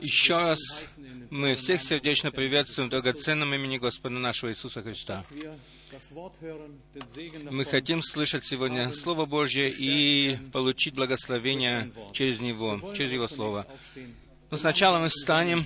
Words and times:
Еще 0.00 0.36
раз 0.36 0.58
мы 1.30 1.56
всех 1.56 1.82
сердечно 1.82 2.30
приветствуем 2.30 2.88
в 2.88 2.90
драгоценном 2.90 3.52
имени 3.54 3.76
Господа 3.76 4.14
нашего 4.14 4.50
Иисуса 4.50 4.82
Христа. 4.82 5.22
Мы 7.50 7.64
хотим 7.66 8.02
слышать 8.02 8.46
сегодня 8.46 8.92
Слово 8.92 9.26
Божье 9.26 9.68
и 9.70 10.36
получить 10.52 10.94
благословение 10.94 11.92
через 12.12 12.40
Него, 12.40 12.94
через 12.94 13.12
Его 13.12 13.28
Слово. 13.28 13.66
Но 14.50 14.56
сначала 14.56 14.98
мы 14.98 15.08
встанем 15.08 15.64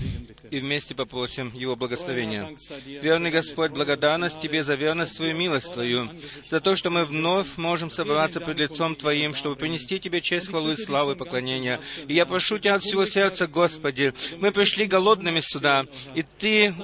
и 0.51 0.61
вместе 0.61 0.95
попросим 0.95 1.53
Его 1.55 1.77
благословения. 1.77 2.57
Верный 2.87 3.31
Господь, 3.31 3.73
благодарность 3.73 4.41
Тебе 4.41 4.63
за 4.63 4.77
верность 4.77 5.17
Твою, 5.17 5.37
милость 5.37 5.73
Твою, 5.73 6.09
за 6.49 6.61
то, 6.61 6.77
что 6.77 6.91
мы 6.91 7.05
вновь 7.05 7.57
можем 7.57 7.91
собраться 7.91 8.41
пред 8.41 8.59
лицом 8.59 8.95
Твоим, 8.95 9.35
чтобы 9.35 9.57
принести 9.57 9.99
Тебе 9.99 10.21
честь, 10.21 10.49
хвалу 10.49 10.71
и 10.71 10.77
славу 10.77 11.13
и 11.13 11.17
поклонение. 11.17 11.81
И 12.07 12.15
я 12.15 12.25
прошу 12.25 12.59
Тебя 12.59 12.77
от 12.77 12.83
всего 12.83 13.05
сердца, 13.05 13.47
Господи, 13.47 14.15
мы 14.39 14.53
пришли 14.53 14.87
голодными 14.87 15.41
сюда, 15.41 15.87
и 16.15 16.23
Ты 16.23 16.75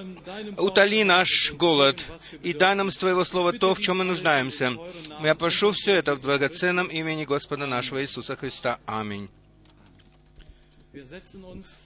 утоли 0.58 1.04
наш 1.04 1.52
голод, 1.52 2.04
и 2.42 2.52
дай 2.52 2.74
нам 2.74 2.90
с 2.90 2.96
Твоего 2.96 3.24
Слова 3.24 3.52
то, 3.52 3.74
в 3.74 3.80
чем 3.80 3.98
мы 3.98 4.04
нуждаемся. 4.04 4.76
Я 5.22 5.34
прошу 5.34 5.70
все 5.70 5.94
это 5.94 6.14
в 6.14 6.22
драгоценном 6.22 6.88
имени 6.88 7.24
Господа 7.24 7.66
нашего 7.66 8.02
Иисуса 8.02 8.36
Христа. 8.36 8.78
Аминь. 8.86 9.28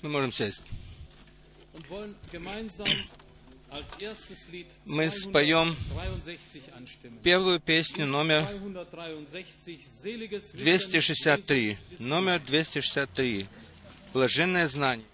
Мы 0.03 0.09
можем 0.11 0.33
сесть. 0.33 0.63
Мы 4.85 5.11
споем 5.11 5.77
первую 7.23 7.61
песню 7.61 8.07
номер 8.07 8.47
263. 10.55 11.79
Номер 11.99 12.41
263. 12.41 13.47
Блаженное 14.13 14.69
знание. 14.69 15.07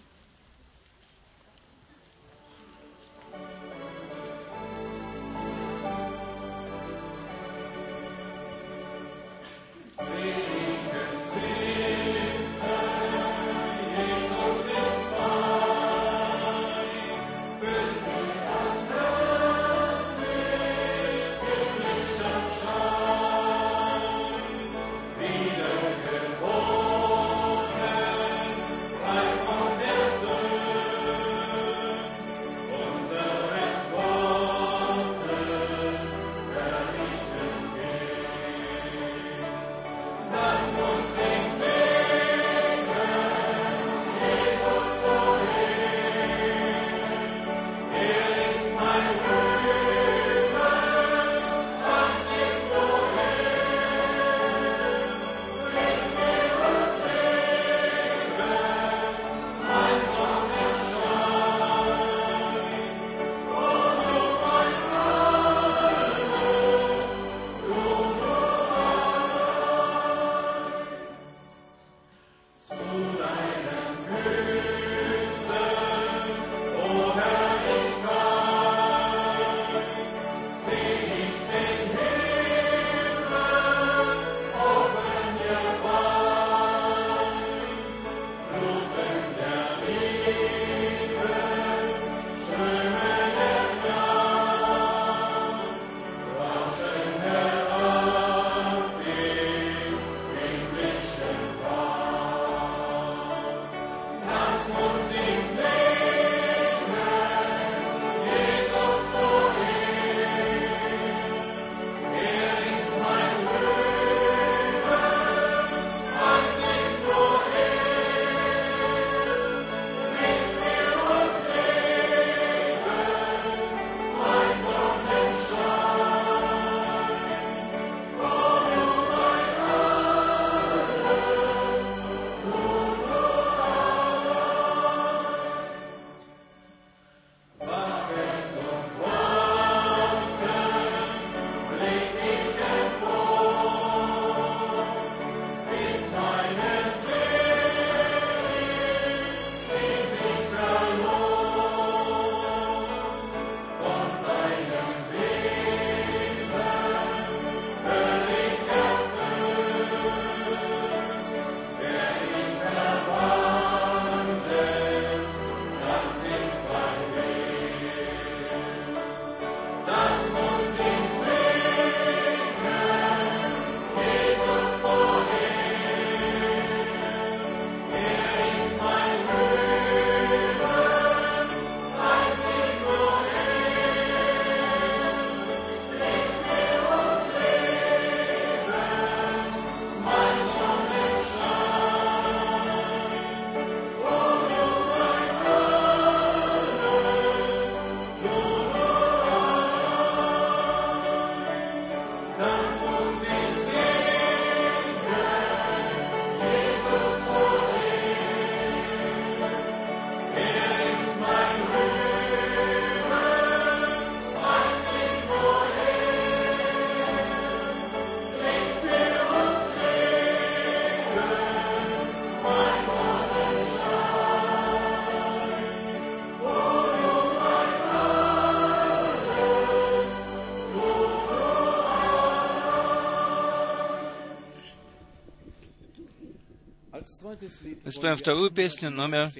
Мы 237.84 237.92
споем 237.92 238.16
вторую 238.16 238.50
песню, 238.50 238.90
номер 238.90 239.30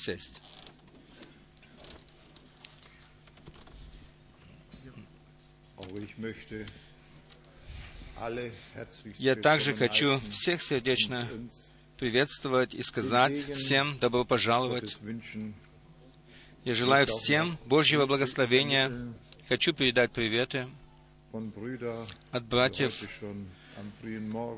6. 0.08 0.40
Я 9.18 9.36
также 9.36 9.74
хочу 9.74 10.20
всех 10.30 10.62
сердечно 10.62 11.28
приветствовать 11.98 12.72
и 12.72 12.82
сказать 12.82 13.54
всем 13.54 13.98
добро 13.98 14.24
пожаловать. 14.24 14.96
Я 16.64 16.72
желаю 16.72 17.06
всем 17.06 17.58
Божьего 17.66 18.06
благословения. 18.06 19.12
Хочу 19.46 19.74
передать 19.74 20.12
приветы 20.12 20.68
от 22.30 22.44
братьев, 22.46 22.94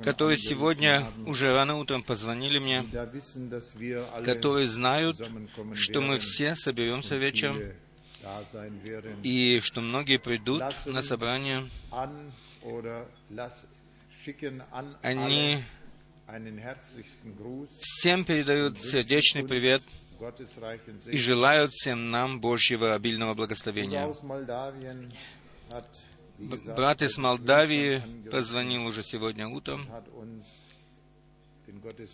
которые 0.03 0.37
сегодня 0.37 1.07
уже 1.27 1.53
рано 1.53 1.77
утром 1.77 2.03
позвонили 2.03 2.59
мне, 2.59 2.85
которые 4.25 4.67
знают, 4.67 5.21
что 5.75 6.00
мы 6.00 6.19
все 6.19 6.55
соберемся 6.55 7.17
вечером, 7.17 7.61
и 9.23 9.61
что 9.62 9.81
многие 9.81 10.19
придут 10.19 10.62
на 10.87 11.03
собрание. 11.03 11.69
Они 15.03 15.62
всем 17.81 18.25
передают 18.25 18.81
сердечный 18.81 19.47
привет 19.47 19.83
и 21.07 21.17
желают 21.17 21.73
всем 21.73 22.11
нам 22.11 22.41
Божьего 22.41 22.95
обильного 22.95 23.35
благословения. 23.35 24.07
Брат 26.40 27.02
из 27.02 27.18
Молдавии 27.18 28.02
позвонил 28.30 28.87
уже 28.87 29.02
сегодня 29.02 29.47
утром 29.47 29.87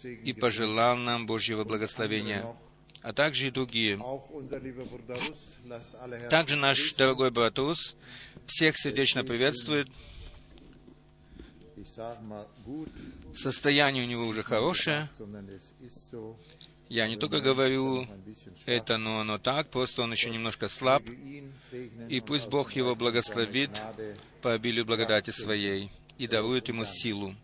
и 0.02 0.32
пожелал 0.32 0.96
нам 0.96 1.26
Божьего 1.26 1.64
благословения, 1.64 2.56
а 3.02 3.12
также 3.12 3.48
и 3.48 3.50
другие. 3.50 4.00
Также 6.28 6.56
наш 6.56 6.92
дорогой 6.94 7.30
брат 7.30 7.58
Рус 7.58 7.96
всех 8.46 8.76
сердечно 8.76 9.22
приветствует. 9.22 9.88
Состояние 13.34 14.04
у 14.04 14.08
него 14.08 14.26
уже 14.26 14.42
хорошее. 14.42 15.08
Я 16.88 17.08
не 17.08 17.16
только 17.16 17.40
говорю 17.40 18.06
это, 18.64 18.96
но 18.96 19.20
оно 19.20 19.38
так, 19.38 19.70
просто 19.70 20.02
он 20.02 20.12
еще 20.12 20.30
немножко 20.30 20.68
слаб. 20.68 21.02
И 22.08 22.20
пусть 22.20 22.48
Бог 22.48 22.72
его 22.72 22.94
благословит 22.94 23.70
по 24.42 24.52
обилию 24.52 24.84
благодати 24.84 25.30
своей 25.30 25.90
и 26.18 26.26
дарует 26.28 26.68
ему 26.68 26.84
силу. 26.84 27.34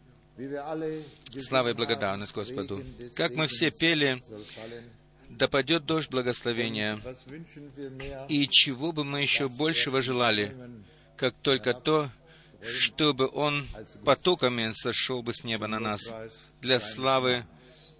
Слава 1.40 1.70
и 1.70 1.74
благодарность 1.74 2.32
Господу. 2.32 2.82
Как 3.16 3.34
мы 3.34 3.48
все 3.48 3.70
пели, 3.70 4.20
да 5.28 5.48
падет 5.48 5.86
дождь 5.86 6.10
благословения, 6.10 7.00
и 8.28 8.48
чего 8.48 8.92
бы 8.92 9.04
мы 9.04 9.22
еще 9.22 9.48
большего 9.48 10.00
желали, 10.02 10.56
как 11.16 11.34
только 11.42 11.74
то, 11.74 12.10
чтобы 12.62 13.28
Он 13.32 13.66
потоками 14.04 14.70
сошел 14.72 15.22
бы 15.22 15.32
с 15.32 15.42
неба 15.42 15.66
на 15.66 15.80
нас 15.80 16.00
для 16.60 16.78
славы 16.78 17.44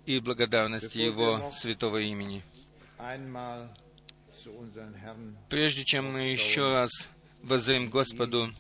и 0.06 0.18
благодарности 0.20 0.98
Его 0.98 1.50
святого 1.52 1.98
имени. 1.98 2.42
Прежде 5.48 5.84
чем 5.84 6.12
мы 6.12 6.32
еще 6.32 6.68
раз 6.68 6.90
воззрим 7.42 7.90
Господу 7.90 8.50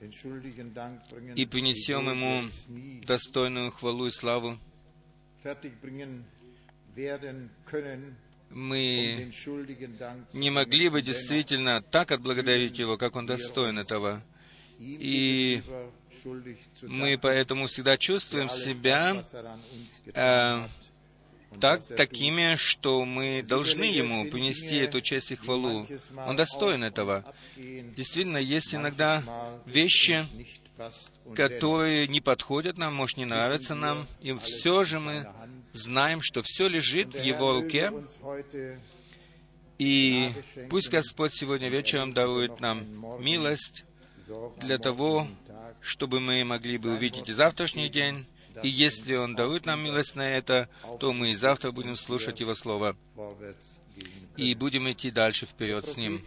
и 0.00 1.46
принесем 1.46 2.08
Ему 2.08 2.50
достойную 3.04 3.72
хвалу 3.72 4.06
и 4.06 4.10
славу, 4.10 4.58
мы 8.50 9.30
Dank 9.98 10.26
не 10.32 10.50
могли 10.50 10.88
бы 10.88 11.02
действительно 11.02 11.82
так 11.82 12.12
отблагодарить 12.12 12.78
Его, 12.78 12.96
как 12.96 13.16
Он 13.16 13.26
достоин 13.26 13.78
этого. 13.78 14.22
И 14.78 15.60
мы 16.82 17.18
поэтому 17.18 17.66
всегда 17.66 17.96
чувствуем 17.96 18.48
себя 18.48 19.24
э, 20.14 20.68
так 21.60 21.86
такими, 21.96 22.56
что 22.56 23.04
мы 23.04 23.42
должны 23.42 23.84
Ему 23.84 24.30
принести 24.30 24.76
эту 24.76 25.00
честь 25.00 25.32
и 25.32 25.36
хвалу. 25.36 25.86
Он 26.26 26.36
достоин 26.36 26.84
этого. 26.84 27.24
Действительно, 27.56 28.38
есть 28.38 28.74
иногда 28.74 29.22
вещи, 29.66 30.26
которые 31.34 32.06
не 32.06 32.20
подходят 32.20 32.78
нам, 32.78 32.94
может, 32.94 33.16
не 33.16 33.24
нравятся 33.24 33.74
нам, 33.74 34.06
и 34.20 34.32
все 34.34 34.84
же 34.84 35.00
мы 35.00 35.28
знаем, 35.72 36.20
что 36.22 36.42
все 36.42 36.68
лежит 36.68 37.14
в 37.14 37.22
Его 37.22 37.54
руке, 37.54 37.92
и 39.78 40.32
пусть 40.70 40.90
Господь 40.90 41.32
сегодня 41.34 41.68
вечером 41.68 42.12
дарует 42.12 42.60
нам 42.60 42.84
милость 43.22 43.84
для 44.58 44.78
того, 44.78 45.28
чтобы 45.80 46.20
мы 46.20 46.44
могли 46.44 46.78
бы 46.78 46.92
увидеть 46.92 47.28
и 47.28 47.32
завтрашний 47.32 47.88
день, 47.88 48.26
и 48.62 48.68
если 48.68 49.14
Он 49.16 49.34
дарует 49.34 49.66
нам 49.66 49.82
милость 49.82 50.16
на 50.16 50.28
это, 50.28 50.68
то 50.98 51.12
мы 51.12 51.30
и 51.32 51.34
завтра 51.34 51.70
будем 51.70 51.96
слушать 51.96 52.40
Его 52.40 52.54
Слово 52.54 52.96
и 54.36 54.54
будем 54.54 54.90
идти 54.90 55.10
дальше 55.10 55.46
вперед 55.46 55.86
с 55.86 55.96
Ним. 55.96 56.22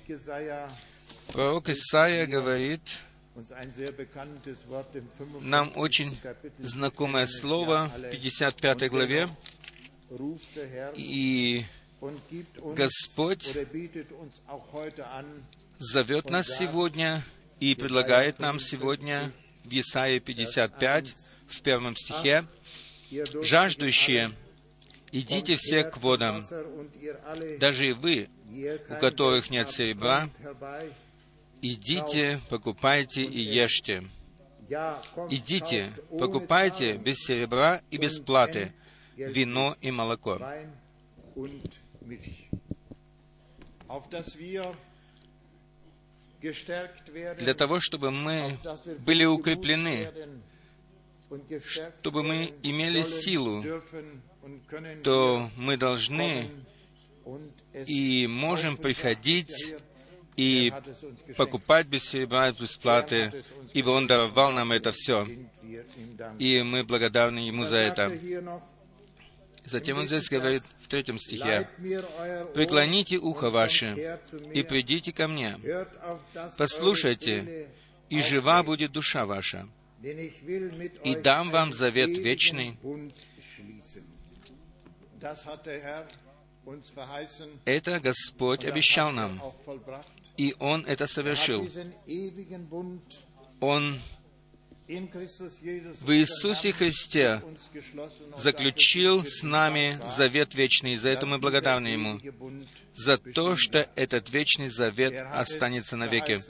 Пророк 1.31 1.70
Исаия 1.70 2.25
говорит 2.25 2.81
uns 3.36 3.51
ein 3.53 3.72
sehr 3.72 3.91
bekanntes 3.93 4.58
Wort 4.67 4.93
im 4.93 5.08
55. 5.17 5.41
нам 5.41 5.72
очень 5.75 6.17
знакомое 6.60 7.25
слово 7.25 7.91
в 7.96 8.10
55 8.10 8.89
главе, 8.89 9.29
и 10.96 11.65
Господь 12.75 13.55
зовет 15.77 16.29
нас 16.29 16.48
сегодня 16.48 17.24
и 17.61 17.75
предлагает 17.75 18.39
нам 18.39 18.59
сегодня 18.59 19.31
в 19.63 19.71
Исаии 19.71 20.19
55, 20.19 21.13
в 21.47 21.61
первом 21.61 21.95
стихе, 21.95 22.45
«Жаждущие, 23.43 24.31
идите 25.11 25.55
все 25.57 25.83
к 25.83 25.97
водам, 25.97 26.43
даже 27.59 27.89
и 27.89 27.93
вы, 27.93 28.29
у 28.89 28.95
которых 28.95 29.51
нет 29.51 29.69
серебра, 29.69 30.29
идите, 31.61 32.41
покупайте 32.49 33.23
и 33.23 33.39
ешьте. 33.39 34.03
Идите, 35.29 35.93
покупайте 36.09 36.97
без 36.97 37.17
серебра 37.17 37.83
и 37.91 37.97
без 37.97 38.19
платы 38.19 38.73
вино 39.15 39.77
и 39.81 39.91
молоко, 39.91 40.39
для 46.41 47.53
того, 47.53 47.79
чтобы 47.79 48.12
мы 48.12 48.57
были 49.05 49.25
укреплены, 49.25 50.10
чтобы 51.93 52.24
мы 52.24 52.53
имели 52.63 53.03
силу, 53.03 53.63
то 55.03 55.50
мы 55.55 55.77
должны 55.77 56.50
и 57.86 58.27
можем 58.27 58.77
приходить 58.77 59.75
и 60.36 60.69
er, 60.69 61.36
покупать 61.36 61.88
без 61.88 62.03
серебра 62.03 62.50
и 62.50 62.53
без 62.53 62.75
платы, 62.77 63.43
ибо 63.74 63.89
Он 63.89 64.07
даровал 64.07 64.51
нам 64.51 64.71
это 64.71 64.91
все, 64.91 65.27
и 66.39 66.62
мы 66.63 66.83
благодарны 66.83 67.39
Ему 67.39 67.65
за 67.65 67.77
это. 67.77 68.10
Er 69.63 69.69
Затем 69.69 69.97
Он 69.97 70.07
здесь 70.07 70.27
говорит 70.29 70.63
в 70.81 70.87
третьем 70.87 71.19
стихе, 71.19 71.43
«Leiht 71.43 71.79
mir 71.79 72.03
euer 72.19 72.45
Ohr 72.45 72.53
«Преклоните 72.53 73.17
ухо 73.17 73.49
ваше 73.49 74.19
и 74.53 74.63
придите 74.63 75.11
ко 75.11 75.27
мне, 75.27 75.57
послушайте, 76.57 77.69
и 78.09 78.21
жива 78.21 78.63
будет 78.63 78.91
душа 78.91 79.25
ваша, 79.25 79.67
и 80.01 81.15
дам 81.15 81.51
вам 81.51 81.73
завет 81.73 82.17
вечный». 82.17 82.77
Это 87.65 87.99
Господь 87.99 88.65
обещал 88.65 89.09
er 89.09 89.13
нам, 89.13 89.41
и 90.37 90.55
Он 90.59 90.85
это 90.85 91.03
Er 91.03 91.07
совершил. 91.07 91.69
Он 93.59 93.99
в 94.88 96.11
Иисусе 96.11 96.73
Христе 96.73 97.41
заключил 98.38 99.23
с 99.23 99.43
нами 99.43 100.01
завет 100.17 100.53
вечный, 100.55 100.93
и 100.93 100.97
за 100.97 101.11
это 101.11 101.25
мы 101.25 101.38
благодарны 101.38 101.88
Ему, 101.88 102.19
за 102.93 103.17
то, 103.17 103.55
что 103.55 103.89
этот 103.95 104.29
вечный 104.31 104.67
завет 104.67 105.13
останется 105.31 105.95
навеки. 105.95 106.43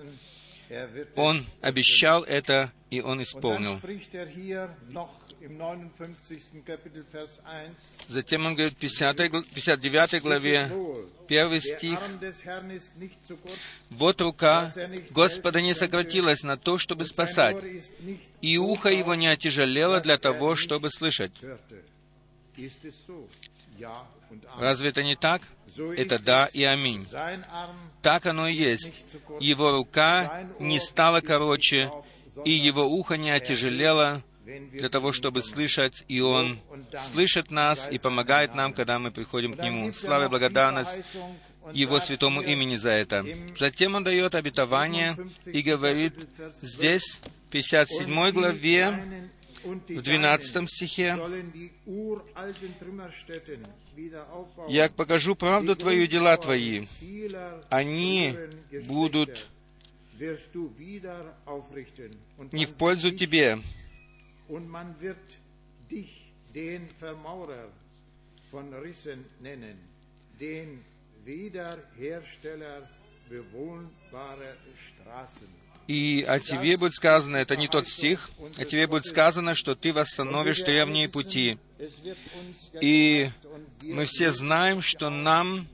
Он 1.15 1.45
обещал 1.61 2.23
это, 2.23 2.71
и 2.89 3.01
Он 3.01 3.21
исполнил. 3.21 3.79
Spricht 5.41 5.50
er 5.50 5.50
hier 5.50 5.50
noch 5.50 5.74
im 5.74 5.91
59. 5.91 6.65
Kapitel 6.65 7.03
Vers 7.12 7.39
1 7.45 7.75
Затем 8.07 8.45
он 8.45 8.55
говорит 8.55 8.74
в 8.74 8.77
50 8.77 9.29
гл- 9.29 9.43
59 9.53 10.21
главе, 10.21 10.71
первый 11.27 11.60
Der 11.60 11.77
стих, 11.77 12.00
«Вот 13.89 14.21
рука 14.21 14.71
Господа 15.12 15.62
не 15.62 15.74
сократилась 15.74 16.43
на 16.43 16.57
то, 16.57 16.77
чтобы 16.77 17.05
спасать, 17.05 17.57
и 18.41 18.57
ухо 18.57 18.89
его 18.89 19.15
не 19.15 19.27
отяжелело 19.27 20.00
для 20.01 20.15
er 20.15 20.19
того, 20.19 20.55
чтобы 20.55 20.89
слышать». 20.89 21.33
Разве 24.57 24.89
это 24.89 25.03
не 25.03 25.15
так? 25.15 25.41
Это 25.98 26.19
да 26.19 26.45
и 26.48 26.63
аминь. 26.63 27.07
Так 28.01 28.25
оно 28.25 28.48
и 28.48 28.55
есть. 28.55 28.93
Его 29.39 29.71
рука 29.71 30.45
не 30.60 30.79
стала 30.79 31.21
короче, 31.21 31.91
и 32.45 32.51
его 32.51 32.86
ухо 32.86 33.17
не 33.17 33.31
отяжелело 33.31 34.24
для 34.72 34.89
того, 34.89 35.12
чтобы 35.12 35.41
слышать, 35.41 36.03
и 36.08 36.22
Он 36.22 36.60
слышит 37.12 37.51
нас 37.51 37.88
и 37.91 37.98
помогает 37.98 38.55
нам, 38.55 38.74
когда 38.74 39.00
мы 39.00 39.12
приходим 39.12 39.53
к 39.53 39.62
Нему. 39.62 39.93
Слава 39.93 40.25
и 40.25 40.29
благодарность 40.29 40.98
Его 41.74 42.00
святому 42.00 42.41
имени 42.41 42.75
за 42.75 42.91
это. 42.91 43.25
Затем 43.60 43.96
Он 43.96 44.03
дает 44.03 44.36
обетование 44.36 45.15
и 45.46 45.62
говорит 45.62 46.15
здесь, 46.62 47.20
в 47.48 47.51
57 47.51 48.31
главе, 48.31 49.29
в 49.63 50.01
12 50.01 50.70
стихе, 50.70 51.17
«Я 54.67 54.89
покажу 54.89 55.36
правду 55.36 55.75
Твою, 55.75 56.08
дела 56.08 56.38
Твои. 56.38 56.88
Они 57.70 58.36
будут 58.88 59.48
не 62.51 62.65
в 62.65 62.74
пользу 62.74 63.12
Тебе, 63.12 63.60
И 75.88 76.22
о 76.22 76.39
тебе 76.39 76.77
будет 76.77 76.93
сказано, 76.93 77.38
это 77.38 77.55
не 77.55 77.67
тот 77.67 77.88
стих, 77.88 78.29
о 78.58 78.65
тебе 78.65 78.88
будет 78.88 79.05
сказано, 79.05 79.55
что 79.55 79.75
ты 79.75 79.93
восстановишь 79.93 80.62
древние 80.62 81.10
пути. 81.10 81.58
И 82.81 83.29
мы 83.81 84.05
все 84.05 84.31
знаем, 84.31 84.81
что 84.81 85.10
нам 85.10 85.67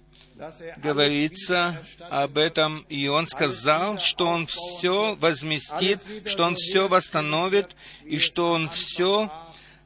говорится 0.78 1.84
об 2.10 2.38
этом, 2.38 2.86
и 2.90 3.08
он 3.08 3.28
сказал, 3.28 4.00
что 4.00 4.28
он 4.28 4.46
все 4.46 5.16
возместит, 5.16 6.00
что 6.26 6.44
он 6.44 6.56
все 6.56 6.88
восстановит, 6.88 7.76
и 8.04 8.18
что 8.18 8.52
он 8.52 8.70
все 8.70 9.32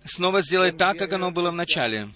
снова 0.03 0.41
сделает 0.41 0.77
так, 0.77 0.98
как 0.98 1.13
оно 1.13 1.31
было 1.31 1.51
в 1.51 1.55
начале. 1.55 2.10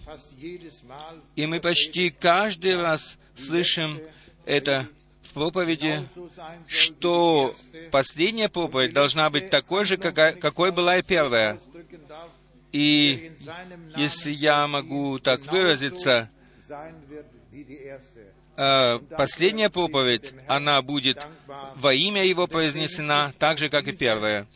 И 1.35 1.45
мы 1.45 1.59
почти 1.59 2.09
каждый 2.09 2.79
раз 2.79 3.17
слышим 3.37 3.99
это 4.45 4.87
в 5.23 5.33
проповеди, 5.33 6.07
что 6.67 7.55
последняя 7.91 8.49
проповедь 8.49 8.93
должна 8.93 9.29
быть 9.29 9.49
такой 9.49 9.85
же, 9.85 9.97
какой, 9.97 10.35
какой 10.35 10.71
была 10.71 10.97
и 10.97 11.03
первая. 11.03 11.59
И 12.71 13.31
если 13.95 14.31
я 14.31 14.67
могу 14.67 15.19
так 15.19 15.45
выразиться, 15.51 16.29
последняя 19.17 19.69
проповедь, 19.69 20.33
она 20.47 20.81
будет 20.81 21.25
во 21.75 21.93
имя 21.93 22.25
Его 22.25 22.47
произнесена, 22.47 23.33
так 23.37 23.57
же, 23.57 23.69
как 23.69 23.87
и 23.87 23.95
первая. 23.95 24.47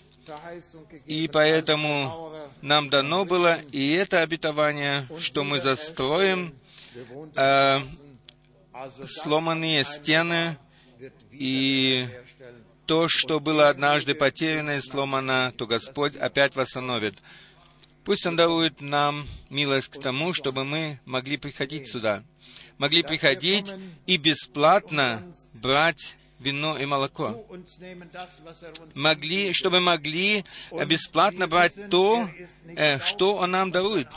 И 1.05 1.27
поэтому 1.27 2.31
нам 2.61 2.89
дано 2.89 3.25
было 3.25 3.59
и 3.71 3.91
это 3.91 4.21
обетование, 4.21 5.07
что 5.19 5.43
мы 5.43 5.59
застроим 5.59 6.53
э, 7.35 7.79
сломанные 9.05 9.83
стены 9.83 10.57
и 11.31 12.07
то, 12.85 13.07
что 13.07 13.39
было 13.39 13.69
однажды 13.69 14.13
потеряно 14.13 14.77
и 14.77 14.81
сломано, 14.81 15.53
то 15.57 15.65
Господь 15.65 16.15
опять 16.15 16.55
восстановит. 16.55 17.15
Пусть 18.03 18.25
Он 18.25 18.35
дарует 18.35 18.81
нам 18.81 19.27
милость 19.49 19.89
к 19.89 20.01
тому, 20.01 20.33
чтобы 20.33 20.63
мы 20.63 20.99
могли 21.05 21.37
приходить 21.37 21.89
сюда, 21.89 22.23
могли 22.79 23.03
приходить 23.03 23.71
и 24.07 24.17
бесплатно 24.17 25.31
брать 25.61 26.15
вино 26.39 26.77
и 26.77 26.85
молоко. 26.85 27.45
Могли, 28.95 29.53
чтобы 29.53 29.81
могли 29.81 30.45
бесплатно 30.87 31.47
брать 31.47 31.73
то, 31.89 32.29
э, 32.65 32.99
что 32.99 33.35
Он 33.35 33.51
нам 33.51 33.71
дарует. 33.71 34.07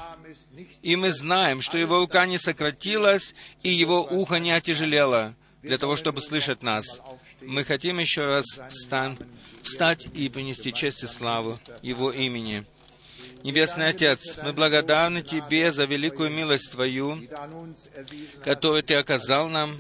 И 0.83 0.97
мы 0.97 1.13
знаем, 1.13 1.61
что 1.61 1.77
Его 1.77 1.99
рука 1.99 2.25
не 2.27 2.39
сократилась, 2.39 3.35
и 3.63 3.71
Его 3.71 4.03
ухо 4.03 4.37
не 4.37 4.53
отяжелело 4.53 5.35
для 5.63 5.79
того, 5.79 5.97
чтобы 5.97 6.21
слышать 6.21 6.63
нас. 6.63 7.01
Мы 7.41 7.65
хотим 7.65 7.99
еще 7.99 8.25
раз 8.25 8.45
встань, 8.69 9.19
встать 9.63 10.07
и 10.15 10.29
принести 10.29 10.73
честь 10.73 11.03
и 11.03 11.07
славу 11.07 11.59
Его 11.83 12.13
имени. 12.13 12.65
Небесный 13.43 13.89
Отец, 13.89 14.37
мы 14.43 14.53
благодарны 14.53 15.23
Тебе 15.23 15.73
за 15.73 15.85
великую 15.85 16.31
милость 16.31 16.71
Твою, 16.71 17.21
которую 18.45 18.83
Ты 18.83 18.95
оказал 18.95 19.49
нам, 19.49 19.77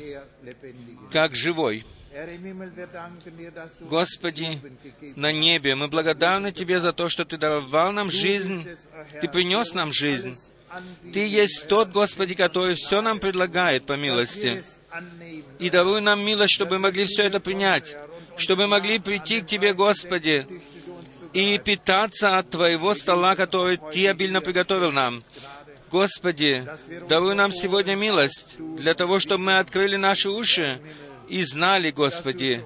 как 1.10 1.34
живой. 1.36 1.84
Господи, 3.80 4.60
на 5.16 5.32
небе, 5.32 5.74
мы 5.74 5.88
благодарны 5.88 6.52
Тебе 6.52 6.80
за 6.80 6.92
то, 6.92 7.08
что 7.08 7.24
Ты 7.24 7.38
давал 7.38 7.92
нам 7.92 8.10
жизнь, 8.10 8.66
Ты 9.20 9.28
принес 9.28 9.72
нам 9.72 9.92
жизнь. 9.92 10.36
Ты 11.12 11.26
есть 11.26 11.66
тот, 11.68 11.90
Господи, 11.90 12.34
который 12.34 12.74
все 12.74 13.00
нам 13.00 13.18
предлагает 13.18 13.86
по 13.86 13.94
милости. 13.94 14.62
И 15.58 15.70
даруй 15.70 16.00
нам 16.00 16.24
милость, 16.24 16.54
чтобы 16.54 16.72
мы 16.72 16.78
могли 16.88 17.04
все 17.04 17.24
это 17.24 17.40
принять, 17.40 17.96
чтобы 18.36 18.62
мы 18.62 18.68
могли 18.68 18.98
прийти 18.98 19.40
к 19.40 19.46
Тебе, 19.46 19.72
Господи, 19.72 20.46
и 21.32 21.58
питаться 21.58 22.38
от 22.38 22.50
Твоего 22.50 22.94
стола, 22.94 23.34
который 23.36 23.78
Ты 23.92 24.08
обильно 24.08 24.40
приготовил 24.40 24.92
нам. 24.92 25.22
Господи, 25.90 26.66
даруй 27.08 27.34
нам 27.34 27.52
сегодня 27.52 27.94
милость 27.94 28.56
для 28.58 28.94
того, 28.94 29.18
чтобы 29.18 29.44
мы 29.44 29.58
открыли 29.58 29.96
наши 29.96 30.30
уши 30.30 30.80
и 31.28 31.42
знали, 31.44 31.90
Господи, 31.90 32.64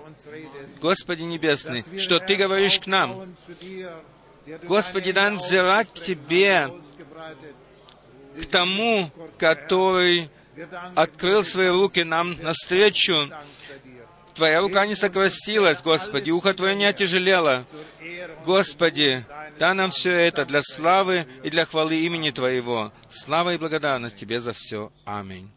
Господи 0.80 1.22
Небесный, 1.22 1.84
что 1.98 2.20
Ты 2.20 2.36
говоришь 2.36 2.78
к 2.78 2.86
нам. 2.86 3.34
Господи, 4.62 5.12
дай 5.12 5.34
взирать 5.34 5.88
к 5.92 6.00
Тебе, 6.00 6.70
к 8.40 8.46
тому, 8.46 9.10
который 9.38 10.30
открыл 10.94 11.42
свои 11.42 11.68
руки 11.68 12.04
нам 12.04 12.36
навстречу. 12.40 13.30
Твоя 14.36 14.60
рука 14.60 14.86
не 14.86 14.94
сократилась, 14.94 15.82
Господи, 15.82 16.30
ухо 16.30 16.52
Твое 16.52 16.74
не 16.74 16.84
отяжелело. 16.84 17.64
Господи, 18.44 19.24
дай 19.58 19.74
нам 19.74 19.90
все 19.90 20.12
это 20.12 20.44
для 20.44 20.60
славы 20.62 21.26
и 21.42 21.48
для 21.48 21.64
хвалы 21.64 21.96
имени 22.00 22.30
Твоего. 22.30 22.92
Слава 23.10 23.54
и 23.54 23.58
благодарность 23.58 24.18
Тебе 24.18 24.38
за 24.40 24.52
все. 24.52 24.92
Аминь. 25.06 25.50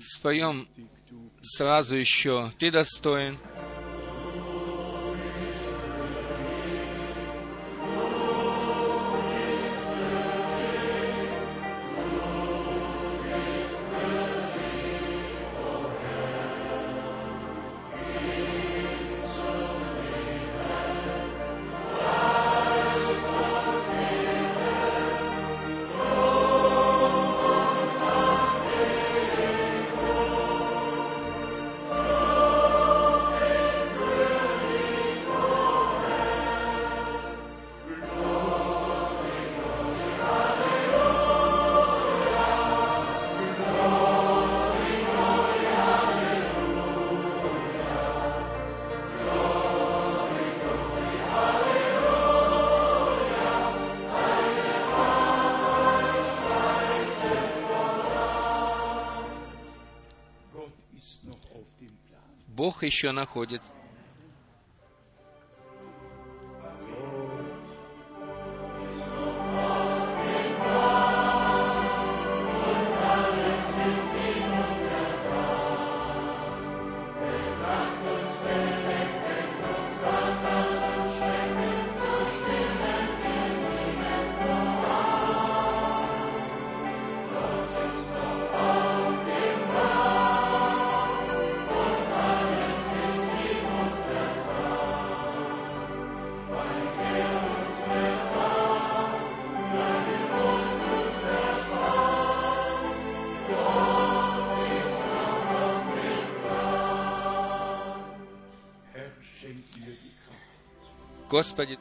Споем 0.00 0.66
сразу 1.42 1.96
еще 1.96 2.50
«Ты 2.58 2.70
достоин». 2.70 3.38
Еще 62.88 63.12
находит 63.12 63.62
Господи, 111.28 111.78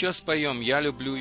еще 0.00 0.14
споем 0.14 0.62
«Я 0.62 0.80
люблю 0.80 1.14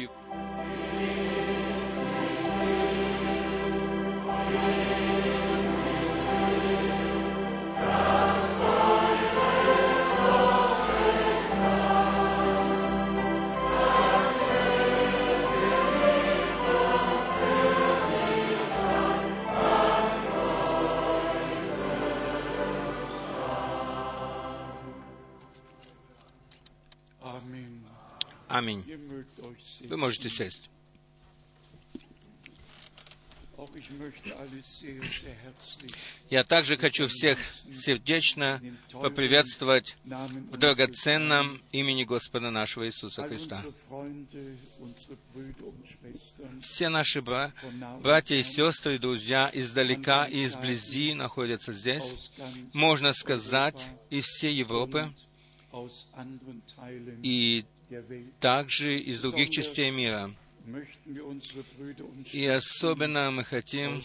Я 36.29 36.43
также 36.43 36.77
хочу 36.77 37.07
всех 37.07 37.39
сердечно 37.73 38.61
поприветствовать 38.91 39.95
в 40.03 40.57
драгоценном 40.57 41.61
имени 41.71 42.03
Господа 42.03 42.51
нашего 42.51 42.87
Иисуса 42.87 43.23
Христа. 43.23 43.63
Все 46.61 46.89
наши 46.89 47.21
бра- 47.21 47.53
братья 48.01 48.35
и 48.35 48.43
сестры, 48.43 48.99
друзья 48.99 49.49
издалека 49.53 50.25
и 50.25 50.45
изблизи 50.45 51.13
находятся 51.13 51.73
здесь. 51.73 52.31
Можно 52.73 53.13
сказать, 53.13 53.89
из 54.09 54.25
всей 54.25 54.53
Европы 54.53 55.13
и 57.23 57.65
также 58.39 58.99
из 58.99 59.21
других 59.21 59.49
частей 59.49 59.91
мира. 59.91 60.31
И 62.33 62.45
особенно 62.45 63.31
мы 63.31 63.43
хотим 63.43 64.01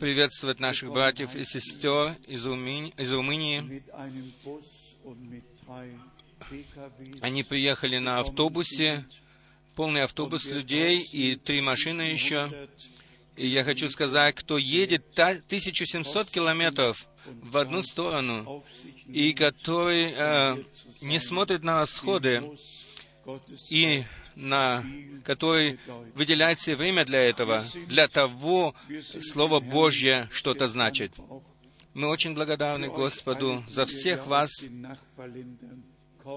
приветствовать 0.00 0.60
наших 0.60 0.92
братьев 0.92 1.34
и 1.34 1.44
сестер 1.44 2.16
из, 2.26 2.46
Румыни- 2.46 2.92
из 2.96 3.12
Румынии. 3.12 3.82
Они 7.22 7.42
приехали 7.42 7.98
на 7.98 8.20
автобусе, 8.20 9.04
полный 9.74 10.02
автобус 10.02 10.44
людей 10.46 11.00
и 11.12 11.36
три 11.36 11.60
машины 11.60 12.02
еще. 12.02 12.68
И 13.36 13.46
я 13.48 13.64
хочу 13.64 13.88
сказать, 13.88 14.34
кто 14.34 14.56
едет 14.58 15.12
та- 15.12 15.40
1700 15.48 16.30
километров 16.30 17.06
в 17.42 17.56
одну 17.58 17.82
сторону, 17.82 18.64
и 19.06 19.32
который 19.32 20.12
э, 20.12 20.64
не 21.02 21.18
смотрит 21.18 21.62
на 21.62 21.80
расходы, 21.80 22.42
и 23.70 24.04
на 24.36 24.84
который 25.24 25.80
выделяет 26.14 26.60
себе 26.60 26.76
время 26.76 27.04
для 27.04 27.20
этого, 27.20 27.64
для 27.88 28.06
того 28.06 28.74
Слово 29.32 29.60
Божье 29.60 30.28
что-то 30.30 30.68
значит. 30.68 31.12
Мы 31.94 32.08
очень 32.08 32.34
благодарны 32.34 32.88
Господу 32.88 33.64
за 33.68 33.86
всех 33.86 34.26
вас, 34.26 34.50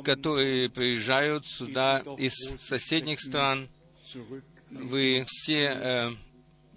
которые 0.04 0.70
приезжают 0.70 1.46
сюда 1.46 2.00
из 2.18 2.34
соседних 2.62 3.20
стран. 3.20 3.70
Вы 4.72 5.26
все 5.28 5.64
э, 5.66 6.10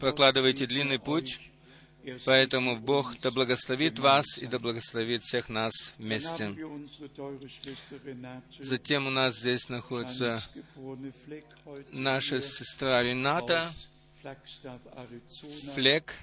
прокладываете 0.00 0.66
длинный 0.66 0.98
путь, 0.98 1.38
поэтому 2.24 2.78
Бог 2.78 3.18
да 3.20 3.30
благословит 3.30 3.98
вас 3.98 4.38
и 4.38 4.46
да 4.46 4.58
благословит 4.58 5.22
всех 5.22 5.48
нас 5.48 5.72
вместе. 5.98 6.54
Затем 8.58 9.06
у 9.06 9.10
нас 9.10 9.38
здесь 9.38 9.68
находится 9.68 10.42
наша 11.92 12.40
сестра 12.40 13.02
Рената 13.02 13.72
Флек. 15.74 16.14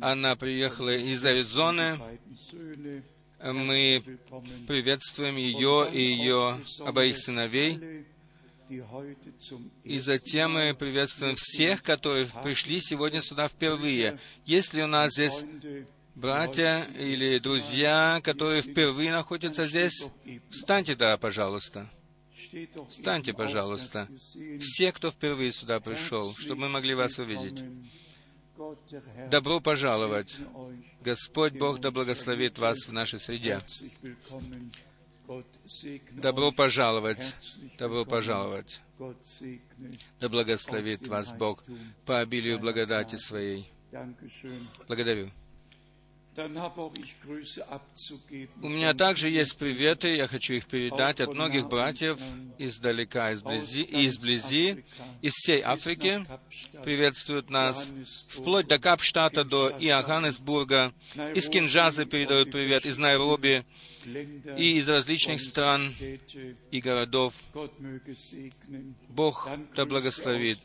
Она 0.00 0.36
приехала 0.36 0.96
из 0.96 1.24
Аризоны. 1.24 1.98
Мы 3.42 4.02
приветствуем 4.66 5.36
ее 5.36 5.90
и 5.92 6.00
ее 6.00 6.60
обоих 6.80 7.18
сыновей. 7.18 8.06
И 9.84 9.98
затем 9.98 10.52
мы 10.52 10.74
приветствуем 10.74 11.34
всех, 11.36 11.82
которые 11.82 12.26
пришли 12.42 12.80
сегодня 12.80 13.20
сюда 13.20 13.48
впервые. 13.48 14.18
Если 14.46 14.82
у 14.82 14.86
нас 14.86 15.12
здесь 15.12 15.44
братья 16.14 16.86
или 16.96 17.38
друзья, 17.38 18.20
которые 18.22 18.62
впервые 18.62 19.12
находятся 19.12 19.66
здесь, 19.66 20.04
встаньте, 20.50 20.94
да, 20.94 21.16
пожалуйста. 21.16 21.90
Встаньте, 22.90 23.32
пожалуйста. 23.32 24.08
Все, 24.60 24.92
кто 24.92 25.10
впервые 25.10 25.52
сюда 25.52 25.80
пришел, 25.80 26.34
чтобы 26.36 26.62
мы 26.62 26.68
могли 26.68 26.94
вас 26.94 27.18
увидеть. 27.18 27.64
Добро 29.30 29.60
пожаловать. 29.60 30.36
Господь 31.00 31.54
Бог 31.54 31.80
да 31.80 31.90
благословит 31.90 32.58
вас 32.58 32.86
в 32.86 32.92
нашей 32.92 33.18
среде. 33.18 33.58
Добро 36.12 36.52
пожаловать. 36.52 37.34
Добро 37.78 38.04
пожаловать. 38.04 38.82
Да 40.20 40.28
благословит 40.28 41.08
вас 41.08 41.32
Бог 41.32 41.64
по 42.04 42.20
обилию 42.20 42.58
благодати 42.58 43.16
Своей. 43.16 43.70
Благодарю. 44.86 45.30
У 46.36 48.68
меня 48.68 48.92
также 48.92 49.30
есть 49.30 49.56
приветы, 49.56 50.08
я 50.08 50.26
хочу 50.26 50.54
их 50.54 50.66
передать 50.66 51.20
от 51.20 51.32
многих 51.32 51.68
братьев 51.68 52.18
издалека, 52.58 53.32
изблизи, 53.34 53.86
изблизи, 53.88 54.84
из 55.22 55.32
всей 55.32 55.62
Африки. 55.62 56.26
Приветствуют 56.82 57.50
нас 57.50 57.88
вплоть 58.28 58.66
до 58.66 58.80
Капштата, 58.80 59.44
до 59.44 59.70
Иоханнесбурга. 59.78 60.92
Из 61.34 61.48
Кинджаза 61.48 62.04
передают 62.04 62.50
привет, 62.50 62.84
из 62.84 62.98
Найроби 62.98 63.64
и 64.06 64.78
из 64.78 64.88
различных 64.88 65.40
стран 65.40 65.94
и 66.70 66.80
городов. 66.80 67.34
Бог 69.08 69.48
да 69.74 69.84
благословит 69.84 70.58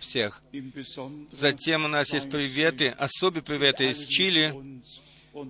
всех. 0.00 0.42
Затем 1.32 1.84
у 1.84 1.88
нас 1.88 2.12
есть 2.12 2.30
приветы, 2.30 2.88
особые 2.88 3.42
приветы 3.42 3.90
из 3.90 4.06
Чили. 4.06 4.54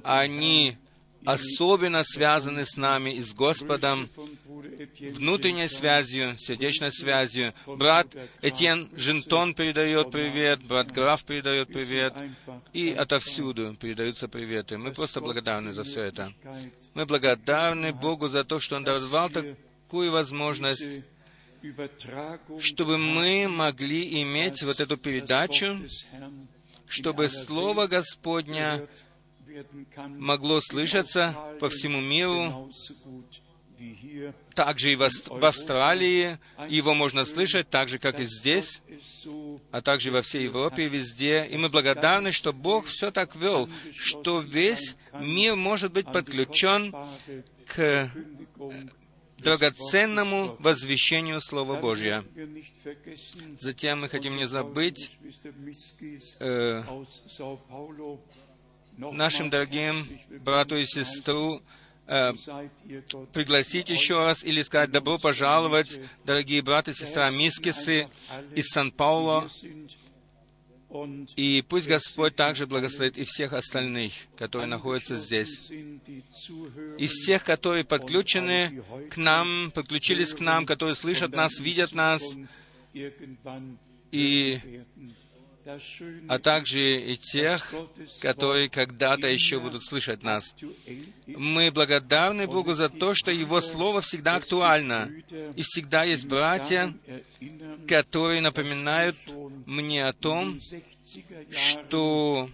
Они 0.04 0.76
особенно 1.24 2.02
связаны 2.04 2.64
с 2.64 2.76
нами 2.76 3.10
и 3.10 3.22
с 3.22 3.32
Господом, 3.32 4.08
внутренней 5.14 5.68
связью, 5.68 6.36
сердечной 6.38 6.92
связью. 6.92 7.54
Брат 7.66 8.08
Этьен 8.40 8.90
Жентон 8.96 9.54
передает 9.54 10.10
привет, 10.10 10.62
брат 10.62 10.90
Граф 10.90 11.24
передает 11.24 11.68
привет, 11.68 12.14
и 12.72 12.90
отовсюду 12.90 13.74
передаются 13.74 14.28
приветы. 14.28 14.78
Мы 14.78 14.92
просто 14.92 15.20
благодарны 15.20 15.72
за 15.72 15.84
все 15.84 16.02
это. 16.02 16.32
Мы 16.94 17.06
благодарны 17.06 17.92
Богу 17.92 18.28
за 18.28 18.44
то, 18.44 18.58
что 18.58 18.76
Он 18.76 18.84
давал 18.84 19.30
такую 19.30 20.10
возможность, 20.10 20.84
чтобы 22.60 22.98
мы 22.98 23.48
могли 23.48 24.22
иметь 24.22 24.62
вот 24.62 24.80
эту 24.80 24.96
передачу, 24.96 25.78
чтобы 26.86 27.28
Слово 27.28 27.86
Господня 27.86 28.88
могло 29.96 30.60
слышаться 30.60 31.36
по 31.60 31.68
всему 31.68 32.00
миру, 32.00 32.70
также 34.54 34.92
и 34.92 34.96
в 34.96 35.44
Австралии. 35.44 36.38
Его 36.68 36.94
можно 36.94 37.24
слышать 37.24 37.68
так 37.68 37.88
же, 37.88 37.98
как 37.98 38.20
и 38.20 38.24
здесь, 38.24 38.82
а 39.70 39.80
также 39.80 40.10
во 40.10 40.22
всей 40.22 40.44
Европе 40.44 40.88
везде. 40.88 41.46
И 41.46 41.56
мы 41.56 41.68
благодарны, 41.68 42.32
что 42.32 42.52
Бог 42.52 42.86
все 42.86 43.10
так 43.10 43.34
вел, 43.36 43.68
что 43.96 44.40
весь 44.40 44.96
мир 45.14 45.56
может 45.56 45.92
быть 45.92 46.06
подключен 46.06 46.94
к 47.66 48.10
драгоценному 49.38 50.56
возвещению 50.58 51.40
Слова 51.40 51.80
Божьего. 51.80 52.24
Затем 53.58 54.02
мы 54.02 54.08
хотим 54.08 54.36
не 54.36 54.46
забыть 54.46 55.10
э, 56.38 56.82
нашим 58.96 59.50
дорогим 59.50 60.06
брату 60.44 60.76
и 60.76 60.84
сестру 60.84 61.60
э, 62.06 62.32
пригласить 63.32 63.88
еще 63.88 64.18
раз 64.18 64.44
или 64.44 64.62
сказать 64.62 64.90
добро 64.90 65.18
пожаловать, 65.18 66.00
дорогие 66.24 66.62
браты 66.62 66.92
и 66.92 66.94
сестра 66.94 67.30
Мискисы 67.30 68.08
из 68.54 68.66
Сан-Пауло. 68.68 69.48
И 71.36 71.64
пусть 71.66 71.86
Господь 71.86 72.36
также 72.36 72.66
благословит 72.66 73.16
и 73.16 73.24
всех 73.24 73.54
остальных, 73.54 74.12
которые 74.36 74.68
находятся 74.68 75.16
здесь. 75.16 75.70
И 75.70 77.06
всех, 77.06 77.44
которые 77.44 77.84
подключены 77.84 78.84
к 79.10 79.16
нам, 79.16 79.70
подключились 79.70 80.34
к 80.34 80.40
нам, 80.40 80.66
которые 80.66 80.94
слышат 80.94 81.34
нас, 81.34 81.58
видят 81.60 81.94
нас, 81.94 82.20
и 84.10 84.82
а 86.28 86.38
также 86.38 87.12
и 87.12 87.16
тех, 87.16 87.72
которые 88.20 88.68
когда-то 88.68 89.28
еще 89.28 89.60
будут 89.60 89.84
слышать 89.84 90.22
нас. 90.22 90.54
Мы 91.26 91.70
благодарны 91.70 92.46
Богу 92.46 92.72
за 92.72 92.88
то, 92.88 93.14
что 93.14 93.30
Его 93.30 93.60
Слово 93.60 94.00
всегда 94.00 94.36
актуально, 94.36 95.10
и 95.56 95.62
всегда 95.62 96.04
есть 96.04 96.26
братья, 96.26 96.94
которые 97.88 98.40
напоминают 98.40 99.16
мне 99.66 100.04
о 100.04 100.12
том, 100.12 100.60
что 101.50 102.48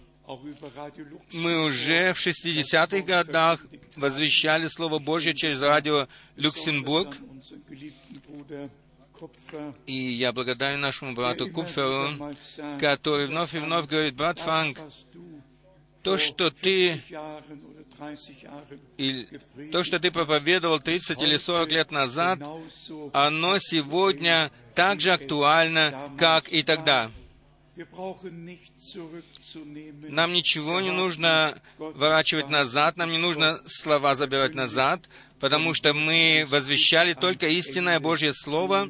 мы 1.32 1.64
уже 1.64 2.12
в 2.12 2.26
60-х 2.26 3.00
годах 3.00 3.64
возвещали 3.96 4.66
Слово 4.66 4.98
Божье 4.98 5.34
через 5.34 5.62
радио 5.62 6.06
Люксембург, 6.36 7.16
и 9.86 10.12
я 10.12 10.32
благодарен 10.32 10.80
нашему 10.80 11.14
брату 11.14 11.50
Купферу, 11.50 12.34
который 12.78 13.26
вновь 13.26 13.54
и 13.54 13.58
вновь 13.58 13.86
говорит, 13.86 14.14
брат 14.14 14.38
Франк, 14.38 14.78
то, 16.02 16.16
что 16.16 16.50
ты 16.50 17.00
и 18.96 19.26
то, 19.72 19.82
что 19.82 19.98
ты 19.98 20.10
проповедовал 20.10 20.78
30 20.78 21.20
или 21.20 21.36
40 21.36 21.72
лет 21.72 21.90
назад, 21.90 22.40
оно 23.12 23.58
сегодня 23.58 24.52
так 24.74 25.00
же 25.00 25.12
актуально, 25.12 26.12
как 26.16 26.52
и 26.52 26.62
тогда. 26.62 27.10
Нам 30.08 30.32
ничего 30.32 30.80
не 30.80 30.90
нужно 30.90 31.60
ворачивать 31.78 32.48
назад, 32.48 32.96
нам 32.96 33.10
не 33.10 33.18
нужно 33.18 33.60
слова 33.66 34.14
забирать 34.14 34.54
назад, 34.54 35.08
потому 35.38 35.74
что 35.74 35.92
мы 35.92 36.44
возвещали 36.48 37.14
только 37.14 37.46
истинное 37.46 38.00
Божье 38.00 38.32
Слово, 38.32 38.88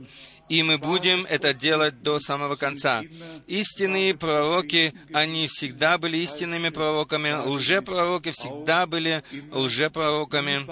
и 0.49 0.63
мы 0.63 0.79
будем 0.79 1.27
это 1.27 1.53
делать 1.53 2.03
до 2.03 2.19
самого 2.19 2.57
конца. 2.57 3.03
Истинные 3.47 4.15
пророки, 4.15 4.95
они 5.13 5.47
всегда 5.47 5.99
были 5.99 6.19
истинными 6.19 6.71
пророками, 6.71 7.33
лжепророки 7.33 8.31
всегда 8.31 8.87
были 8.87 9.23
лжепророками. 9.53 10.67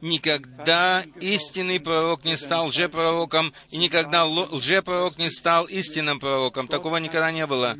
Никогда 0.00 1.04
истинный 1.20 1.80
пророк 1.80 2.24
не 2.24 2.36
стал 2.36 2.66
лжепророком, 2.66 3.52
и 3.70 3.76
никогда 3.76 4.24
лжепророк 4.24 5.18
не 5.18 5.30
стал 5.30 5.66
истинным 5.66 6.20
пророком. 6.20 6.68
Такого 6.68 6.96
никогда 6.98 7.30
не 7.30 7.46
было. 7.46 7.76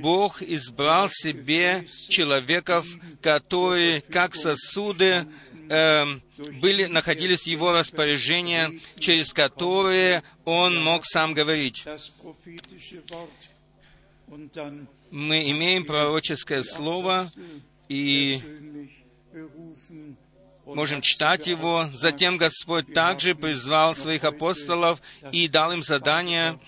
Бог 0.00 0.42
избрал 0.42 1.08
себе 1.08 1.86
человеков, 2.08 2.86
которые, 3.20 4.02
как 4.02 4.34
сосуды, 4.34 5.26
э, 5.68 6.04
были, 6.60 6.84
находились 6.86 7.42
в 7.42 7.46
его 7.46 7.72
распоряжении, 7.72 8.80
через 8.98 9.32
которые 9.32 10.22
он 10.44 10.82
мог 10.82 11.04
сам 11.06 11.32
говорить. 11.32 11.84
Мы 15.10 15.50
имеем 15.50 15.84
пророческое 15.84 16.62
слово 16.62 17.30
и 17.88 18.40
можем 20.64 21.00
читать 21.00 21.46
его. 21.46 21.88
Затем 21.92 22.36
Господь 22.36 22.92
также 22.92 23.34
призвал 23.34 23.94
своих 23.94 24.24
апостолов 24.24 25.00
и 25.32 25.48
дал 25.48 25.72
им 25.72 25.82
задание 25.82 26.58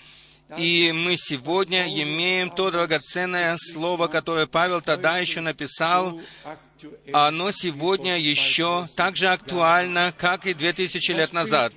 и 0.57 0.91
мы 0.93 1.17
сегодня 1.17 1.87
имеем 1.87 2.51
то 2.51 2.69
драгоценное 2.69 3.57
слово, 3.57 4.07
которое 4.07 4.45
Павел 4.45 4.79
тогда 4.79 5.17
еще 5.17 5.41
написал, 5.41 6.21
оно 7.11 7.49
сегодня 7.51 8.19
еще 8.19 8.87
так 8.95 9.15
же 9.15 9.27
актуально, 9.29 10.13
как 10.15 10.45
и 10.45 10.53
две 10.53 10.71
тысячи 10.71 11.11
лет 11.11 11.33
назад. 11.33 11.73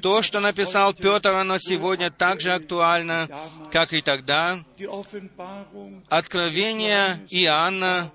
То, 0.00 0.22
что 0.22 0.38
написал 0.38 0.94
Петр, 0.94 1.30
оно 1.30 1.58
сегодня 1.58 2.10
так 2.10 2.40
же 2.40 2.52
актуально, 2.52 3.28
как 3.72 3.92
и 3.92 4.00
тогда. 4.00 4.64
Откровение 6.08 7.26
Иоанна, 7.30 8.12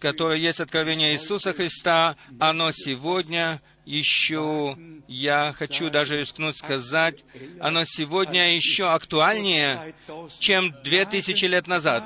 которое 0.00 0.38
есть 0.38 0.60
откровение 0.60 1.12
Иисуса 1.12 1.52
Христа, 1.52 2.16
оно 2.38 2.70
сегодня 2.72 3.60
еще, 3.84 4.76
я 5.08 5.52
хочу 5.52 5.90
даже 5.90 6.18
рискнуть 6.18 6.56
сказать, 6.56 7.24
оно 7.60 7.84
сегодня 7.84 8.54
еще 8.54 8.90
актуальнее, 8.90 9.94
чем 10.38 10.72
две 10.82 11.04
тысячи 11.04 11.44
лет 11.44 11.66
назад. 11.66 12.04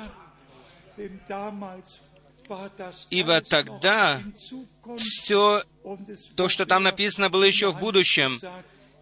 Ибо 3.09 3.41
тогда 3.41 4.21
все 4.97 5.63
то, 6.35 6.49
что 6.49 6.65
там 6.65 6.83
написано, 6.83 7.29
было 7.29 7.43
еще 7.43 7.71
в 7.71 7.79
будущем. 7.79 8.39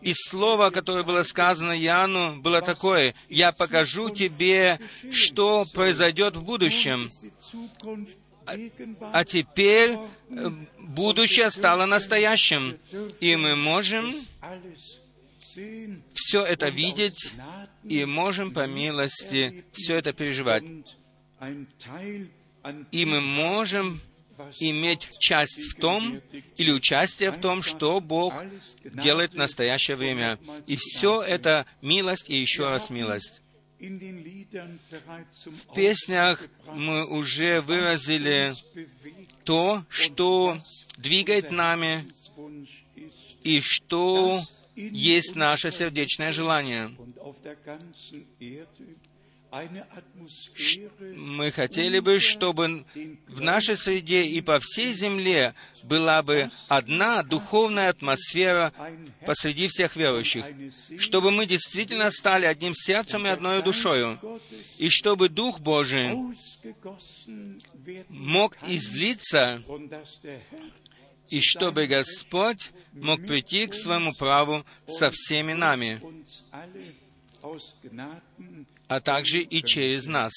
И 0.05 0.13
слово, 0.13 0.69
которое 0.69 1.03
было 1.03 1.23
сказано 1.23 1.71
Иоанну, 1.71 2.39
было 2.39 2.61
такое, 2.61 3.15
«Я 3.27 3.51
покажу 3.51 4.11
тебе, 4.11 4.79
что 5.11 5.65
произойдет 5.73 6.35
в 6.35 6.43
будущем». 6.43 7.09
А 9.11 9.25
теперь 9.25 9.97
э, 10.29 10.49
будущее 10.79 11.49
стало 11.49 11.87
настоящим, 11.87 12.77
и 13.19 13.35
мы 13.35 13.55
можем 13.55 14.13
все 16.13 16.43
это 16.43 16.69
видеть 16.69 17.33
и 17.83 18.05
можем 18.05 18.53
по 18.53 18.67
милости 18.67 19.65
все 19.71 19.95
это 19.95 20.13
переживать. 20.13 20.63
И 22.91 23.05
мы 23.05 23.21
можем 23.21 24.01
иметь 24.59 25.09
часть 25.19 25.59
в 25.59 25.79
том 25.79 26.21
или 26.57 26.71
участие 26.71 27.31
в 27.31 27.39
том, 27.39 27.63
что 27.63 27.99
Бог 27.99 28.33
делает 28.83 29.33
в 29.33 29.37
настоящее 29.37 29.97
время. 29.97 30.39
И 30.67 30.75
все 30.75 31.21
это 31.21 31.65
милость 31.81 32.29
и 32.29 32.39
еще 32.39 32.69
раз 32.69 32.89
милость. 32.89 33.41
В 33.79 35.73
песнях 35.75 36.47
мы 36.73 37.05
уже 37.05 37.61
выразили 37.61 38.53
то, 39.43 39.85
что 39.89 40.57
двигает 40.97 41.51
нами 41.51 42.05
и 43.43 43.59
что 43.61 44.39
есть 44.75 45.35
наше 45.35 45.71
сердечное 45.71 46.31
желание. 46.31 46.95
Мы 51.15 51.51
хотели 51.51 51.99
бы, 51.99 52.19
чтобы 52.19 52.85
в 53.27 53.41
нашей 53.41 53.77
среде 53.77 54.23
и 54.23 54.41
по 54.41 54.59
всей 54.59 54.93
земле 54.93 55.53
была 55.83 56.21
бы 56.23 56.49
одна 56.67 57.23
духовная 57.23 57.89
атмосфера 57.89 58.73
посреди 59.25 59.67
всех 59.67 59.95
верующих, 59.95 60.45
чтобы 60.99 61.31
мы 61.31 61.45
действительно 61.45 62.09
стали 62.11 62.45
одним 62.45 62.73
сердцем 62.73 63.25
и 63.25 63.29
одной 63.29 63.63
душою, 63.63 64.19
и 64.77 64.89
чтобы 64.89 65.29
Дух 65.29 65.61
Божий 65.61 66.11
мог 68.09 68.57
излиться, 68.67 69.63
и 71.29 71.39
чтобы 71.39 71.87
Господь 71.87 72.71
мог 72.91 73.25
прийти 73.25 73.67
к 73.67 73.73
своему 73.73 74.13
праву 74.13 74.65
со 74.87 75.09
всеми 75.11 75.53
нами 75.53 76.01
а 78.87 78.99
также 78.99 79.41
и 79.41 79.63
через 79.63 80.05
нас. 80.05 80.33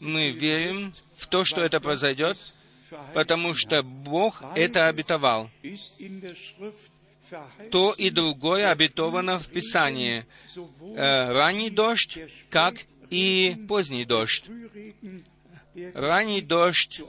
Мы 0.00 0.30
верим 0.30 0.92
в 1.16 1.26
то, 1.26 1.44
что 1.44 1.62
это 1.62 1.80
произойдет, 1.80 2.38
потому 3.14 3.54
что 3.54 3.82
Бог 3.82 4.42
это 4.54 4.88
обетовал. 4.88 5.50
То 7.70 7.92
и 7.92 8.10
другое 8.10 8.70
обетовано 8.70 9.38
в 9.38 9.48
Писании. 9.50 10.24
Э, 10.96 11.32
ранний 11.32 11.68
дождь, 11.68 12.18
как 12.48 12.76
и 13.10 13.56
поздний 13.68 14.06
дождь. 14.06 14.44
Ранний 15.94 16.40
дождь, 16.40 17.02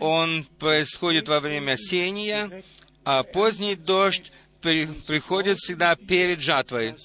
он 0.00 0.44
происходит 0.58 1.28
во 1.28 1.40
время 1.40 1.76
сеяния, 1.76 2.64
а 3.04 3.22
поздний 3.22 3.76
дождь 3.76 4.32
при, 4.60 4.86
приходит 4.86 5.58
всегда 5.58 5.96
перед 5.96 6.40
жатвой. 6.40 6.96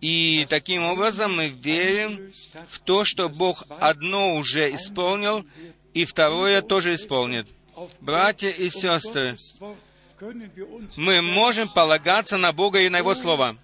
И 0.00 0.46
таким 0.48 0.84
образом 0.84 1.36
мы 1.36 1.48
верим 1.48 2.32
в 2.68 2.78
то, 2.80 3.04
что 3.04 3.28
Бог 3.28 3.64
одно 3.80 4.36
уже 4.36 4.74
исполнил, 4.74 5.46
и 5.92 6.04
второе 6.04 6.62
тоже 6.62 6.94
исполнит. 6.94 7.46
Братья 8.00 8.48
и 8.48 8.68
сестры, 8.68 9.36
мы 10.96 11.22
можем 11.22 11.68
полагаться 11.68 12.36
на 12.36 12.52
Бога 12.52 12.80
и 12.80 12.88
на 12.88 12.98
Его 12.98 13.14
Слово. 13.14 13.56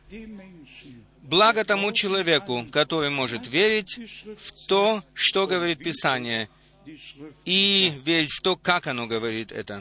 Благо 1.22 1.64
тому 1.64 1.92
человеку, 1.92 2.66
который 2.72 3.10
может 3.10 3.46
верить 3.46 3.98
в 4.40 4.66
то, 4.66 5.04
что 5.14 5.46
говорит 5.46 5.78
Писание, 5.78 6.48
и 7.44 7.92
верить 8.04 8.32
в 8.32 8.40
то, 8.42 8.56
как 8.56 8.86
оно 8.88 9.06
говорит 9.06 9.52
это. 9.52 9.80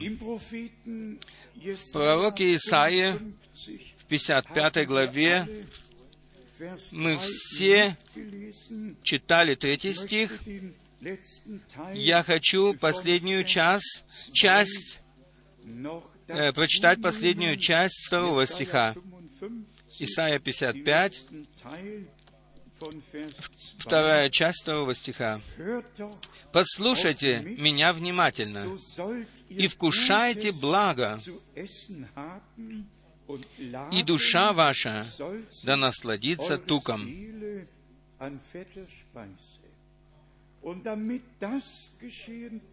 В 1.55 1.93
пророке 1.93 2.53
Исаии 2.55 3.19
55 4.09 4.87
главе 4.87 5.47
мы 6.91 7.17
все 7.17 7.97
читали 9.03 9.55
третий 9.55 9.93
стих. 9.93 10.41
Я 11.93 12.23
хочу 12.23 12.73
последнюю 12.73 13.45
часть, 13.45 14.03
часть 14.33 14.99
э, 16.27 16.51
прочитать 16.51 17.01
последнюю 17.01 17.57
часть 17.57 18.05
второго 18.07 18.45
стиха. 18.45 18.95
Исайя 19.99 20.39
55, 20.39 21.21
вторая 23.77 24.29
часть 24.29 24.63
второго 24.63 24.93
стиха. 24.93 25.41
«Послушайте 26.51 27.39
меня 27.39 27.93
внимательно 27.93 28.65
и 29.49 29.67
вкушайте 29.67 30.51
благо, 30.51 31.19
и 33.91 34.03
душа 34.03 34.53
ваша 34.53 35.07
да 35.63 35.75
насладится 35.75 36.57
туком». 36.57 37.01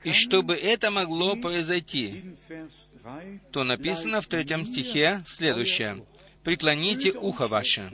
И 0.03 0.13
чтобы 0.13 0.57
это 0.57 0.91
могло 0.91 1.37
произойти, 1.37 2.35
то 3.53 3.63
написано 3.63 4.21
в 4.21 4.27
третьем 4.27 4.67
стихе 4.67 5.23
следующее. 5.27 6.05
«Преклоните 6.43 7.13
ухо 7.13 7.47
ваше». 7.47 7.93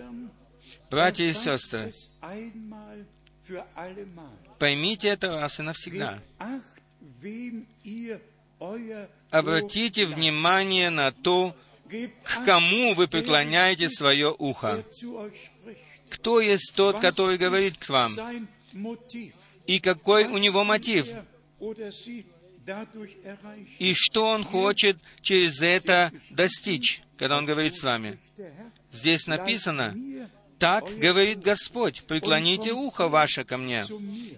Братья 0.90 1.24
и 1.24 1.32
сестры, 1.32 1.94
поймите 4.58 5.08
это 5.08 5.40
раз 5.40 5.58
и 5.58 5.62
навсегда. 5.62 6.18
Обратите 9.30 10.04
внимание 10.04 10.90
на 10.90 11.10
то, 11.12 11.56
к 12.24 12.44
кому 12.44 12.94
вы 12.94 13.08
преклоняете 13.08 13.88
свое 13.88 14.34
ухо. 14.36 14.84
Кто 16.10 16.40
есть 16.40 16.72
тот, 16.74 17.00
который 17.00 17.38
говорит 17.38 17.76
к 17.78 17.88
вам? 17.88 18.10
И 19.66 19.78
какой 19.80 20.24
у 20.24 20.38
него 20.38 20.64
мотив? 20.64 21.08
И 23.78 23.94
что 23.94 24.24
он 24.24 24.44
хочет 24.44 24.98
через 25.20 25.60
это 25.62 26.12
достичь, 26.30 27.02
когда 27.16 27.38
он 27.38 27.44
говорит 27.44 27.76
с 27.76 27.82
вами? 27.82 28.18
Здесь 28.90 29.26
написано, 29.26 29.96
«Так 30.58 30.96
говорит 30.96 31.40
Господь, 31.40 32.04
преклоните 32.04 32.72
ухо 32.72 33.08
ваше 33.08 33.44
ко 33.44 33.58
мне 33.58 33.84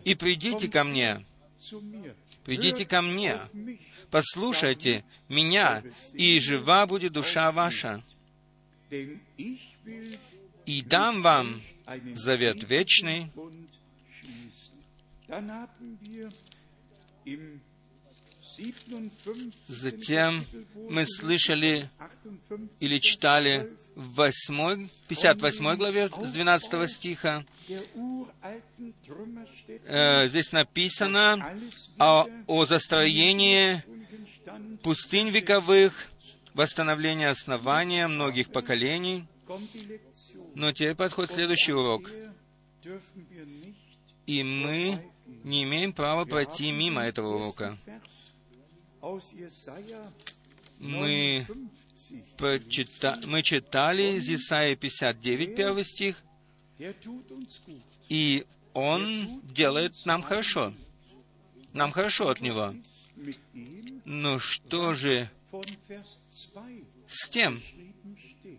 и 0.05 0.15
придите 0.15 0.69
ко 0.69 0.85
мне». 0.85 1.25
Придите 2.45 2.85
ко 2.85 3.01
мне, 3.01 3.39
послушайте 4.15 5.05
меня, 5.29 5.83
и 6.13 6.39
жива 6.39 6.87
будет 6.87 7.13
душа 7.13 7.51
ваша. 7.51 8.01
И 10.67 10.83
дам 10.83 11.21
вам 11.21 11.61
завет 12.15 12.63
вечный. 12.63 13.33
Затем 19.67 20.47
мы 20.75 21.05
слышали 21.07 21.91
или 22.79 22.99
читали 23.01 23.73
в 23.97 24.15
8, 24.15 24.89
58 25.09 25.77
главе 25.77 26.09
с 26.09 26.29
12 26.31 26.91
стиха, 26.91 27.45
э, 29.87 30.29
здесь 30.29 30.53
написано 30.53 31.59
о, 31.99 32.27
о 32.47 32.65
застроении 32.65 33.83
пустынь 34.83 35.31
вековых, 35.31 36.09
восстановлении 36.55 37.27
основания 37.27 38.07
многих 38.07 38.51
поколений. 38.51 39.27
Но 40.55 40.73
теперь 40.73 40.95
подходит 40.95 41.33
следующий 41.33 41.73
урок. 41.73 42.11
И 44.27 44.43
мы 44.43 45.03
не 45.43 45.65
имеем 45.65 45.93
права 45.93 46.25
пройти 46.25 46.71
мимо 46.71 47.03
этого 47.03 47.37
урока 47.37 47.79
мы, 50.79 51.47
прочита... 52.37 53.19
мы 53.27 53.43
читали 53.43 54.17
из 54.17 54.29
Исаии 54.29 54.75
59, 54.75 55.57
первый 55.57 55.85
стих, 55.85 56.23
и 58.09 58.47
Он 58.73 59.41
делает 59.43 59.95
нам 60.05 60.23
хорошо. 60.23 60.75
Нам 61.73 61.91
хорошо 61.91 62.29
от 62.29 62.41
Него. 62.41 62.75
Но 64.05 64.39
что 64.39 64.95
же 64.95 65.31
с 67.09 67.29
тем, 67.29 67.63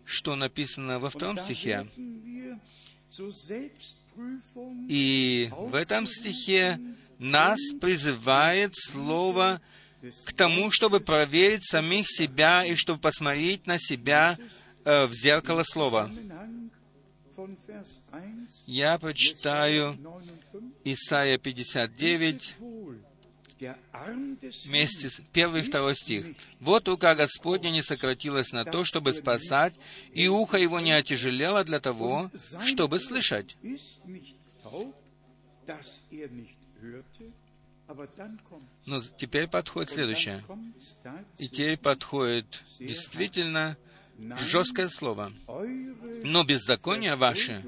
что 0.06 0.36
написано 0.36 1.00
во 1.00 1.10
втором 1.10 1.38
стихе? 1.38 1.88
И 4.90 5.50
в 5.52 5.76
этом 5.76 6.08
стихе 6.08 6.80
нас 7.20 7.60
призывает 7.80 8.72
слово 8.76 9.62
к 10.26 10.34
тому, 10.34 10.72
чтобы 10.72 11.00
проверить 11.00 11.66
самих 11.66 12.06
себя 12.08 12.66
и 12.66 12.76
чтобы 12.76 13.00
посмотреть 13.00 13.66
на 13.66 13.78
себя 13.80 14.38
э, 14.84 15.06
в 15.06 15.14
зеркало 15.14 15.64
слова. 15.64 16.12
Я 18.66 18.98
прочитаю 18.98 19.98
Исайя 20.84 21.38
59, 21.38 22.56
вместе 24.66 25.10
с 25.10 25.22
первый 25.32 25.62
и 25.62 25.64
второй 25.64 25.96
стих. 25.96 26.36
«Вот 26.60 26.88
рука 26.88 27.16
Господня 27.16 27.70
не 27.70 27.82
сократилась 27.82 28.52
на 28.52 28.66
то, 28.66 28.84
чтобы 28.84 29.14
спасать, 29.14 29.74
и 30.14 30.28
ухо 30.28 30.58
его 30.58 30.80
не 30.80 30.92
отяжелело 30.92 31.64
для 31.64 31.80
того, 31.80 32.30
чтобы 32.66 33.00
слышать». 33.00 33.56
Но 38.86 39.00
теперь 39.18 39.48
подходит 39.48 39.92
следующее. 39.92 40.44
И 41.38 41.48
теперь 41.48 41.78
подходит 41.78 42.64
действительно 42.80 43.78
жесткое 44.40 44.88
слово. 44.88 45.32
Но 46.24 46.44
беззакония 46.44 47.16
ваши 47.16 47.64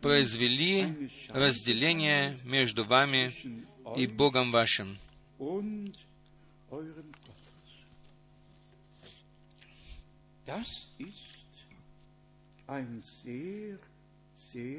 произвели 0.00 1.10
разделение 1.28 2.38
между 2.44 2.84
вами 2.84 3.32
и 3.96 4.06
Богом 4.06 4.52
вашим. 4.52 4.98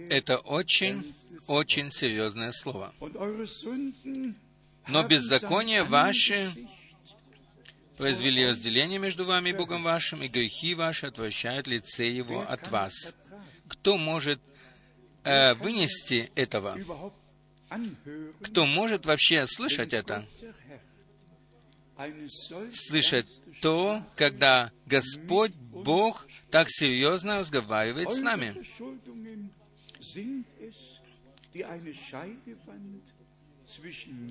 Это 0.10 0.38
очень, 0.38 1.13
очень 1.47 1.91
серьезное 1.91 2.52
слово. 2.52 2.93
Но 4.88 5.08
беззаконие 5.08 5.84
ваши 5.84 6.52
произвели 7.97 8.47
разделение 8.47 8.99
между 8.99 9.26
вами 9.26 9.49
и 9.49 9.54
Богом 9.54 9.84
вашим, 9.84 10.21
и 10.23 10.28
грехи 10.28 10.76
ваши 10.76 11.08
отвращают 11.08 11.67
лице 11.67 12.10
Его 12.10 12.41
от 12.41 12.69
вас. 12.69 12.93
Кто 13.67 13.97
может 13.97 14.41
э, 15.23 15.54
вынести 15.56 16.32
этого? 16.36 16.78
Кто 18.41 18.65
может 18.65 19.05
вообще 19.05 19.45
слышать 19.47 19.93
это? 19.93 20.27
Слышать 22.73 23.27
то, 23.62 24.03
когда 24.15 24.71
Господь, 24.86 25.55
Бог, 25.55 26.27
так 26.49 26.67
серьезно 26.69 27.39
разговаривает 27.39 28.12
с 28.12 28.19
нами. 28.19 28.63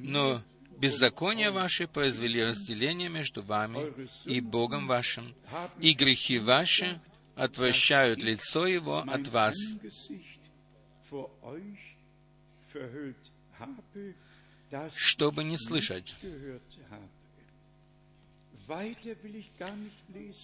Но 0.01 0.43
беззакония 0.79 1.53
ваши 1.53 1.87
произвели 1.87 2.43
разделение 2.43 3.09
между 3.09 3.43
вами 3.43 3.93
и 4.27 4.41
Богом 4.41 4.87
вашим, 4.87 5.35
и 5.79 5.93
грехи 5.93 6.39
ваши 6.39 7.01
отвращают 7.37 8.23
лицо 8.23 8.67
Его 8.67 8.99
от 8.99 9.29
вас. 9.29 9.55
Чтобы 14.97 15.45
не 15.45 15.57
слышать. 15.59 16.15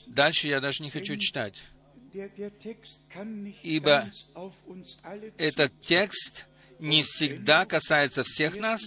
Дальше 0.07 0.49
я 0.49 0.61
даже 0.61 0.83
не 0.83 0.91
хочу 0.91 1.17
читать, 1.17 1.65
ибо 3.63 4.11
этот 5.39 5.81
текст 5.81 6.47
не 6.79 7.03
всегда 7.03 7.65
касается 7.65 8.25
всех 8.25 8.57
нас, 8.57 8.81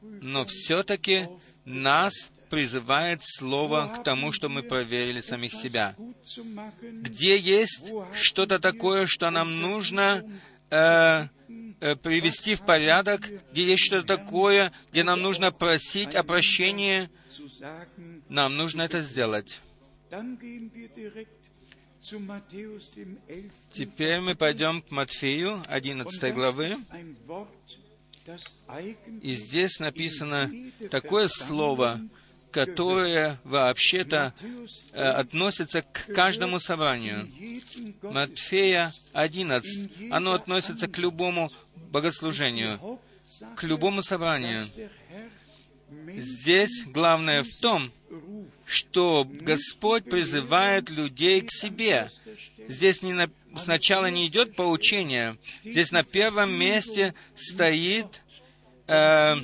но 0.00 0.44
все-таки 0.44 1.28
нас 1.64 2.12
призывает 2.48 3.20
Слово 3.22 3.96
к 3.98 4.04
тому, 4.04 4.32
что 4.32 4.48
мы 4.48 4.62
проверили 4.62 5.20
самих 5.20 5.52
себя. 5.52 5.96
Где 6.80 7.36
есть 7.36 7.92
что-то 8.12 8.58
такое, 8.58 9.06
что 9.06 9.30
нам 9.30 9.60
нужно 9.60 10.24
э, 10.70 11.28
привести 11.78 12.54
в 12.54 12.62
порядок, 12.62 13.30
где 13.52 13.64
есть 13.64 13.84
что-то 13.84 14.16
такое, 14.16 14.72
где 14.90 15.04
нам 15.04 15.22
нужно 15.22 15.52
просить 15.52 16.14
о 16.14 16.22
прощении, 16.22 17.10
нам 18.28 18.56
нужно 18.56 18.82
это 18.82 19.00
сделать. 19.00 19.60
Теперь 23.72 24.20
мы 24.20 24.34
пойдем 24.36 24.82
к 24.82 24.90
Матфею, 24.90 25.62
11 25.66 26.34
главы. 26.34 26.76
И 29.22 29.32
здесь 29.32 29.78
написано 29.78 30.50
такое 30.90 31.28
слово, 31.28 32.00
которое 32.50 33.38
вообще-то 33.44 34.32
э, 34.92 35.02
относится 35.02 35.82
к 35.82 36.06
каждому 36.14 36.58
собранию. 36.58 37.28
Матфея 38.02 38.92
11. 39.12 40.10
Оно 40.10 40.32
относится 40.32 40.88
к 40.88 40.96
любому 40.98 41.50
богослужению, 41.90 43.00
к 43.56 43.62
любому 43.64 44.02
собранию. 44.02 44.68
Здесь 46.16 46.84
главное 46.86 47.42
в 47.42 47.52
том, 47.60 47.92
что 48.66 49.24
Господь 49.24 50.04
призывает 50.04 50.90
людей 50.90 51.42
к 51.42 51.50
себе. 51.50 52.08
Здесь 52.68 53.02
не 53.02 53.12
на, 53.12 53.30
сначала 53.56 54.10
не 54.10 54.26
идет 54.26 54.56
поучение. 54.56 55.38
Здесь 55.62 55.92
на 55.92 56.02
первом 56.02 56.52
месте 56.52 57.14
стоит 57.36 58.22
э, 58.88 59.34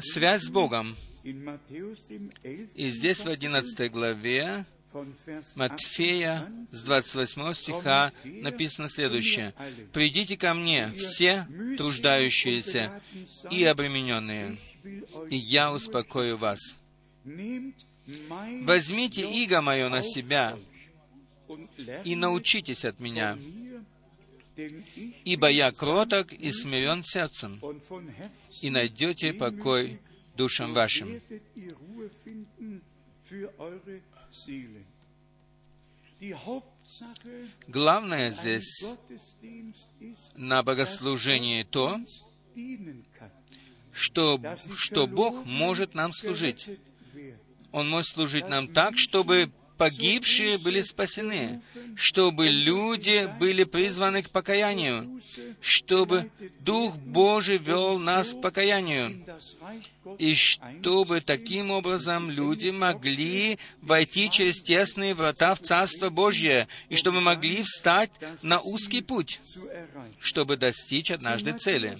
связь 0.00 0.42
с 0.42 0.50
Богом. 0.50 0.96
И 1.24 2.88
здесь 2.88 3.24
в 3.24 3.28
11 3.28 3.90
главе 3.90 4.66
Матфея 5.56 6.50
с 6.70 6.82
28 6.82 7.54
стиха 7.54 8.12
написано 8.24 8.88
следующее. 8.88 9.54
«Придите 9.92 10.36
ко 10.36 10.54
мне, 10.54 10.92
все 10.92 11.46
труждающиеся 11.76 13.02
и 13.50 13.64
обремененные, 13.64 14.56
и 15.30 15.36
я 15.36 15.72
успокою 15.72 16.36
вас. 16.36 16.60
Возьмите 18.62 19.22
иго 19.42 19.60
мое 19.60 19.88
на 19.88 20.02
себя 20.02 20.58
и 22.04 22.16
научитесь 22.16 22.84
от 22.84 22.98
меня, 23.00 23.38
ибо 25.24 25.48
я 25.48 25.70
кроток 25.72 26.32
и 26.32 26.50
смирен 26.50 27.02
сердцем, 27.02 27.60
и 28.62 28.70
найдете 28.70 29.32
покой 29.32 30.00
душам 30.34 30.72
вашим. 30.72 31.20
Главное 37.68 38.30
здесь 38.30 38.84
на 40.34 40.62
богослужении 40.62 41.62
то, 41.62 42.00
что, 43.92 44.40
что 44.76 45.06
Бог 45.06 45.44
может 45.44 45.94
нам 45.94 46.12
служить. 46.12 46.68
Он 47.70 47.88
может 47.88 48.12
служить 48.12 48.48
нам 48.48 48.68
так, 48.68 48.96
чтобы 48.96 49.52
погибшие 49.78 50.58
были 50.58 50.82
спасены, 50.82 51.62
чтобы 51.96 52.48
люди 52.48 53.30
были 53.38 53.64
призваны 53.64 54.22
к 54.22 54.30
покаянию, 54.30 55.20
чтобы 55.60 56.30
Дух 56.60 56.96
Божий 56.96 57.58
вел 57.58 57.98
нас 57.98 58.34
к 58.34 58.40
покаянию, 58.40 59.24
и 60.18 60.34
чтобы 60.34 61.20
таким 61.20 61.70
образом 61.70 62.30
люди 62.30 62.68
могли 62.70 63.58
войти 63.80 64.28
через 64.28 64.60
тесные 64.60 65.14
врата 65.14 65.54
в 65.54 65.60
Царство 65.60 66.10
Божье, 66.10 66.68
и 66.88 66.96
чтобы 66.96 67.20
могли 67.20 67.62
встать 67.62 68.10
на 68.42 68.60
узкий 68.60 69.00
путь, 69.00 69.40
чтобы 70.18 70.56
достичь 70.56 71.10
однажды 71.10 71.52
цели. 71.52 71.96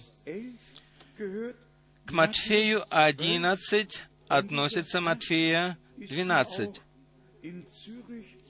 К 1.17 2.11
Матфею 2.11 2.85
11 2.91 4.03
относится 4.29 5.01
Матфея 5.01 5.79
12. 5.97 6.81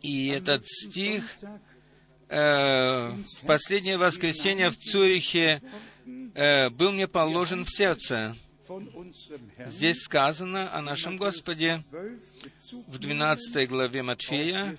И 0.03 0.29
этот 0.29 0.67
стих 0.67 1.25
э, 2.29 3.11
в 3.11 3.47
последнее 3.47 3.99
воскресенье 3.99 4.71
в 4.71 4.77
Цюрихе 4.77 5.63
э, 6.35 6.71
был 6.71 6.93
мне 6.93 7.09
положен 7.09 7.65
в 7.65 7.71
сердце. 7.71 8.37
Здесь 9.67 10.03
сказано 10.03 10.75
о 10.75 10.83
нашем 10.83 11.17
Господе 11.17 11.83
в 12.87 12.99
12 12.99 13.69
главе 13.69 14.03
Матфея 14.03 14.77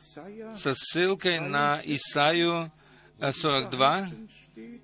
со 0.56 0.74
ссылкой 0.76 1.40
на 1.40 1.82
Исаию 1.84 2.72
42, 3.20 4.10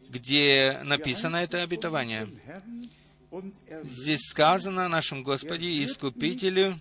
где 0.09 0.82
написано 0.84 1.38
это 1.38 1.61
обетование. 1.61 2.28
Здесь 3.84 4.21
сказано 4.21 4.86
о 4.86 4.89
нашем 4.89 5.23
Господе 5.23 5.67
и 5.67 5.84
Искупителю 5.84 6.80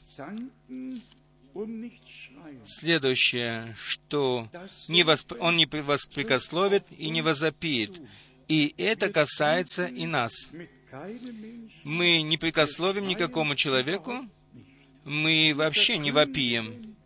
следующее, 2.66 3.74
что 3.78 4.48
не 4.88 5.02
восп... 5.02 5.32
он 5.40 5.56
не 5.56 5.66
воспрекословит 5.66 6.84
и 6.90 7.10
не 7.10 7.22
возопит. 7.22 8.00
И 8.48 8.74
это 8.78 9.10
касается 9.10 9.86
и 9.86 10.06
нас. 10.06 10.32
Мы 11.84 12.22
не 12.22 12.36
прикословим 12.38 13.08
никакому 13.08 13.54
человеку, 13.54 14.28
мы 15.04 15.52
вообще 15.54 15.98
не 15.98 16.12
вопием 16.12 16.96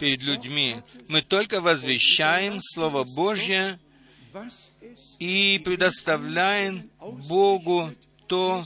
перед 0.00 0.22
людьми. 0.22 0.76
Мы 1.08 1.22
только 1.22 1.60
возвещаем 1.60 2.60
Слово 2.60 3.04
Божье 3.04 3.78
и 5.18 5.60
предоставляем 5.64 6.90
Богу 7.00 7.92
то, 8.26 8.64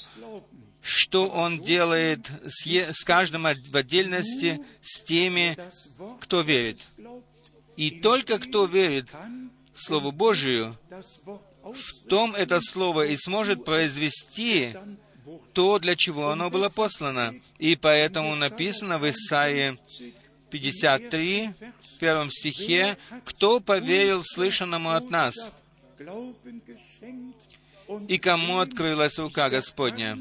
что 0.90 1.28
Он 1.28 1.60
делает 1.60 2.30
с, 2.46 2.66
е- 2.66 2.92
с 2.92 3.04
каждым 3.04 3.42
в 3.42 3.76
отдельности, 3.76 4.60
с 4.82 5.02
теми, 5.02 5.56
кто 6.20 6.40
верит. 6.40 6.80
И 7.76 7.90
только 8.00 8.38
кто 8.38 8.66
верит 8.66 9.08
Слову 9.72 10.10
Божию, 10.10 10.76
в 11.62 12.08
том 12.08 12.34
это 12.34 12.58
Слово 12.60 13.06
и 13.06 13.16
сможет 13.16 13.64
произвести 13.64 14.74
то, 15.52 15.78
для 15.78 15.94
чего 15.94 16.30
оно 16.30 16.50
было 16.50 16.68
послано. 16.68 17.40
И 17.58 17.76
поэтому 17.76 18.34
написано 18.34 18.98
в 18.98 19.08
Исаии 19.08 19.78
53, 20.50 21.50
в 21.94 21.98
первом 21.98 22.30
стихе, 22.30 22.98
«Кто 23.24 23.60
поверил 23.60 24.22
слышанному 24.24 24.90
от 24.90 25.08
нас?» 25.08 25.34
И 28.08 28.18
кому 28.18 28.58
открылась 28.58 29.18
рука 29.18 29.48
Господня? 29.48 30.18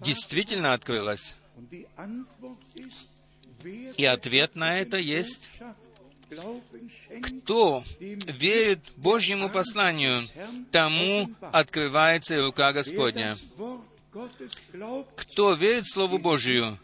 Действительно 0.00 0.72
открылась. 0.72 1.34
И 3.96 4.04
ответ 4.04 4.56
на 4.56 4.78
это 4.78 4.96
есть 4.96 5.48
кто 7.44 7.84
верит 7.98 8.80
Божьему 8.96 9.50
посланию, 9.50 10.22
тому 10.70 11.30
открывается 11.40 12.40
рука 12.42 12.72
Господня. 12.72 13.36
Кто 15.16 15.54
верит 15.54 15.86
Слову 15.88 16.18
Божию, 16.18 16.78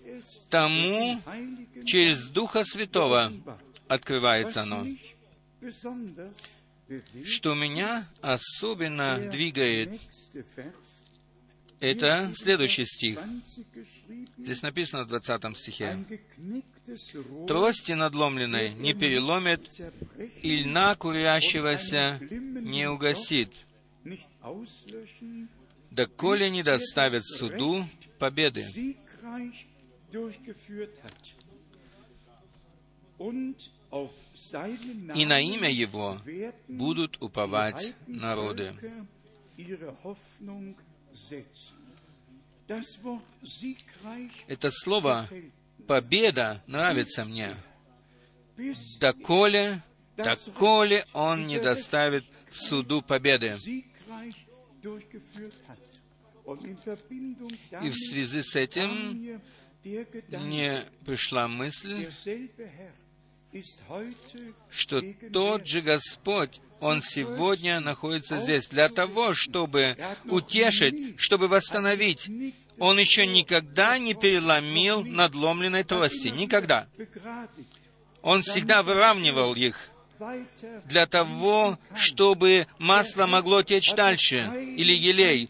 тому 0.49 1.21
через 1.85 2.27
Духа 2.29 2.65
Святого 2.65 3.33
открывается 3.87 4.63
оно. 4.63 4.87
Что 7.25 7.55
меня 7.55 8.05
особенно 8.21 9.19
двигает, 9.31 10.01
это 11.81 12.33
следующий 12.35 12.85
стих. 12.85 13.19
Здесь 14.37 14.63
написано 14.63 15.05
в 15.05 15.09
20 15.09 15.57
стихе. 15.57 16.05
«Трости 17.47 17.93
надломленной 17.93 18.75
не 18.75 18.95
переломит, 18.95 19.69
и 20.43 20.57
льна 20.63 20.95
курящегося 20.97 22.19
не 22.31 22.89
угасит, 22.89 23.53
доколе 25.91 26.51
не 26.51 26.63
доставят 26.63 27.25
суду 27.25 27.89
победы». 28.19 28.67
И 33.91 35.25
на 35.25 35.41
имя 35.41 35.71
Его 35.71 36.21
будут 36.69 37.21
уповать 37.23 37.95
народы. 38.07 38.75
Это 44.47 44.71
слово 44.71 45.29
«победа» 45.87 46.63
нравится 46.67 47.25
мне. 47.25 47.57
Доколе, 49.01 49.83
доколе 50.17 51.07
Он 51.13 51.47
не 51.47 51.59
доставит 51.59 52.25
суду 52.51 53.03
победы. 53.03 53.57
И 57.83 57.91
в 57.91 57.95
связи 57.95 58.43
с 58.43 58.57
этим 58.57 59.41
мне 59.85 60.87
пришла 61.05 61.49
мысль, 61.49 62.11
что 64.71 65.01
тот 65.33 65.67
же 65.67 65.81
Господь, 65.81 66.61
Он 66.81 67.01
сегодня 67.03 67.81
находится 67.81 68.39
здесь 68.39 68.69
для 68.69 68.89
того, 68.89 69.35
чтобы 69.35 69.97
утешить, 70.27 71.19
чтобы 71.19 71.49
восстановить. 71.49 72.29
Он 72.79 72.99
еще 72.99 73.27
никогда 73.27 73.99
не 73.99 74.15
переломил 74.15 75.05
надломленной 75.05 75.83
трости. 75.85 76.29
Никогда. 76.29 76.87
Он 78.23 78.43
всегда 78.43 78.83
выравнивал 78.83 79.55
их 79.55 79.91
для 80.87 81.07
того, 81.07 81.79
чтобы 81.95 82.67
масло 82.79 83.27
могло 83.27 83.63
течь 83.63 83.93
дальше, 83.95 84.51
или 84.77 84.93
елей. 84.93 85.49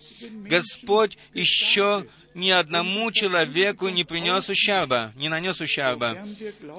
Господь 0.49 1.19
еще 1.35 2.07
ни 2.35 2.51
одному 2.51 3.11
человеку 3.11 3.89
не 3.89 4.05
принес 4.05 4.49
ущерба, 4.49 5.13
не 5.17 5.29
нанес 5.29 5.61
ущерба, 5.61 6.27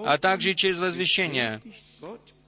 а 0.06 0.18
также 0.18 0.54
через 0.54 0.80
возвещение. 0.80 1.62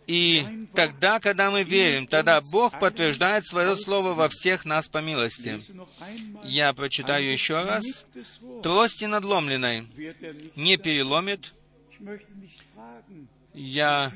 И 0.08 0.68
тогда, 0.74 1.20
когда 1.20 1.52
мы 1.52 1.64
верим, 1.64 2.08
тогда 2.08 2.42
Бог 2.52 2.80
подтверждает 2.80 3.46
свое 3.46 3.76
слово 3.76 4.14
во 4.14 4.30
всех 4.30 4.66
нас 4.66 4.90
по 4.90 4.98
милости. 4.98 5.62
Я 6.44 6.74
прочитаю 6.74 7.32
еще 7.32 7.64
раз. 7.64 7.84
Трости 8.64 9.06
надломленной 9.06 9.88
не 10.56 10.78
переломит. 10.78 11.54
Я 13.54 14.14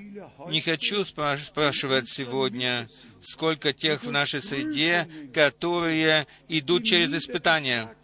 не 0.47 0.61
хочу 0.61 1.03
спрашивать 1.03 2.09
сегодня, 2.09 2.88
сколько 3.21 3.73
тех 3.73 4.03
в 4.03 4.11
нашей 4.11 4.39
среде, 4.39 5.09
которые 5.33 6.27
идут 6.47 6.86
через 6.86 7.13
испытания, 7.13 7.95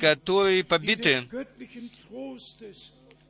которые 0.00 0.62
побиты, 0.62 1.28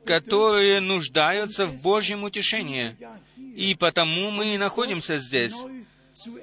которые 0.05 0.81
нуждаются 0.81 1.65
в 1.65 1.81
Божьем 1.81 2.23
утешении. 2.23 2.95
И 3.55 3.75
потому 3.75 4.29
мы 4.29 4.53
и 4.53 4.57
находимся 4.57 5.17
здесь, 5.17 5.55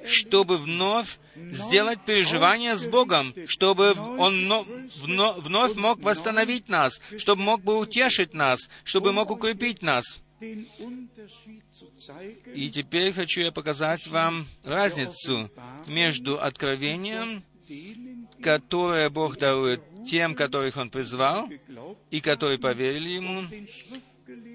чтобы 0.05 0.57
вновь 0.57 1.17
сделать 1.35 1.99
переживание 2.05 2.75
с 2.75 2.85
Богом, 2.85 3.33
чтобы 3.47 3.93
Он 3.93 4.65
вновь 4.97 5.75
мог 5.75 6.01
восстановить 6.01 6.67
нас, 6.67 7.01
чтобы 7.17 7.41
мог 7.41 7.61
бы 7.63 7.77
утешить 7.77 8.33
нас, 8.33 8.69
чтобы 8.83 9.13
мог 9.13 9.31
укрепить 9.31 9.81
нас. 9.81 10.03
И 12.53 12.69
теперь 12.69 13.13
хочу 13.13 13.41
я 13.41 13.51
показать 13.51 14.07
вам 14.07 14.47
разницу 14.63 15.49
между 15.87 16.39
откровением, 16.39 17.39
которое 18.41 19.09
Бог 19.09 19.37
дарует 19.37 19.81
тем, 20.09 20.35
которых 20.35 20.77
Он 20.77 20.89
призвал, 20.89 21.49
и 22.11 22.19
которые 22.21 22.59
поверили 22.59 23.09
Ему, 23.11 23.45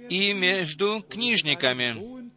и 0.09 0.33
между 0.33 1.05
книжниками, 1.09 2.31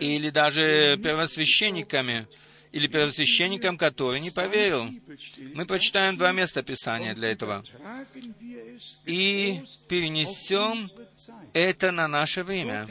или 0.00 0.30
даже 0.30 0.98
первосвященниками, 1.02 2.26
или 2.72 2.86
первосвященником, 2.86 3.76
который 3.76 4.20
не 4.20 4.30
поверил. 4.30 4.88
Мы 5.54 5.66
прочитаем 5.66 6.16
два 6.16 6.32
места 6.32 6.62
Писания 6.62 7.14
для 7.14 7.30
этого. 7.30 7.62
И 9.04 9.62
перенесем 9.88 10.88
это 11.52 11.92
на 11.92 12.08
наше 12.08 12.42
время. 12.42 12.88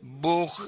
Бог 0.00 0.60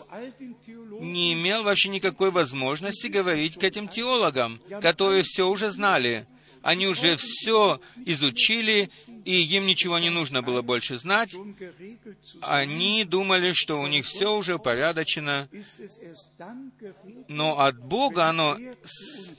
не 1.01 1.33
имел 1.33 1.65
вообще 1.65 1.89
никакой 1.89 2.31
возможности 2.31 3.09
говорить 3.09 3.59
к 3.59 3.65
этим 3.65 3.89
теологам, 3.89 4.61
которые 4.81 5.25
все 5.25 5.49
уже 5.49 5.71
знали. 5.71 6.27
Они 6.65 6.87
уже 6.87 7.17
все 7.17 7.79
изучили, 8.07 8.91
и 9.27 9.43
им 9.43 9.67
ничего 9.67 9.99
не 9.99 10.09
нужно 10.09 10.41
было 10.41 10.63
больше 10.63 10.97
знать. 10.97 11.35
Они 12.41 13.05
думали, 13.05 13.53
что 13.53 13.79
у 13.79 13.87
них 13.87 14.07
все 14.07 14.35
уже 14.35 14.55
упорядочено. 14.55 15.47
Но 17.29 17.61
от 17.61 17.79
Бога 17.79 18.31
оно 18.31 18.57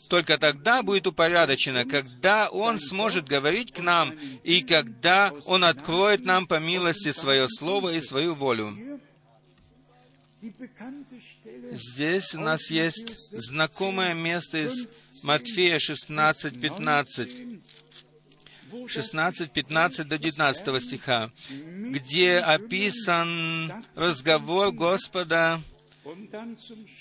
только 0.07 0.37
тогда 0.37 0.83
будет 0.83 1.07
упорядочено, 1.07 1.85
когда 1.85 2.47
Он 2.47 2.79
сможет 2.79 3.25
говорить 3.25 3.73
к 3.73 3.79
нам, 3.79 4.11
и 4.43 4.61
когда 4.61 5.33
Он 5.47 5.63
откроет 5.63 6.23
нам 6.25 6.45
по 6.45 6.59
милости 6.59 7.11
свое 7.11 7.47
Слово 7.49 7.93
и 7.95 8.01
свою 8.01 8.35
волю. 8.35 8.77
Здесь 11.71 12.35
у 12.35 12.39
нас 12.39 12.69
есть 12.69 13.17
знакомое 13.31 14.13
место 14.13 14.59
из 14.59 14.87
Матфея 15.25 15.79
16, 15.79 16.61
15. 16.61 17.29
16, 18.87 19.51
15 19.51 20.07
до 20.07 20.17
19 20.17 20.81
стиха, 20.81 21.31
где 21.49 22.37
описан 22.37 23.85
разговор 23.95 24.71
Господа 24.71 25.61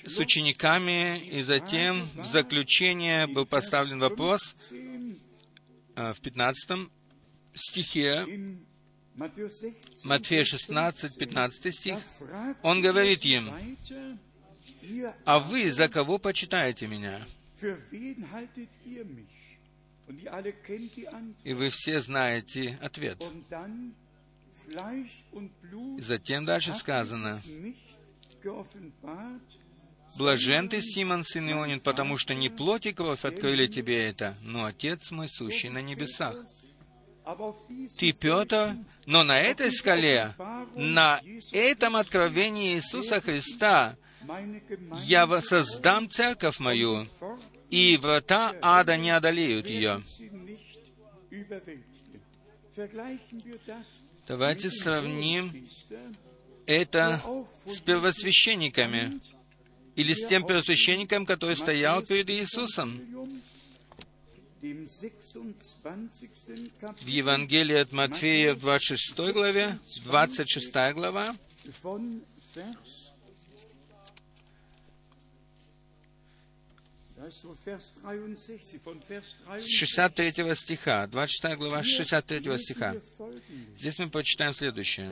с 0.07 0.18
учениками, 0.18 1.18
и 1.20 1.43
затем 1.43 2.09
в 2.14 2.25
заключение 2.25 3.27
был 3.27 3.45
поставлен 3.45 3.99
вопрос 3.99 4.55
э, 4.70 6.12
в 6.12 6.20
15 6.20 6.89
стихе, 7.55 8.27
Матфея 10.05 10.45
16, 10.45 11.18
15 11.18 11.75
стих, 11.75 11.99
он 12.62 12.81
говорит 12.81 13.25
им, 13.25 13.53
«А 15.25 15.39
вы 15.39 15.70
за 15.70 15.89
кого 15.89 16.18
почитаете 16.18 16.87
меня?» 16.87 17.27
И 21.45 21.53
вы 21.55 21.71
все 21.71 22.01
знаете 22.01 22.79
ответ. 22.83 23.23
Затем 25.99 26.45
дальше 26.45 26.73
сказано, 26.75 27.43
«Блажен 30.17 30.69
ты, 30.69 30.81
Симон, 30.81 31.25
сын 31.25 31.51
Ионин, 31.51 31.81
потому 31.81 32.17
что 32.17 32.35
не 32.35 32.49
плоть 32.49 32.87
и 32.87 32.93
кровь 32.93 33.25
открыли 33.25 33.67
тебе 33.67 34.09
это, 34.09 34.37
но 34.43 34.65
Отец 34.65 35.11
мой, 35.11 35.29
сущий 35.29 35.71
на 35.71 35.83
небесах». 35.83 36.37
Ты, 37.99 38.13
Петр, 38.13 38.77
но 39.07 39.25
на 39.25 39.41
этой 39.41 39.73
скале, 39.73 40.35
на 40.75 41.21
этом 41.53 41.97
откровении 41.97 42.75
Иисуса 42.75 43.21
Христа, 43.21 43.97
я 45.03 45.41
создам 45.41 46.09
церковь 46.09 46.59
мою, 46.59 47.07
и 47.70 47.97
врата 47.97 48.55
ада 48.62 48.97
не 48.97 49.11
одолеют 49.11 49.68
ее. 49.68 50.03
Давайте 54.27 54.70
сравним 54.70 55.68
это 56.66 57.22
с 57.66 57.81
первосвященниками 57.81 59.20
или 59.97 60.12
с 60.12 60.27
тем 60.27 60.47
первосвященником, 60.47 61.27
который 61.27 61.57
стоял 61.57 62.03
перед 62.03 62.31
Иисусом. 62.31 63.01
В 67.01 67.07
Евангелии 67.07 67.77
от 67.77 67.93
Матфея 67.93 68.55
в 68.55 68.61
26 68.61 69.33
главе, 69.33 69.79
26 70.05 70.72
глава, 70.95 71.37
с 79.61 79.66
63 79.66 80.55
стиха, 80.55 81.07
26 81.07 81.57
глава, 81.57 81.83
63 81.83 82.59
стиха. 82.59 82.97
Здесь 83.79 83.99
мы 83.99 84.11
прочитаем 84.11 84.53
следующее. 84.53 85.09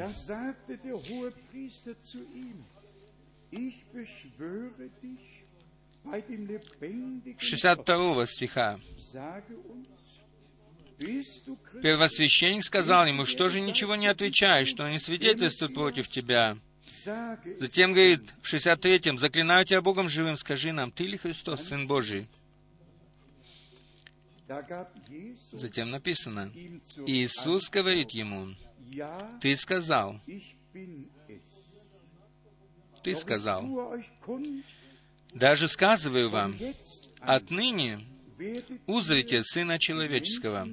62 7.38 8.26
стиха. 8.26 8.78
Первосвященник 11.82 12.64
сказал 12.64 13.06
ему, 13.06 13.24
что 13.24 13.48
же 13.48 13.60
ничего 13.60 13.96
не 13.96 14.06
отвечаешь, 14.06 14.68
что 14.68 14.84
они 14.84 14.98
свидетельствуют 14.98 15.74
против 15.74 16.08
тебя. 16.08 16.56
Затем 17.60 17.92
говорит 17.92 18.22
в 18.42 18.52
63-м, 18.52 19.18
«Заклинаю 19.18 19.64
тебя 19.64 19.82
Богом 19.82 20.08
живым, 20.08 20.36
скажи 20.36 20.72
нам, 20.72 20.90
ты 20.92 21.04
ли 21.04 21.16
Христос, 21.16 21.62
Сын 21.62 21.86
Божий?» 21.86 22.28
Затем 25.52 25.90
написано, 25.90 26.52
Иисус 27.06 27.70
говорит 27.70 28.10
ему, 28.10 28.54
«Ты 29.40 29.56
сказал, 29.56 30.20
ты 33.02 33.14
сказал, 33.14 33.96
даже 35.32 35.68
сказываю 35.68 36.28
вам, 36.28 36.56
отныне 37.20 38.00
узрите 38.86 39.42
Сына 39.42 39.78
Человеческого, 39.78 40.68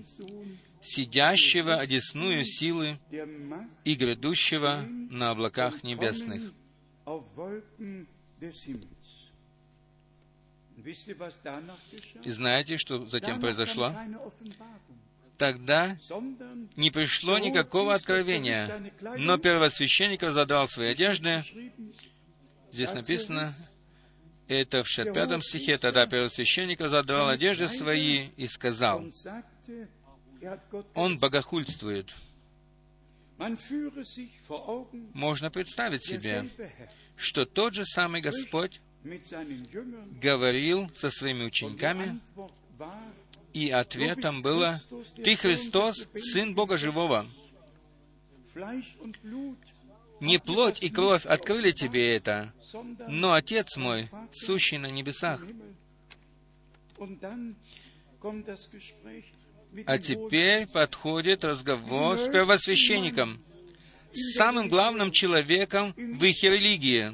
сидящего 0.82 1.75
одесную 1.75 2.43
силы 2.43 2.99
и 3.84 3.95
грядущего 3.95 4.86
на 5.09 5.32
облаках 5.32 5.84
небесных. 5.84 6.53
И 12.23 12.30
знаете, 12.30 12.77
что 12.77 13.05
затем 13.05 13.39
произошло? 13.39 13.93
Тогда 15.38 15.97
не 16.75 16.91
пришло 16.91 17.38
никакого 17.38 17.93
откровения, 17.93 18.91
но 19.17 19.38
первосвященник 19.38 20.21
разодрал 20.21 20.67
свои 20.67 20.89
одежды. 20.89 21.43
Здесь 22.71 22.93
написано, 22.93 23.53
это 24.47 24.84
в 24.84 24.88
65 24.88 25.43
стихе, 25.43 25.77
тогда 25.77 26.05
первосвященник 26.07 26.82
разодрал 26.82 27.30
одежды 27.30 27.67
свои 27.67 28.30
и 28.36 28.47
сказал, 28.47 29.05
он 30.93 31.17
богохульствует. 31.17 32.13
Можно 35.13 35.49
представить 35.49 36.03
себе, 36.05 36.45
что 37.15 37.45
тот 37.45 37.73
же 37.73 37.85
самый 37.85 38.21
Господь 38.21 38.81
говорил 40.21 40.89
со 40.95 41.09
своими 41.09 41.45
учениками, 41.45 42.19
и 43.53 43.69
ответом 43.69 44.41
было, 44.41 44.81
«Ты 45.15 45.35
Христос, 45.35 46.07
Сын 46.15 46.53
Бога 46.53 46.77
Живого». 46.77 47.25
Не 50.19 50.37
плоть 50.37 50.83
и 50.83 50.89
кровь 50.89 51.25
открыли 51.25 51.71
тебе 51.71 52.15
это, 52.15 52.53
но 53.07 53.33
Отец 53.33 53.77
мой, 53.77 54.09
сущий 54.33 54.77
на 54.77 54.91
небесах. 54.91 55.45
А 59.86 59.97
теперь 59.97 60.67
подходит 60.67 61.43
разговор 61.43 62.17
с 62.17 62.28
первосвященником, 62.32 63.39
с 64.11 64.36
самым 64.36 64.67
главным 64.67 65.11
человеком 65.11 65.93
в 65.95 66.24
их 66.24 66.43
религии. 66.43 67.13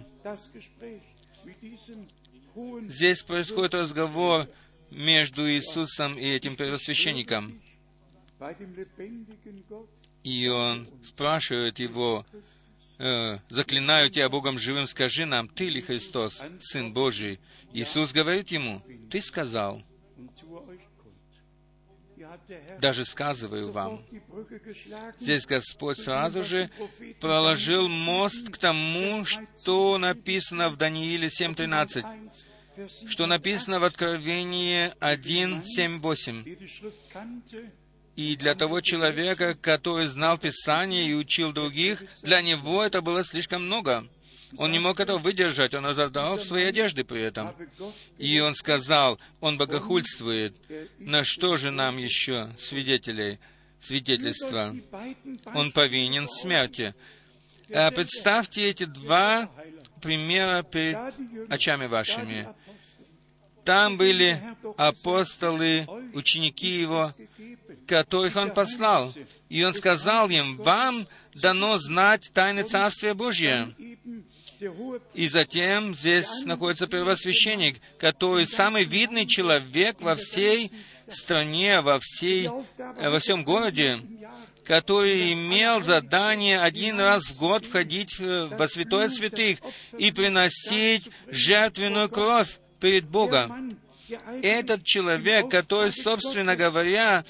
Здесь 2.88 3.22
происходит 3.24 3.76
разговор 3.76 4.48
между 4.90 5.52
Иисусом 5.52 6.18
и 6.18 6.26
этим 6.26 6.56
первосвященником. 6.56 7.62
И 10.24 10.48
он 10.48 10.88
спрашивает 11.04 11.80
его, 11.80 12.26
э, 12.98 13.38
«Заклинаю 13.50 14.10
тебя 14.10 14.30
Богом 14.30 14.58
живым, 14.58 14.88
скажи 14.88 15.26
нам, 15.26 15.48
ты 15.48 15.66
ли 15.66 15.82
Христос, 15.82 16.42
Сын 16.62 16.94
Божий?» 16.94 17.40
Иисус 17.74 18.14
говорит 18.14 18.52
ему, 18.52 18.82
«Ты 19.12 19.22
сказал, 19.22 19.84
даже 22.80 23.06
сказываю 23.06 23.72
вам». 23.72 24.04
Здесь 25.20 25.46
Господь 25.46 26.00
сразу 26.00 26.44
же 26.44 26.70
проложил 27.20 27.88
мост 27.88 28.50
к 28.50 28.58
тому, 28.58 29.26
что 29.26 29.98
написано 29.98 30.70
в 30.70 30.78
Данииле 30.78 31.28
7.13, 31.28 32.04
1, 32.04 32.32
Vers 32.78 32.90
7, 33.00 33.10
что 33.10 33.26
написано 33.26 33.80
в 33.80 33.86
Откровении 33.86 34.94
1, 35.00 35.64
7, 35.64 36.02
8. 36.02 36.44
der 36.44 36.56
die 36.56 36.68
Schrift 36.68 37.10
kannte, 37.12 37.72
И 38.16 38.38
для 38.38 38.56
того 38.56 38.80
человека, 38.80 39.56
который 39.56 40.08
знал 40.08 40.38
Писание 40.38 41.06
и 41.06 41.14
учил 41.14 41.52
других, 41.52 42.04
для 42.22 42.42
него 42.42 42.82
это 42.82 43.02
было 43.02 43.24
слишком 43.24 43.66
много. 43.66 44.08
Он 44.58 44.72
не 44.72 44.80
мог 44.80 45.00
этого 45.00 45.18
выдержать, 45.18 45.74
он 45.74 45.86
разорвал 45.86 46.40
свои 46.40 46.64
одежды 46.66 47.04
при 47.04 47.22
этом. 47.22 47.54
И 48.18 48.40
он 48.40 48.54
сказал, 48.54 49.20
он 49.42 49.58
богохульствует. 49.58 50.56
На 51.00 51.24
что 51.24 51.58
же 51.58 51.72
нам 51.72 51.98
еще 51.98 52.50
свидетелей, 52.58 53.40
свидетельства? 53.82 54.76
Он 55.54 55.72
повинен 55.72 56.28
смерти. 56.28 56.94
А 57.74 57.92
Представьте 57.92 58.70
эти 58.70 58.86
два 58.86 59.50
примера 60.02 60.64
перед 60.64 60.98
очами 61.50 61.88
вашими. 61.88 62.48
Там 63.66 63.98
были 63.98 64.44
апостолы, 64.78 65.88
ученики 66.14 66.68
его, 66.68 67.10
которых 67.88 68.36
он 68.36 68.54
послал. 68.54 69.12
И 69.50 69.64
он 69.64 69.74
сказал 69.74 70.30
им, 70.30 70.58
вам 70.58 71.08
дано 71.34 71.78
знать 71.80 72.30
тайны 72.32 72.62
Царствия 72.62 73.16
Божия. 73.16 73.74
И 75.14 75.28
затем 75.28 75.96
здесь 75.96 76.28
находится 76.46 76.88
первосвященник, 76.88 77.82
который 78.00 78.48
самый 78.48 78.84
видный 78.84 79.26
человек 79.28 80.02
во 80.02 80.16
всей 80.16 80.72
стране, 81.10 81.82
во, 81.82 82.00
всей, 82.00 82.48
э, 82.48 83.10
во 83.10 83.20
всем 83.20 83.44
городе, 83.44 84.02
который 84.66 85.34
имел 85.34 85.82
задание 85.82 86.60
один 86.60 87.00
раз 87.00 87.26
в 87.28 87.38
год 87.38 87.66
входить 87.66 88.18
в- 88.18 88.48
во 88.58 88.68
святое 88.68 89.08
святых 89.10 89.60
и 89.98 90.12
приносить 90.12 91.10
жертвенную 91.28 92.10
кровь 92.10 92.58
перед 92.80 93.06
Богом. 93.06 93.78
Этот 94.44 94.84
человек, 94.84 95.50
который, 95.50 95.92
собственно 95.92 96.56
говоря, 96.56 97.24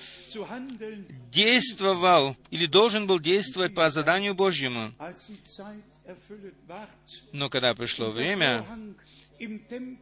действовал 1.32 2.36
или 2.52 2.66
должен 2.66 3.08
был 3.08 3.20
действовать 3.20 3.74
по 3.74 3.90
заданию 3.90 4.34
Божьему. 4.36 4.94
Но 7.32 7.50
когда 7.50 7.74
пришло 7.74 8.12
время, 8.12 8.64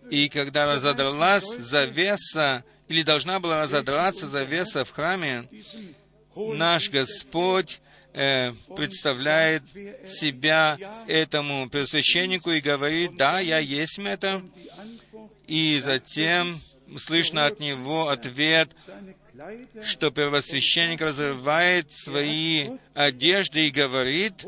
и 0.09 0.29
когда 0.29 0.73
разодралась 0.73 1.45
завеса, 1.57 2.63
или 2.87 3.03
должна 3.03 3.39
была 3.39 3.63
разодраться 3.63 4.27
завеса 4.27 4.83
в 4.83 4.91
храме, 4.91 5.47
наш 6.35 6.89
Господь 6.89 7.81
э, 8.13 8.51
представляет 8.75 9.63
себя 10.07 10.77
этому 11.07 11.69
первосвященнику 11.69 12.51
и 12.51 12.61
говорит, 12.61 13.15
да, 13.17 13.39
я 13.39 13.59
есть 13.59 13.99
это, 13.99 14.43
и 15.47 15.79
затем 15.79 16.61
слышно 16.97 17.45
от 17.45 17.59
него 17.59 18.09
ответ, 18.09 18.69
что 19.83 20.11
первосвященник 20.11 21.01
разрывает 21.01 21.91
свои 21.91 22.77
одежды 22.93 23.67
и 23.67 23.71
говорит, 23.71 24.45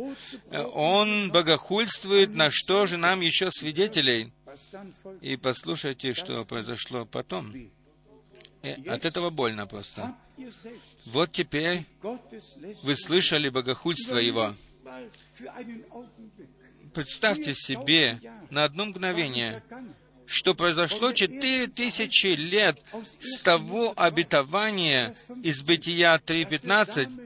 он 0.51 1.31
богохульствует, 1.31 2.33
на 2.33 2.51
что 2.51 2.85
же 2.85 2.97
нам 2.97 3.21
еще 3.21 3.49
свидетелей? 3.51 4.31
И 5.21 5.37
послушайте, 5.37 6.13
что 6.13 6.45
произошло 6.45 7.05
потом. 7.05 7.53
Э, 8.61 8.73
От 8.87 9.05
этого 9.05 9.29
больно 9.29 9.67
просто. 9.67 10.15
Вот 11.05 11.31
теперь 11.31 11.85
вы 12.83 12.95
слышали 12.95 13.49
богохульство 13.49 14.17
его. 14.17 14.55
Представьте 16.93 17.53
себе 17.53 18.19
на 18.49 18.63
одно 18.63 18.85
мгновение. 18.85 19.61
Что 20.27 20.53
произошло 20.53 21.11
четыре 21.11 21.67
тысячи 21.67 22.27
лет 22.27 22.81
с 23.19 23.39
того 23.39 23.93
обетования 23.95 25.13
из 25.43 25.61
Бытия 25.61 26.17
3.15, 26.17 27.25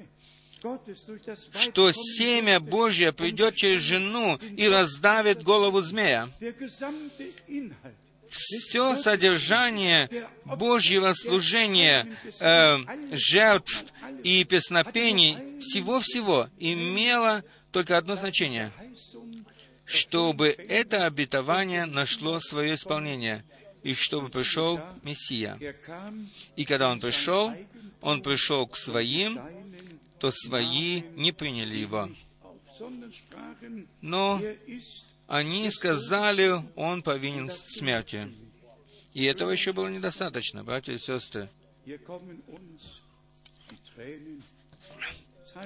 Gottes 0.61 1.05
durch 1.05 1.21
das 1.23 1.39
Weib 1.53 1.61
что 1.61 1.91
семя. 1.91 2.59
Божье 2.59 3.13
придет 3.13 3.55
через 3.55 3.81
жену 3.81 4.35
и 4.35 4.67
раздавит 4.67 5.43
голову 5.43 5.81
змея. 5.81 6.29
Все 8.29 8.95
содержание 8.95 10.09
Божьего 10.45 11.13
служения, 11.13 12.07
э, 12.39 12.77
жертв 13.15 13.85
и 14.23 14.43
песнопений, 14.43 15.59
всего-всего 15.61 16.49
имело 16.59 17.43
только 17.71 17.97
одно 17.97 18.15
значение, 18.15 18.71
чтобы 19.89 20.49
это 20.49 21.07
обетование 21.07 21.85
нашло 21.85 22.39
свое 22.39 22.75
исполнение, 22.75 23.43
и 23.81 23.95
чтобы 23.95 24.29
пришел 24.29 24.79
Мессия. 25.01 25.57
И 26.55 26.63
когда 26.63 26.91
Он 26.91 26.99
пришел, 26.99 27.51
Он 28.01 28.21
пришел 28.21 28.67
к 28.67 28.75
своим, 28.75 29.39
то 30.19 30.29
свои 30.29 31.01
не 31.15 31.31
приняли 31.31 31.77
Его. 31.77 32.09
Но 34.01 34.39
они 35.27 35.69
сказали, 35.71 36.63
Он 36.75 37.01
повинен 37.01 37.49
смерти. 37.49 38.31
И 39.15 39.23
этого 39.25 39.49
еще 39.49 39.73
было 39.73 39.87
недостаточно, 39.87 40.63
братья 40.63 40.93
и 40.93 40.99
сестры. 40.99 41.49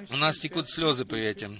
У 0.08 0.16
нас 0.16 0.38
текут 0.38 0.70
слезы 0.70 1.04
при 1.04 1.20
этом. 1.20 1.58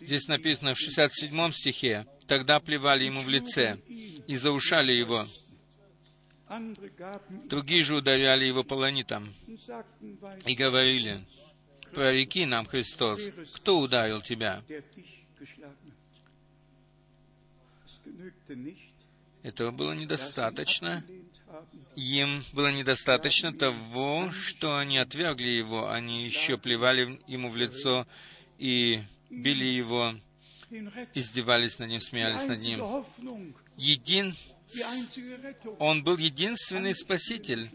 Здесь 0.00 0.26
написано 0.28 0.74
в 0.74 0.78
67 0.78 1.50
стихе, 1.50 2.06
«Тогда 2.26 2.58
плевали 2.58 3.04
ему 3.04 3.22
в 3.22 3.28
лице 3.28 3.78
и 3.86 4.36
заушали 4.36 4.92
его, 4.92 5.26
другие 7.44 7.82
же 7.82 7.96
ударяли 7.96 8.44
его 8.44 8.64
полонитом 8.64 9.32
и 10.46 10.54
говорили, 10.54 11.24
«Прореки 11.92 12.44
нам, 12.44 12.66
Христос, 12.66 13.20
кто 13.56 13.78
ударил 13.78 14.20
тебя?» 14.20 14.62
Этого 19.42 19.70
было 19.70 19.92
недостаточно. 19.92 21.04
Им 21.94 22.42
было 22.52 22.72
недостаточно 22.72 23.52
того, 23.52 24.32
что 24.32 24.76
они 24.76 24.98
отвергли 24.98 25.50
его, 25.50 25.90
они 25.90 26.24
еще 26.24 26.58
плевали 26.58 27.20
ему 27.28 27.48
в 27.48 27.56
лицо 27.56 28.06
и 28.64 29.02
били 29.28 29.66
его, 29.66 30.14
издевались 31.12 31.78
над 31.78 31.90
ним, 31.90 32.00
смеялись 32.00 32.46
над 32.46 32.60
ним. 32.62 32.80
Един, 33.76 34.34
он 35.78 36.02
был 36.02 36.16
единственный 36.16 36.94
спаситель, 36.94 37.70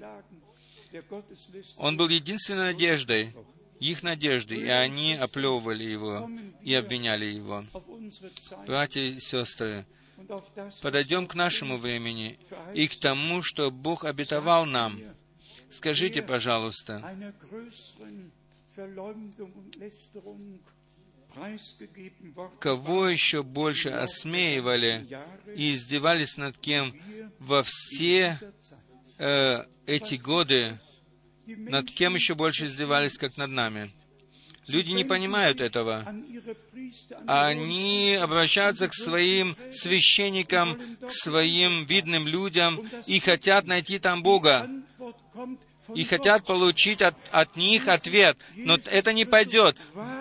он 1.78 1.96
был 1.96 2.10
единственной 2.10 2.74
надеждой, 2.74 3.36
их 3.80 4.02
надеждой, 4.02 4.62
и 4.62 4.68
они 4.68 5.14
оплевывали 5.14 5.84
его 5.84 6.28
и 6.64 6.74
обвиняли 6.74 7.26
его. 7.26 7.66
Братья 8.66 9.02
и 9.02 9.20
сестры, 9.20 9.86
подойдем 10.82 11.28
к 11.28 11.36
нашему 11.36 11.78
времени 11.78 12.40
и 12.74 12.88
к 12.88 13.00
тому, 13.00 13.44
что 13.44 13.70
Бог 13.70 14.06
обетовал 14.06 14.66
нам. 14.66 15.00
Скажите, 15.70 16.24
пожалуйста, 16.24 17.16
кого 22.60 23.08
еще 23.08 23.44
больше 23.44 23.90
осмеивали 23.90 25.08
и 25.56 25.74
издевались 25.74 26.38
над 26.38 26.58
кем 26.58 26.94
во 27.40 27.64
все 27.64 28.40
э, 29.18 29.64
эти 29.86 30.16
годы, 30.16 30.80
над 31.46 31.92
кем 31.92 32.16
еще 32.16 32.36
больше 32.36 32.66
издевались, 32.66 33.18
как 33.18 33.38
над 33.38 33.50
нами. 33.50 33.92
Люди 34.68 34.92
не 34.92 35.04
понимают 35.04 35.62
этого. 35.62 36.06
Они 37.26 38.16
обращаются 38.16 38.88
к 38.88 38.94
своим 38.94 39.56
священникам, 39.74 40.98
к 41.02 41.12
своим 41.12 41.86
видным 41.86 42.28
людям 42.28 42.88
и 43.08 43.20
хотят 43.20 43.66
найти 43.66 43.98
там 43.98 44.22
Бога. 44.22 44.70
И 45.96 46.04
хотят 46.04 46.46
получить 46.46 47.02
от, 47.02 47.16
от 47.32 47.56
них 47.56 47.88
ответ. 47.88 48.38
Но 48.56 48.78
это 48.86 49.14
не 49.14 49.26
пойдет. 49.26 49.78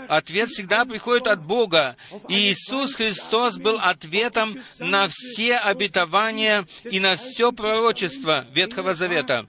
Ответ 0.09 0.49
всегда 0.49 0.85
приходит 0.85 1.27
от 1.27 1.43
Бога. 1.43 1.97
И 2.29 2.53
Иисус 2.53 2.95
Христос 2.95 3.59
был 3.59 3.79
ответом 3.79 4.59
на 4.79 5.09
все 5.09 5.57
обетования 5.57 6.67
и 6.85 7.01
на 7.01 7.17
все 7.17 7.53
пророчество 7.53 8.47
Ветхого 8.53 8.95
Завета. 8.95 9.47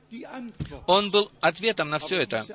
Он 0.87 1.11
был 1.11 1.31
ответом 1.39 1.89
на 1.89 1.99
все 1.99 2.21
это. 2.21 2.45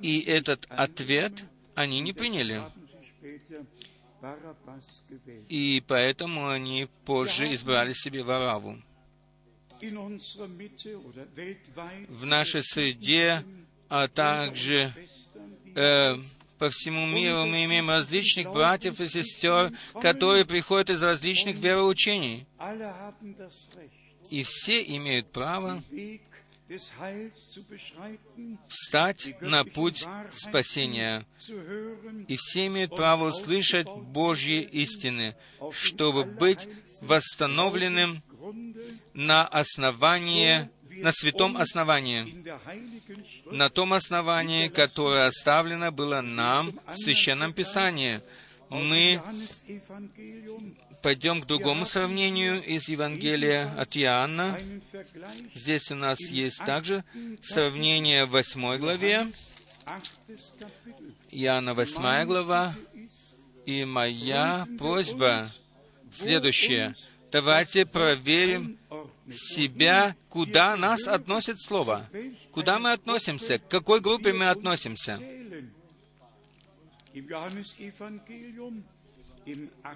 И 0.00 0.20
этот 0.20 0.66
ответ 0.70 1.32
они 1.74 2.00
не 2.00 2.12
приняли. 2.12 2.62
И 5.48 5.82
поэтому 5.86 6.48
они 6.48 6.88
позже 7.04 7.52
избрали 7.54 7.92
себе 7.92 8.22
Вараву. 8.22 8.76
В 12.08 12.24
нашей 12.24 12.62
среде, 12.62 13.44
а 13.88 14.08
также 14.08 14.92
э, 15.74 16.16
по 16.58 16.68
всему 16.70 17.06
миру 17.06 17.46
мы 17.46 17.64
имеем 17.64 17.90
различных 17.90 18.50
братьев 18.50 19.00
и 19.00 19.08
сестер, 19.08 19.72
которые 20.00 20.44
приходят 20.44 20.90
из 20.90 21.02
различных 21.02 21.56
вероучений. 21.58 22.46
И 24.30 24.42
все 24.42 24.82
имеют 24.82 25.30
право 25.30 25.82
встать 28.68 29.40
на 29.40 29.64
путь 29.64 30.04
спасения. 30.32 31.26
И 32.26 32.36
все 32.36 32.66
имеют 32.66 32.96
право 32.96 33.28
услышать 33.28 33.86
Божьи 33.88 34.62
истины, 34.62 35.36
чтобы 35.70 36.24
быть 36.24 36.66
восстановленным 37.02 38.22
на 39.14 39.46
основании, 39.46 40.68
на 40.90 41.12
святом 41.12 41.56
основании, 41.56 42.44
на 43.50 43.68
том 43.70 43.92
основании, 43.92 44.68
которое 44.68 45.26
оставлено 45.26 45.90
было 45.92 46.20
нам 46.20 46.78
в 46.86 46.94
Священном 46.94 47.52
Писании. 47.52 48.20
Мы 48.68 49.20
пойдем 51.02 51.40
к 51.40 51.46
другому 51.46 51.84
сравнению 51.84 52.62
из 52.62 52.88
Евангелия 52.88 53.72
от 53.78 53.96
Иоанна. 53.96 54.58
Здесь 55.54 55.90
у 55.90 55.94
нас 55.94 56.18
есть 56.20 56.58
также 56.64 57.04
сравнение 57.42 58.24
в 58.24 58.30
восьмой 58.30 58.78
главе. 58.78 59.30
Иоанна 61.30 61.74
восьмая 61.74 62.24
глава. 62.24 62.74
И 63.66 63.84
моя 63.84 64.66
просьба 64.78 65.48
следующая. 66.12 66.94
Давайте 67.36 67.84
проверим 67.84 68.78
себя, 69.30 70.16
куда 70.30 70.74
нас 70.74 71.06
относит 71.06 71.60
Слово. 71.60 72.08
Куда 72.50 72.78
мы 72.78 72.92
относимся? 72.92 73.58
К 73.58 73.68
какой 73.68 74.00
группе 74.00 74.32
мы 74.32 74.48
относимся? 74.48 75.18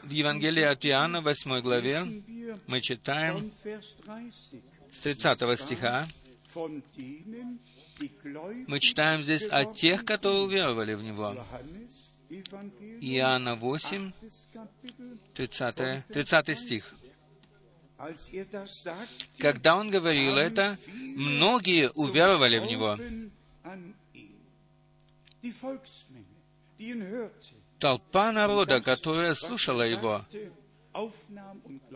В 0.02 0.10
Евангелии 0.10 0.64
от 0.64 0.84
Иоанна, 0.84 1.22
8 1.22 1.60
главе, 1.62 2.22
мы 2.66 2.82
читаем 2.82 3.50
с 4.92 5.00
30 5.00 5.58
стиха, 5.58 6.06
мы 8.66 8.80
читаем 8.80 9.22
здесь 9.22 9.48
о 9.50 9.64
тех, 9.64 10.04
которые 10.04 10.42
уверовали 10.42 10.92
в 10.92 11.02
Него. 11.02 11.42
Иоанна 13.00 13.56
8, 13.56 14.12
30, 15.34 16.06
30 16.06 16.58
стих. 16.58 16.94
Когда 19.38 19.76
он 19.76 19.90
говорил 19.90 20.36
это, 20.36 20.78
многие 20.88 21.90
уверовали 21.90 22.58
в 22.58 22.66
Него. 22.66 22.96
Толпа 27.78 28.32
народа, 28.32 28.80
которая 28.80 29.34
слушала 29.34 29.82
его 29.82 30.24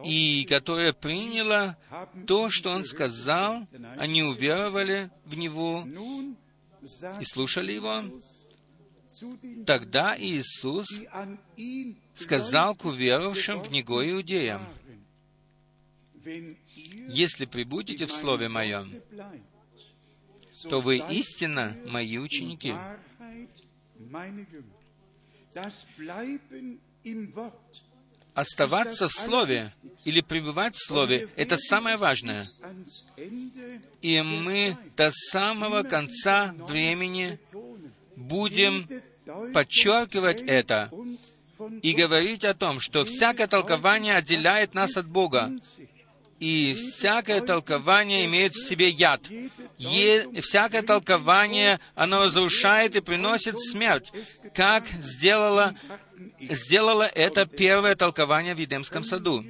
и 0.05 0.47
которая 0.49 0.93
приняла 0.93 1.77
то, 2.27 2.49
что 2.49 2.71
он 2.71 2.85
сказал, 2.85 3.67
они 3.97 4.23
уверовали 4.23 5.11
в 5.25 5.35
него 5.37 5.87
и 7.21 7.25
слушали 7.25 7.73
его, 7.73 8.03
тогда 9.67 10.17
Иисус 10.19 10.87
сказал 12.15 12.75
к 12.75 12.85
уверовавшим 12.85 13.63
в 13.63 13.71
Него 13.71 14.09
иудеям, 14.09 14.63
«Если 17.09 17.45
прибудете 17.45 18.07
в 18.07 18.13
Слове 18.13 18.49
Моем, 18.49 19.03
то 20.69 20.81
вы 20.81 20.99
истинно 20.99 21.77
Мои 21.87 22.19
ученики, 22.19 22.75
Оставаться 28.35 29.09
в 29.09 29.13
Слове 29.13 29.73
или 30.05 30.21
пребывать 30.21 30.75
в 30.75 30.87
Слове— 30.89 31.29
это 31.37 31.57
самое 31.57 31.97
важное. 31.97 32.47
И 34.03 34.21
мы 34.23 34.77
до 34.97 35.11
самого 35.13 35.85
конца 35.85 36.53
времени 36.59 37.39
будем 38.17 38.89
подчеркивать 39.53 40.43
это 40.43 40.91
и 41.83 41.93
говорить 41.93 42.45
о 42.45 42.55
том, 42.55 42.81
что 42.81 43.05
всякое 43.05 43.47
толкование 43.47 44.17
отделяет 44.17 44.75
нас 44.75 44.97
от 44.97 45.07
Бога, 45.07 45.53
и 46.45 46.75
всякое 46.75 47.41
толкование 47.41 48.27
имеет 48.27 48.53
в 48.53 48.69
себе 48.69 48.91
яд. 48.91 49.23
Е, 49.79 50.29
всякое 50.43 50.83
толкование, 50.83 51.81
оно 51.95 52.25
разрушает 52.25 52.97
и 52.97 53.01
приносит 53.01 53.59
смерть, 53.59 54.13
как 54.55 54.87
сделало, 54.89 55.75
сделало 56.39 57.05
это 57.05 57.47
первое 57.47 57.95
толкование 57.95 58.55
в 58.55 58.59
Едемском 58.59 59.05
саду. 59.05 59.43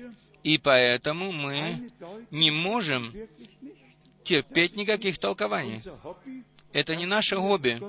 И 0.45 0.57
поэтому 0.59 1.33
мы 1.33 1.91
не 2.31 2.53
можем 2.53 3.13
терпеть 4.23 4.77
никаких 4.77 5.19
толкований. 5.19 5.83
Это 6.75 6.97
не 6.97 7.07
наше 7.07 7.37
хобби. 7.37 7.81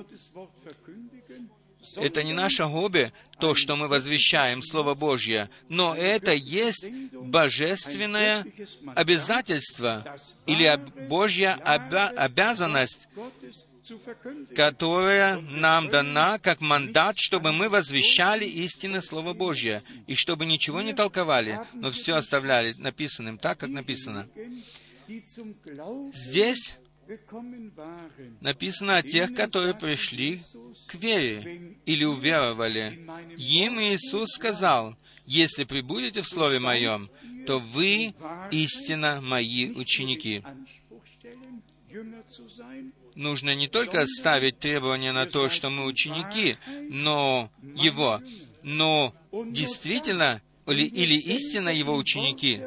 Это 1.98 2.24
не 2.24 2.34
наше 2.34 2.66
хобби, 2.66 3.14
то, 3.40 3.54
что 3.54 3.76
мы 3.76 3.88
возвещаем 3.88 4.62
Слово 4.62 4.96
Божье, 4.96 5.50
но 5.70 5.96
это 5.96 6.34
есть 6.34 6.86
божественное 7.12 8.46
обязательство 8.96 10.18
или 10.46 10.80
Божья 11.08 11.58
обя- 11.64 12.10
обязанность, 12.16 13.08
которая 14.56 15.40
нам 15.42 15.90
дана 15.90 16.40
как 16.40 16.60
мандат, 16.60 17.18
чтобы 17.18 17.52
мы 17.54 17.70
возвещали 17.70 18.46
истины 18.46 19.02
Слова 19.02 19.34
Божье, 19.34 19.82
и 20.08 20.16
чтобы 20.16 20.46
ничего 20.46 20.82
не 20.82 20.94
толковали, 20.94 21.60
но 21.74 21.92
все 21.92 22.16
оставляли 22.16 22.74
написанным 22.78 23.38
так, 23.38 23.60
как 23.60 23.70
написано. 23.70 24.28
Здесь 26.14 26.76
написано 28.42 28.98
о 28.98 29.02
тех, 29.04 29.34
которые 29.34 29.74
пришли 29.74 30.42
к 30.88 30.96
вере 30.96 31.78
или 31.86 32.04
уверовали. 32.04 33.00
Им 33.38 33.80
Иисус 33.80 34.30
сказал, 34.34 34.96
«Если 35.26 35.64
прибудете 35.64 36.22
в 36.22 36.28
Слове 36.28 36.60
Моем, 36.60 37.10
то 37.46 37.58
вы 37.58 38.14
истинно 38.52 39.22
Мои 39.22 39.72
ученики». 39.72 40.44
Нужно 43.16 43.56
не 43.56 43.70
только 43.70 44.06
ставить 44.06 44.60
требования 44.60 45.14
на 45.14 45.26
то, 45.26 45.48
что 45.48 45.70
мы 45.70 45.86
ученики, 45.86 46.58
но 46.90 47.50
Его, 47.62 48.22
но 48.62 49.16
действительно 49.32 50.42
или, 50.68 50.86
или 50.86 51.16
истинно 51.16 51.70
Его 51.70 51.96
ученики. 51.96 52.62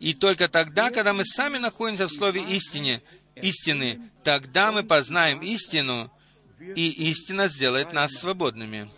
И 0.00 0.14
только 0.14 0.48
тогда, 0.48 0.90
когда 0.90 1.12
мы 1.12 1.24
сами 1.24 1.58
находимся 1.58 2.06
в 2.06 2.12
Слове 2.12 2.42
истине, 2.42 3.02
истины, 3.42 4.10
тогда 4.24 4.72
мы 4.72 4.82
познаем 4.82 5.40
истину, 5.40 6.10
и 6.60 7.10
истина 7.10 7.46
сделает 7.48 7.92
нас 7.92 8.12
свободными. 8.12 8.90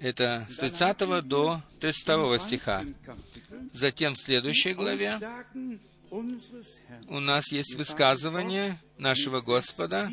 Это 0.00 0.46
с 0.50 0.56
30 0.58 1.26
до 1.26 1.62
32 1.80 2.38
стиха. 2.38 2.84
Затем 3.72 4.14
в 4.14 4.18
следующей 4.18 4.74
главе 4.74 5.18
у 7.08 7.20
нас 7.20 7.50
есть 7.50 7.74
высказывание 7.74 8.78
нашего 8.98 9.40
Господа 9.40 10.08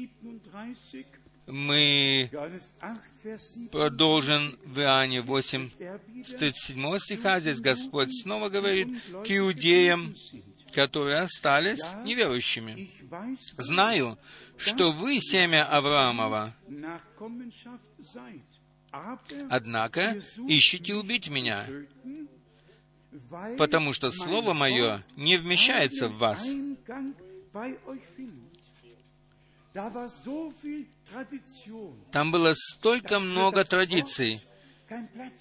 Мы 1.52 2.30
Johannes 2.32 2.74
8, 2.80 2.97
Vers 3.24 3.38
7. 3.39 3.70
продолжим 3.70 4.58
в 4.64 4.80
Иоанне 4.80 5.22
8, 5.22 5.70
Er 5.80 5.99
wieder 6.08 6.26
с 6.26 6.34
37 6.36 6.97
стиха. 6.99 7.39
Здесь 7.41 7.60
Господь 7.60 8.10
снова 8.22 8.47
говорит 8.47 8.88
к 9.26 9.30
иудеям, 9.30 10.16
которые 10.74 11.20
остались 11.20 11.82
неверующими. 12.06 12.89
«Знаю, 13.58 14.18
что 14.56 14.91
вы 14.91 15.20
семя 15.20 15.66
Авраамова, 15.66 16.56
однако 19.49 20.22
ищете 20.47 20.95
убить 20.95 21.30
меня, 21.30 21.68
потому 23.58 23.91
что 23.91 24.10
Слово 24.10 24.54
Мое 24.54 25.04
не 25.18 25.36
вмещается 25.36 26.08
в 26.08 26.18
вас». 26.18 26.47
Там 32.11 32.32
было 32.32 32.53
столько 32.53 33.19
много 33.19 33.63
традиций, 33.63 34.39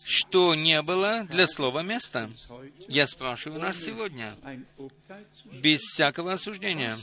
что 0.06 0.54
не 0.54 0.80
было 0.82 1.24
для 1.24 1.46
слова 1.46 1.82
места. 1.82 2.30
Я 2.86 3.06
спрашиваю 3.08 3.60
нас 3.60 3.76
сегодня, 3.78 4.36
без 5.60 5.80
всякого 5.80 6.34
осуждения, 6.34 6.96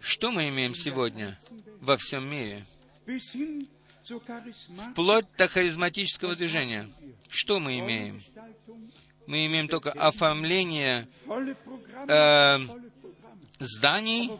что 0.00 0.30
мы 0.30 0.48
имеем 0.48 0.74
сегодня 0.74 1.38
во 1.80 1.96
всем 1.98 2.28
мире? 2.28 2.64
Вплоть 4.92 5.26
до 5.36 5.48
харизматического 5.48 6.34
движения. 6.34 6.88
Что 7.28 7.60
мы 7.60 7.78
имеем? 7.80 8.22
Мы 9.26 9.44
имеем 9.44 9.68
только 9.68 9.92
оформление 9.92 11.06
volle 11.26 11.54
зданий 13.58 14.30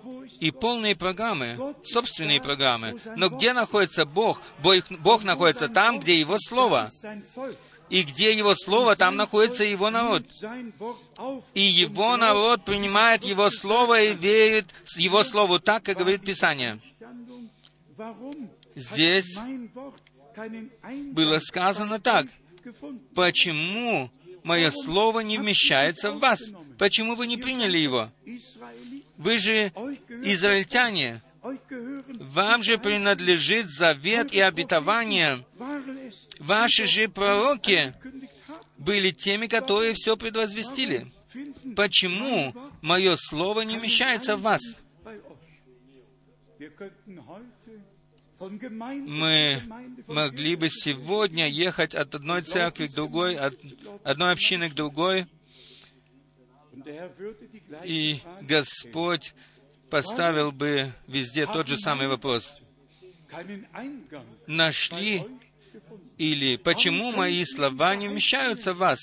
и 0.40 0.50
полные 0.50 0.96
программы, 0.96 1.74
собственные 1.82 2.40
программы. 2.40 2.96
Но 3.16 3.28
где 3.28 3.52
находится 3.52 4.04
Бог? 4.04 4.40
Бог, 4.62 5.24
находится 5.24 5.68
там, 5.68 6.00
где 6.00 6.18
Его 6.18 6.36
Слово. 6.38 6.90
И 7.88 8.02
где 8.02 8.36
Его 8.36 8.54
Слово, 8.54 8.96
там 8.96 9.16
находится 9.16 9.64
Его 9.64 9.90
народ. 9.90 10.24
И 11.54 11.62
Его 11.62 12.16
народ 12.16 12.64
принимает 12.64 13.24
Его 13.24 13.48
Слово 13.50 14.02
и 14.02 14.14
верит 14.14 14.66
Его 14.96 15.22
Слову 15.24 15.58
так, 15.58 15.82
как 15.84 15.98
говорит 15.98 16.22
Писание. 16.24 16.78
Здесь 18.74 19.38
было 21.12 21.38
сказано 21.38 21.98
так. 21.98 22.26
Почему 23.14 24.10
мое 24.44 24.70
слово 24.70 25.20
не 25.20 25.38
вмещается 25.38 26.12
в 26.12 26.20
вас? 26.20 26.40
Почему 26.78 27.14
вы 27.14 27.26
не 27.26 27.36
приняли 27.36 27.78
его? 27.78 28.10
Вы 29.18 29.38
же 29.38 29.72
израильтяне. 30.22 31.22
Вам 32.20 32.62
же 32.62 32.78
принадлежит 32.78 33.66
завет 33.66 34.32
и 34.32 34.40
обетование. 34.40 35.44
Ваши 36.38 36.86
же 36.86 37.08
пророки 37.08 37.94
были 38.76 39.10
теми, 39.10 39.46
которые 39.46 39.94
все 39.94 40.16
предвозвестили. 40.16 41.12
Почему 41.76 42.54
мое 42.80 43.16
слово 43.16 43.62
не 43.62 43.76
вмещается 43.76 44.36
в 44.36 44.42
вас? 44.42 44.62
Мы 48.40 49.62
могли 50.06 50.54
бы 50.54 50.68
сегодня 50.68 51.48
ехать 51.48 51.96
от 51.96 52.14
одной 52.14 52.42
церкви 52.42 52.86
к 52.86 52.94
другой, 52.94 53.36
от 53.36 53.54
одной 54.04 54.32
общины 54.32 54.70
к 54.70 54.74
другой, 54.74 55.26
и 57.84 58.20
Господь 58.42 59.34
поставил 59.90 60.52
бы 60.52 60.92
везде 61.06 61.46
тот 61.46 61.68
же 61.68 61.76
самый 61.78 62.08
вопрос. 62.08 62.60
Нашли 64.46 65.24
или 66.16 66.56
почему 66.56 67.12
мои 67.12 67.44
слова 67.44 67.94
не 67.94 68.08
вмещаются 68.08 68.72
в 68.72 68.78
вас? 68.78 68.98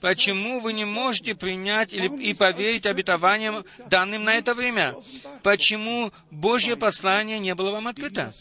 Почему 0.00 0.60
вы 0.60 0.72
не 0.72 0.84
можете 0.84 1.34
принять 1.34 1.92
или, 1.92 2.08
и 2.22 2.34
поверить 2.34 2.86
обетованиям, 2.86 3.64
данным 3.90 4.24
на 4.24 4.34
это 4.34 4.54
время? 4.54 4.94
Почему 5.42 6.12
Божье 6.30 6.76
послание 6.76 7.38
не 7.38 7.54
было 7.54 7.72
вам 7.72 7.88
открыто? 7.88 8.32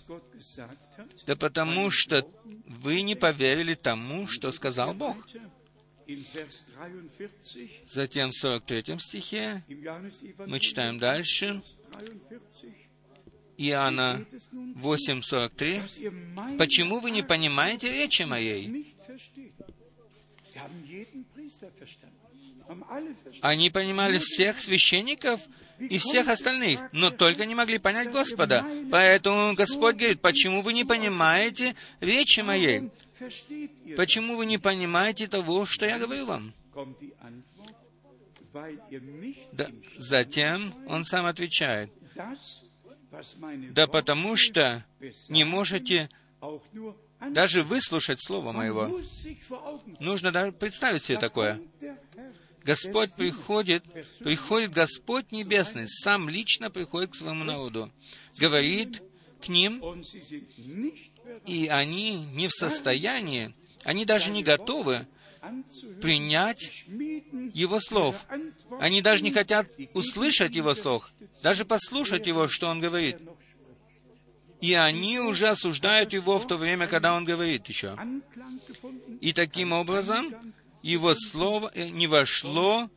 Да 1.25 1.35
потому 1.35 1.89
что 1.89 2.27
вы 2.67 3.01
не 3.01 3.15
поверили 3.15 3.73
тому, 3.73 4.27
что 4.27 4.51
сказал 4.51 4.93
Бог. 4.93 5.17
Затем 7.85 8.29
в 8.29 8.33
43 8.33 8.99
стихе 8.99 9.63
мы 10.47 10.59
читаем 10.59 10.97
дальше, 10.99 11.61
Vers 11.61 11.75
43, 11.91 12.91
Iоанна 13.57 14.17
geht 14.17 14.33
es 14.33 14.51
nun 14.51 14.73
8.43. 14.75 15.81
dass 15.81 15.97
ihr 15.97 16.11
meine 16.11 16.57
Почему 16.57 16.99
вы 16.99 17.11
не 17.11 17.21
понимаете 17.21 17.91
речи 17.91 18.23
моей? 18.23 18.95
Они 23.41 23.69
понимали 23.69 24.17
всех 24.17 24.59
священников 24.59 25.41
и 25.89 25.97
всех 25.97 26.27
остальных, 26.27 26.79
но 26.91 27.09
только 27.09 27.45
не 27.45 27.55
могли 27.55 27.77
понять 27.77 28.11
Господа. 28.11 28.65
Поэтому 28.91 29.53
Господь 29.53 29.95
говорит, 29.95 30.21
почему 30.21 30.61
вы 30.61 30.73
не 30.73 30.83
понимаете 30.83 31.75
речи 31.99 32.41
моей? 32.41 32.91
Почему 33.95 34.35
вы 34.35 34.45
не 34.45 34.57
понимаете 34.57 35.27
того, 35.27 35.65
что 35.65 35.85
я 35.85 35.99
говорю 35.99 36.25
вам? 36.25 36.53
Да, 39.53 39.67
затем 39.97 40.73
он 40.87 41.05
сам 41.05 41.25
отвечает, 41.25 41.89
да 43.71 43.87
потому 43.87 44.35
что 44.35 44.83
не 45.29 45.43
можете 45.43 46.09
даже 47.29 47.63
выслушать 47.63 48.21
Слово 48.21 48.51
Моего. 48.51 48.89
Нужно 49.99 50.31
даже 50.31 50.51
представить 50.51 51.03
себе 51.03 51.19
такое. 51.19 51.61
Господь 52.63 53.13
приходит, 53.15 53.83
приходит 54.19 54.71
Господь 54.71 55.31
Небесный, 55.31 55.87
сам 55.87 56.29
лично 56.29 56.69
приходит 56.69 57.11
к 57.11 57.15
своему 57.15 57.43
народу, 57.43 57.91
говорит 58.37 59.01
к 59.41 59.47
ним, 59.47 59.81
и 61.45 61.67
они 61.67 62.17
не 62.17 62.47
в 62.47 62.51
состоянии, 62.51 63.53
они 63.83 64.05
даже 64.05 64.31
не 64.31 64.43
готовы 64.43 65.07
принять 66.01 66.85
Его 67.53 67.79
слов. 67.79 68.25
Они 68.79 69.01
даже 69.01 69.23
не 69.23 69.31
хотят 69.31 69.67
услышать 69.93 70.55
Его 70.55 70.73
слов, 70.73 71.11
даже 71.41 71.65
послушать 71.65 72.27
Его, 72.27 72.47
что 72.47 72.67
Он 72.67 72.79
говорит. 72.79 73.17
И 74.59 74.75
они 74.75 75.19
уже 75.19 75.47
осуждают 75.47 76.13
Его 76.13 76.37
в 76.37 76.45
то 76.45 76.57
время, 76.57 76.87
когда 76.87 77.15
Он 77.15 77.25
говорит 77.25 77.67
еще. 77.67 77.97
И 79.19 79.33
таким 79.33 79.71
образом 79.71 80.53
Его 80.81 81.13
Слово 81.13 81.71
э, 81.73 81.89
не 81.89 82.07
вошло 82.07 82.89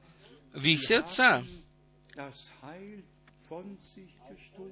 в 0.52 0.64
их 0.64 0.80
сердца, 0.80 1.44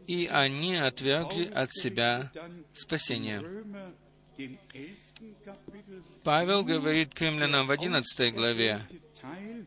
и 0.06 0.26
они 0.30 0.76
отвергли 0.76 1.46
от 1.46 1.72
себя 1.72 2.30
спасение. 2.74 3.40
Römer, 3.40 3.92
dem 4.38 4.58
11. 4.72 5.12
Kapitel, 5.44 6.02
Павел 6.24 6.64
говорит 6.64 7.14
к 7.14 7.20
римлянам 7.20 7.66
в 7.66 7.70
11 7.70 8.34
главе 8.34 8.86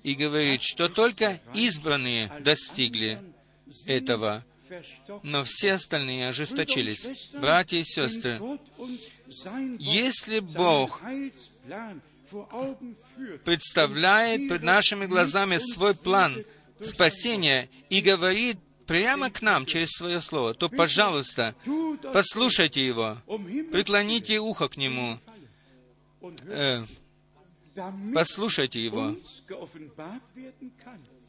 и 0.03 0.15
говорит, 0.15 0.63
что 0.63 0.89
только 0.89 1.39
избранные 1.53 2.31
достигли 2.41 3.21
этого, 3.85 4.43
но 5.23 5.43
все 5.43 5.73
остальные 5.73 6.27
ожесточились. 6.27 7.33
Братья 7.35 7.77
и 7.77 7.83
сестры, 7.83 8.41
если 9.79 10.39
Бог 10.39 11.01
представляет 13.43 14.47
пред 14.47 14.63
нашими 14.63 15.05
глазами 15.05 15.57
свой 15.57 15.95
план 15.95 16.43
спасения 16.81 17.69
и 17.89 18.01
говорит 18.01 18.57
прямо 18.85 19.29
к 19.29 19.41
нам 19.41 19.65
через 19.65 19.89
свое 19.91 20.21
слово, 20.21 20.53
то, 20.53 20.69
пожалуйста, 20.69 21.55
послушайте 22.13 22.85
его, 22.85 23.17
преклоните 23.71 24.39
ухо 24.39 24.67
к 24.67 24.77
нему, 24.77 25.19
э, 26.47 26.79
послушайте 28.13 28.83
его, 28.83 29.15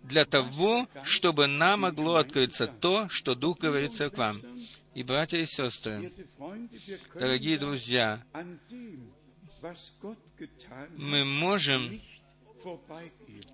для 0.03 0.25
того, 0.25 0.87
чтобы 1.03 1.47
нам 1.47 1.81
могло 1.81 2.17
открыться 2.17 2.67
то, 2.67 3.09
что 3.09 3.35
Дух 3.35 3.59
говорит 3.59 3.95
церквам. 3.95 4.41
И, 4.95 5.03
братья 5.03 5.39
и 5.39 5.47
сестры, 5.47 6.13
дорогие 7.15 7.59
друзья, 7.59 8.25
мы 10.97 11.25
можем 11.25 12.01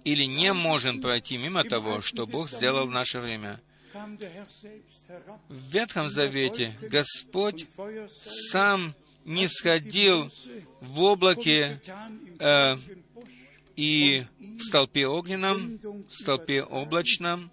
или 0.04 0.24
не 0.24 0.52
можем 0.52 1.00
пройти 1.00 1.36
мимо 1.36 1.64
того, 1.64 2.00
что 2.00 2.26
Бог 2.26 2.48
сделал 2.48 2.86
в 2.86 2.90
наше 2.90 3.20
время. 3.20 3.60
В 5.48 5.72
Ветхом 5.72 6.08
Завете 6.08 6.76
Господь 6.80 7.66
сам 8.50 8.94
не 9.24 9.46
сходил 9.48 10.30
в 10.80 11.02
облаке 11.02 11.80
э, 12.38 12.76
и 13.76 14.24
в 14.38 14.62
столпе 14.62 15.06
огненном, 15.06 15.78
в 16.08 16.12
столпе 16.12 16.62
облачном, 16.62 17.50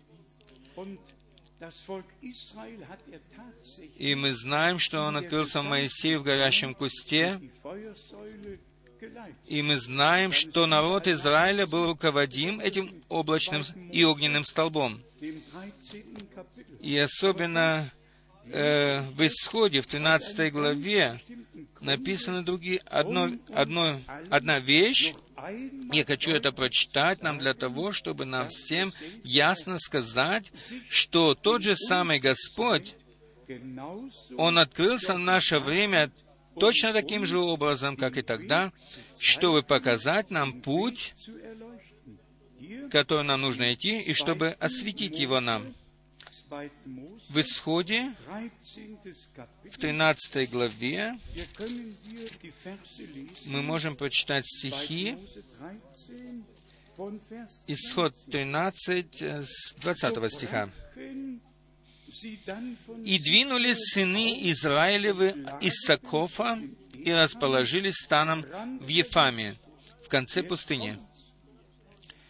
И 3.95 4.15
мы 4.15 4.31
знаем, 4.31 4.79
что 4.79 5.01
он 5.01 5.17
открылся 5.17 5.61
Моисею 5.61 6.21
в 6.21 6.23
горящем 6.23 6.73
кусте, 6.73 7.41
и 9.45 9.61
мы 9.61 9.77
знаем, 9.77 10.31
что 10.31 10.65
народ 10.65 11.07
Израиля 11.07 11.65
был 11.65 11.85
руководим 11.85 12.59
этим 12.59 13.01
облачным 13.07 13.61
и 13.91 14.03
огненным 14.03 14.43
столбом. 14.43 15.01
И 16.79 16.97
особенно 16.97 17.89
э, 18.45 19.01
в 19.01 19.25
Исходе, 19.25 19.81
в 19.81 19.87
13 19.87 20.51
главе, 20.51 21.21
написаны 21.81 22.41
другие, 22.41 22.79
одно, 22.85 23.31
одно, 23.53 23.99
одна 24.29 24.59
вещь, 24.59 25.13
я 25.91 26.05
хочу 26.05 26.31
это 26.31 26.51
прочитать 26.51 27.21
нам 27.21 27.39
для 27.39 27.53
того, 27.53 27.91
чтобы 27.91 28.25
нам 28.25 28.49
всем 28.49 28.93
ясно 29.23 29.77
сказать, 29.79 30.51
что 30.89 31.35
тот 31.35 31.61
же 31.61 31.75
самый 31.75 32.19
Господь, 32.19 32.95
Он 34.37 34.57
открылся 34.57 35.13
в 35.13 35.19
наше 35.19 35.59
время 35.59 36.11
точно 36.59 36.93
таким 36.93 37.25
же 37.25 37.39
образом, 37.39 37.95
как 37.95 38.17
и 38.17 38.21
тогда, 38.21 38.71
чтобы 39.19 39.63
показать 39.63 40.29
нам 40.29 40.61
путь, 40.61 41.13
который 42.91 43.23
нам 43.23 43.41
нужно 43.41 43.73
идти, 43.73 43.99
и 43.99 44.13
чтобы 44.13 44.49
осветить 44.59 45.19
его 45.19 45.39
нам. 45.39 45.73
В 46.49 47.39
Исходе, 47.39 48.15
в 49.65 49.77
13 49.77 50.49
главе, 50.49 51.19
мы 53.45 53.61
можем 53.61 53.95
прочитать 53.95 54.45
стихи, 54.47 55.17
Исход 57.67 58.13
13, 58.31 59.21
с 59.21 59.73
20 59.75 60.31
стиха. 60.33 60.69
«И 63.05 63.19
двинулись 63.19 63.77
сыны 63.93 64.49
Израилевы 64.49 65.45
из 65.61 65.73
Сакофа 65.85 66.59
и 66.93 67.11
расположились 67.11 67.95
станом 67.95 68.41
в 68.81 68.87
Ефаме, 68.87 69.55
в 70.03 70.09
конце 70.09 70.43
пустыни». 70.43 70.97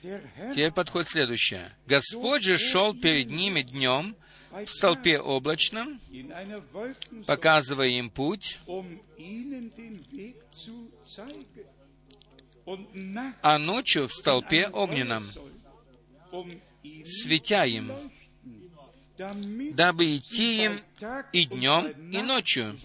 Теперь 0.02 0.72
подходит 0.72 1.10
следующее. 1.10 1.72
«Господь 1.86 2.44
же 2.44 2.58
шел 2.58 2.94
перед 2.94 3.30
ними 3.30 3.62
днем 3.62 4.16
в 4.52 4.66
столпе 4.68 5.20
облачном, 5.20 6.00
показывая 7.28 7.90
им 7.90 8.10
путь, 8.10 8.60
а 13.42 13.58
ночью 13.58 14.08
в 14.08 14.14
столпе 14.14 14.68
огненном, 14.68 15.24
светя 17.06 17.66
им, 17.66 17.92
дабы 19.74 20.18
идти 20.18 20.64
им 20.64 20.82
и 21.34 21.46
днем, 21.46 21.88
и 22.12 22.22
ночью. 22.22 22.78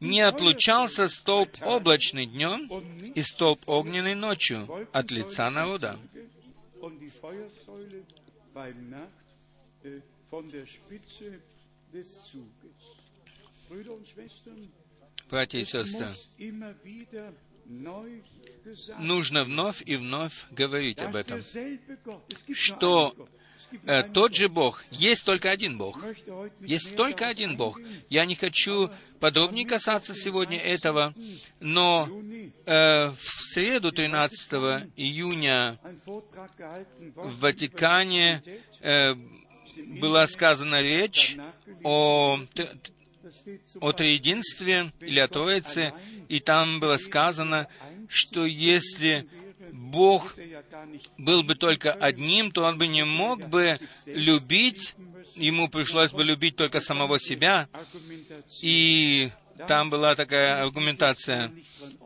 Не 0.00 0.20
отлучался 0.20 1.08
столб 1.08 1.50
облачный 1.62 2.26
днем 2.26 2.68
и 3.14 3.22
столб 3.22 3.60
огненный 3.66 4.14
ночью 4.14 4.88
от 4.92 5.10
лица 5.10 5.50
народа. 5.50 5.98
Братья 15.30 15.58
и 15.58 15.64
сестры, 15.64 16.08
нужно 18.98 19.44
вновь 19.44 19.82
и 19.84 19.96
вновь 19.96 20.46
говорить 20.50 21.00
об 21.00 21.16
этом, 21.16 21.42
что 22.52 23.14
э, 23.84 24.02
тот 24.02 24.34
же 24.34 24.48
Бог, 24.48 24.84
есть 24.90 25.24
только 25.24 25.50
один 25.50 25.78
Бог. 25.78 26.02
Есть 26.60 26.96
только 26.96 27.28
один 27.28 27.56
Бог. 27.56 27.80
Я 28.08 28.24
не 28.24 28.34
хочу 28.34 28.90
подробнее 29.20 29.66
касаться 29.66 30.14
сегодня 30.14 30.58
этого, 30.58 31.14
но 31.60 32.08
э, 32.66 33.08
в 33.08 33.52
среду 33.52 33.92
13 33.92 34.52
июня 34.96 35.78
в 37.14 37.40
Ватикане 37.40 38.42
э, 38.80 39.14
была 40.00 40.26
сказана 40.26 40.80
речь 40.82 41.36
о 41.84 42.40
о 43.80 43.92
триединстве 43.92 44.92
или 45.00 45.20
о 45.20 45.28
Троице, 45.28 45.92
и 46.28 46.40
там 46.40 46.80
было 46.80 46.96
сказано, 46.96 47.68
что 48.08 48.46
если 48.46 49.28
Бог 49.72 50.34
был 51.18 51.42
бы 51.42 51.54
только 51.54 51.92
одним, 51.92 52.50
то 52.50 52.64
Он 52.64 52.78
бы 52.78 52.86
не 52.86 53.04
мог 53.04 53.48
бы 53.48 53.78
любить, 54.06 54.94
Ему 55.34 55.68
пришлось 55.68 56.12
бы 56.12 56.24
любить 56.24 56.56
только 56.56 56.80
самого 56.80 57.18
себя, 57.18 57.68
и 58.62 59.30
там 59.66 59.90
была 59.90 60.14
такая 60.14 60.62
аргументация. 60.62 61.52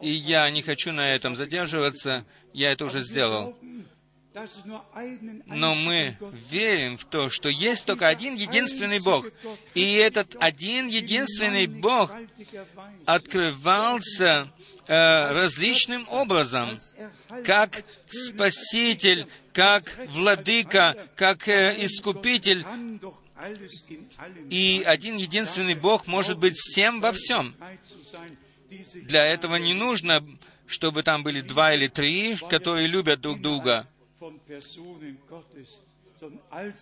И 0.00 0.12
я 0.12 0.50
не 0.50 0.62
хочу 0.62 0.92
на 0.92 1.14
этом 1.14 1.36
задерживаться, 1.36 2.24
я 2.52 2.72
это 2.72 2.84
уже 2.84 3.00
сделал. 3.00 3.56
Но 5.46 5.74
мы 5.74 6.16
верим 6.50 6.96
в 6.96 7.04
то, 7.04 7.28
что 7.28 7.48
есть 7.48 7.84
только 7.84 8.08
один 8.08 8.34
единственный 8.34 8.98
Бог. 9.00 9.26
И 9.74 9.94
этот 9.94 10.36
один 10.40 10.88
единственный 10.88 11.66
Бог 11.66 12.12
открывался 13.04 14.50
э, 14.86 14.94
различным 15.32 16.06
образом, 16.08 16.78
как 17.44 17.84
Спаситель, 18.08 19.26
как 19.52 19.84
Владыка, 20.08 21.08
как 21.14 21.48
э, 21.48 21.76
Искупитель. 21.84 22.64
И 24.50 24.82
один 24.86 25.16
единственный 25.16 25.74
Бог 25.74 26.06
может 26.06 26.38
быть 26.38 26.54
всем 26.56 27.00
во 27.00 27.12
всем. 27.12 27.54
Для 28.94 29.26
этого 29.26 29.56
не 29.56 29.74
нужно, 29.74 30.24
чтобы 30.66 31.02
там 31.02 31.22
были 31.22 31.42
два 31.42 31.74
или 31.74 31.88
три, 31.88 32.36
которые 32.48 32.86
любят 32.86 33.20
друг 33.20 33.40
друга. 33.40 33.86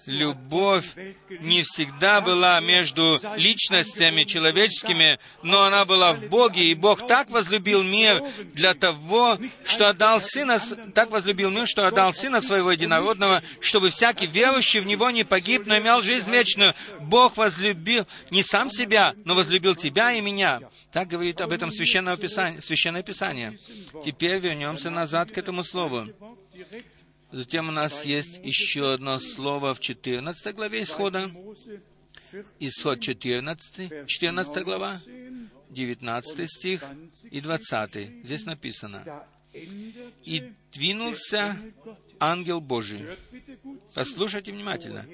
Любовь 0.07 0.85
не 1.41 1.63
всегда 1.63 2.21
была 2.21 2.61
между 2.61 3.19
личностями 3.37 4.25
человеческими, 4.25 5.19
но 5.43 5.63
она 5.63 5.85
была 5.87 6.13
в 6.13 6.29
Боге, 6.29 6.65
и 6.65 6.75
Бог 6.75 7.07
так 7.07 7.31
возлюбил 7.31 7.83
мир 7.83 8.23
для 8.53 8.75
того, 8.75 9.39
что 9.65 9.89
отдал 9.89 10.21
Сына, 10.21 10.61
так 10.95 11.11
возлюбил 11.11 11.51
мир, 11.51 11.67
что 11.67 11.87
отдал 11.87 12.13
Сына 12.13 12.43
Своего 12.43 12.73
Единородного, 12.73 13.43
чтобы 13.61 13.89
всякий 13.91 14.27
верующий 14.27 14.81
в 14.81 14.87
Него 14.87 15.09
не 15.11 15.25
погиб, 15.25 15.63
но 15.65 15.79
имел 15.79 16.03
жизнь 16.03 16.31
вечную. 16.31 16.75
Бог 17.01 17.39
возлюбил 17.39 18.07
не 18.31 18.43
сам 18.43 18.71
себя, 18.71 19.15
но 19.25 19.35
возлюбил 19.35 19.75
тебя 19.75 20.13
и 20.13 20.21
меня. 20.21 20.61
Так 20.93 21.09
говорит 21.09 21.41
об 21.41 21.53
этом 21.53 21.71
Священное 21.71 22.17
Писание. 22.17 22.61
Священное 22.61 23.03
Писание. 23.03 23.59
Теперь 24.05 24.39
вернемся 24.39 24.91
назад 24.91 25.31
к 25.31 25.39
этому 25.39 25.65
слову. 25.65 26.09
Затем 27.33 27.69
у 27.69 27.73
нас 27.73 28.05
есть 28.05 28.41
еще 28.43 28.93
одно 28.93 29.19
слово 29.21 29.75
в 29.75 29.81
14 29.81 30.55
главе 30.55 30.83
Исхода. 30.83 31.31
Исход 32.59 33.01
14, 33.01 34.07
14 34.07 34.65
глава, 34.65 35.01
19 35.71 36.51
стих 36.51 36.85
и 37.31 37.41
20. 37.41 38.25
Здесь 38.25 38.45
написано. 38.45 39.25
«И 39.53 40.53
двинулся 40.73 41.59
ангел 42.21 42.61
Божий». 42.61 43.07
Послушайте 43.95 44.53
внимательно. 44.53 45.07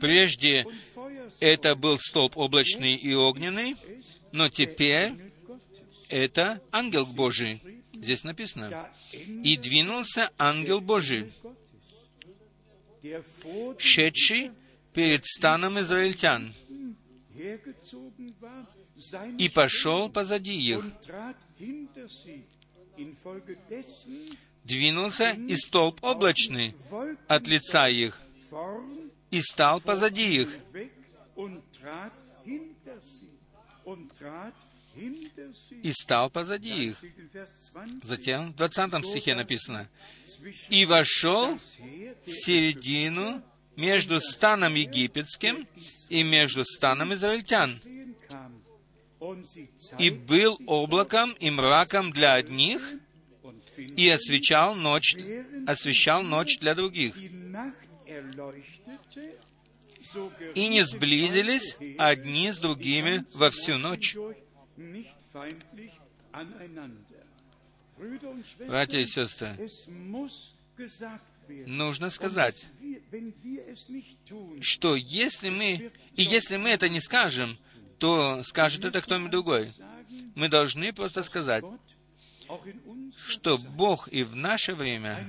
Прежде 0.00 0.64
это 1.40 1.74
был 1.74 1.98
столб 1.98 2.36
облачный 2.36 2.94
и 2.94 3.14
огненный, 3.14 3.76
но 4.30 4.48
теперь 4.48 5.12
это 6.08 6.62
ангел 6.70 7.04
Божий. 7.04 7.81
Здесь 8.02 8.24
написано, 8.24 8.90
«И 9.12 9.56
двинулся 9.56 10.32
ангел 10.36 10.80
Божий, 10.80 11.32
шедший 13.78 14.50
перед 14.92 15.24
станом 15.24 15.78
израильтян, 15.78 16.52
и 19.38 19.48
пошел 19.48 20.10
позади 20.10 20.52
их. 20.52 20.84
Двинулся 24.64 25.30
и 25.30 25.54
столб 25.54 26.02
облачный 26.02 26.74
от 27.28 27.46
лица 27.46 27.88
их, 27.88 28.20
и 29.30 29.40
стал 29.40 29.80
позади 29.80 30.42
их, 30.42 30.58
и 34.94 35.92
стал 35.92 36.30
позади 36.30 36.86
их. 36.86 37.04
Затем 38.02 38.52
в 38.52 38.56
20 38.56 39.04
стихе 39.06 39.34
написано, 39.34 39.88
«И 40.68 40.84
вошел 40.84 41.58
в 41.58 42.30
середину 42.30 43.42
между 43.76 44.20
станом 44.20 44.74
египетским 44.74 45.66
и 46.08 46.22
между 46.22 46.64
станом 46.64 47.14
израильтян, 47.14 47.80
и 49.98 50.10
был 50.10 50.58
облаком 50.66 51.32
и 51.32 51.50
мраком 51.50 52.12
для 52.12 52.34
одних 52.34 52.82
и 53.76 54.08
освещал 54.08 54.74
ночь, 54.74 55.16
освещал 55.66 56.22
ночь 56.22 56.58
для 56.58 56.74
других. 56.74 57.16
И 60.54 60.68
не 60.68 60.84
сблизились 60.84 61.76
одни 61.98 62.50
с 62.50 62.58
другими 62.58 63.24
во 63.34 63.50
всю 63.50 63.78
ночь. 63.78 64.16
Братья 68.66 68.98
и 68.98 69.06
сестры, 69.06 69.56
нужно 71.66 72.10
сказать, 72.10 72.66
что 74.60 74.96
если 74.96 75.50
мы, 75.50 75.92
и 76.14 76.22
если 76.22 76.56
мы 76.56 76.70
это 76.70 76.88
не 76.88 77.00
скажем, 77.00 77.58
то 77.98 78.42
скажет 78.42 78.84
это 78.84 79.00
кто-нибудь 79.00 79.30
другой. 79.30 79.72
Мы 80.34 80.48
должны 80.48 80.92
просто 80.92 81.22
сказать, 81.22 81.64
что 83.28 83.58
Бог 83.58 84.08
и 84.08 84.22
в 84.24 84.34
наше 84.34 84.74
время 84.74 85.24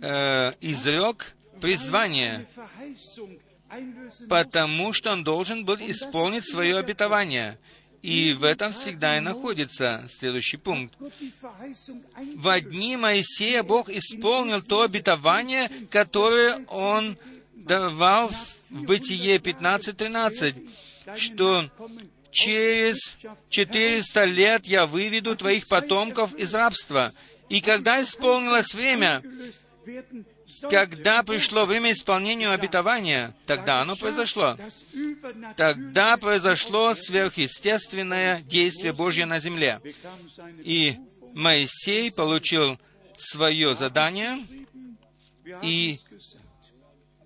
э, 0.00 0.52
изрек 0.60 1.34
призвание, 1.60 2.46
потому 4.28 4.92
что 4.92 5.12
Он 5.12 5.24
должен 5.24 5.64
был 5.64 5.76
исполнить 5.76 6.48
свое 6.48 6.76
обетование. 6.78 7.58
И 8.02 8.34
в 8.34 8.44
этом 8.44 8.72
всегда 8.72 9.16
и 9.16 9.20
находится 9.20 10.06
следующий 10.18 10.58
пункт. 10.58 10.94
Gott 11.00 11.12
die 11.18 11.32
Verheißung 11.32 12.02
В 12.36 12.48
одни 12.48 12.98
Моисея 12.98 13.62
Бог 13.62 13.88
исполнил 13.88 14.60
то 14.60 14.82
обетование, 14.82 15.70
которое 15.90 16.66
Он 16.68 17.16
давал 17.54 18.28
в 18.28 18.82
Бытие 18.84 19.38
15.13, 19.38 20.70
что 21.16 21.70
через 22.30 23.16
400 23.48 24.24
лет 24.24 24.66
я 24.66 24.86
выведу 24.86 25.34
твоих 25.34 25.66
потомков 25.68 26.34
из 26.34 26.52
рабства. 26.54 27.10
И 27.48 27.60
когда 27.60 28.02
исполнилось 28.02 28.74
время, 28.74 29.22
когда 30.70 31.22
пришло 31.22 31.64
время 31.64 31.92
исполнения 31.92 32.48
обетования, 32.50 33.34
тогда 33.46 33.80
оно 33.80 33.96
произошло. 33.96 34.56
Тогда 35.56 36.16
произошло 36.16 36.94
сверхъестественное 36.94 38.42
действие 38.42 38.92
Божье 38.92 39.26
на 39.26 39.38
земле. 39.38 39.80
И 40.62 40.96
Моисей 41.34 42.12
получил 42.12 42.78
свое 43.16 43.74
задание, 43.74 44.46
и 45.62 45.98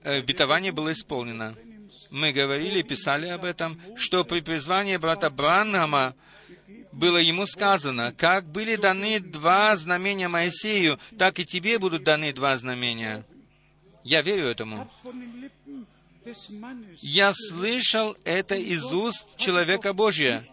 обетование 0.02 0.72
было 0.72 0.92
исполнено. 0.92 1.54
Мы 2.10 2.32
говорили, 2.32 2.82
писали 2.82 3.28
об 3.28 3.44
этом, 3.44 3.80
что 3.96 4.24
при 4.24 4.40
призвании 4.40 4.96
брата 4.96 5.30
Браннама 5.30 6.14
было 6.98 7.18
ему 7.18 7.46
сказано, 7.46 8.12
как 8.12 8.50
были 8.50 8.74
даны 8.74 9.20
два 9.20 9.76
знамения 9.76 10.26
Моисею, 10.26 10.98
так 11.16 11.38
и 11.38 11.44
тебе 11.44 11.78
будут 11.78 12.02
даны 12.02 12.32
два 12.32 12.56
знамения. 12.56 13.24
Я 14.02 14.22
верю 14.22 14.48
этому. 14.48 14.90
Я 17.00 17.32
слышал 17.32 18.16
это 18.24 18.56
из 18.56 18.92
уст 18.92 19.36
человека 19.36 19.92
Божия. 19.92 20.44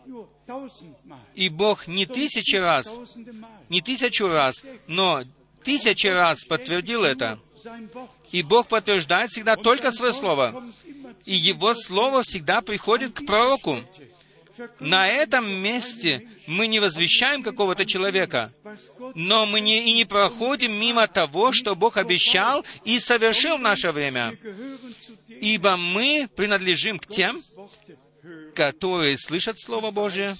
И 1.33 1.49
Бог 1.49 1.87
не 1.87 2.05
тысячи 2.05 2.55
раз, 2.55 2.87
не 3.67 3.81
тысячу 3.81 4.27
раз, 4.27 4.63
но 4.87 5.23
тысячи 5.63 6.07
раз 6.07 6.45
подтвердил 6.45 7.03
это. 7.03 7.39
И 8.31 8.43
Бог 8.43 8.67
подтверждает 8.67 9.31
всегда 9.31 9.55
только 9.55 9.91
Свое 9.91 10.13
Слово. 10.13 10.63
И 11.25 11.33
Его 11.33 11.73
Слово 11.73 12.21
всегда 12.21 12.61
приходит 12.61 13.13
к 13.13 13.25
пророку. 13.25 13.79
На 14.79 15.07
этом 15.07 15.47
месте 15.47 16.27
мы 16.47 16.67
не 16.67 16.79
возвещаем 16.79 17.43
какого-то 17.43 17.85
человека, 17.85 18.53
но 19.15 19.45
мы 19.45 19.59
не, 19.59 19.89
и 19.89 19.93
не 19.93 20.05
проходим 20.05 20.71
мимо 20.71 21.07
того, 21.07 21.51
что 21.51 21.75
Бог 21.75 21.97
обещал 21.97 22.65
и 22.83 22.99
совершил 22.99 23.57
в 23.57 23.61
наше 23.61 23.91
время. 23.91 24.37
Ибо 25.27 25.77
мы 25.77 26.29
принадлежим 26.35 26.99
к 26.99 27.07
тем, 27.07 27.41
которые 28.53 29.17
слышат 29.17 29.59
Слово 29.59 29.91
Божье, 29.91 30.35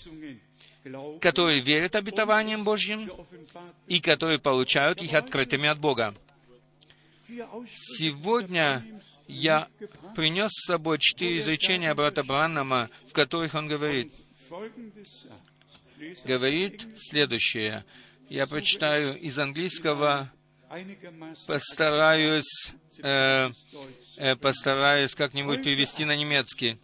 которые 1.19 1.59
верят 1.59 1.95
обетованиям 1.95 2.63
Божьим 2.63 3.11
и 3.87 3.99
которые 3.99 4.39
получают 4.39 5.01
их 5.01 5.13
открытыми 5.13 5.67
от 5.67 5.79
Бога. 5.79 6.13
Сегодня 7.97 8.83
я 9.27 9.67
принес 10.15 10.51
с 10.51 10.67
собой 10.67 10.99
четыре 10.99 11.39
изречения 11.39 11.93
брата 11.95 12.23
Браннама, 12.23 12.89
в 13.09 13.13
которых 13.13 13.55
он 13.55 13.67
говорит, 13.67 14.13
говорит 16.25 16.87
следующее. 16.97 17.85
Я 18.29 18.47
прочитаю 18.47 19.19
из 19.19 19.37
английского, 19.37 20.31
постараюсь, 21.47 22.73
э, 23.03 23.49
э, 24.17 24.35
постараюсь 24.35 25.13
как-нибудь 25.15 25.63
перевести 25.63 26.05
на 26.05 26.15
немецкий. 26.15 26.77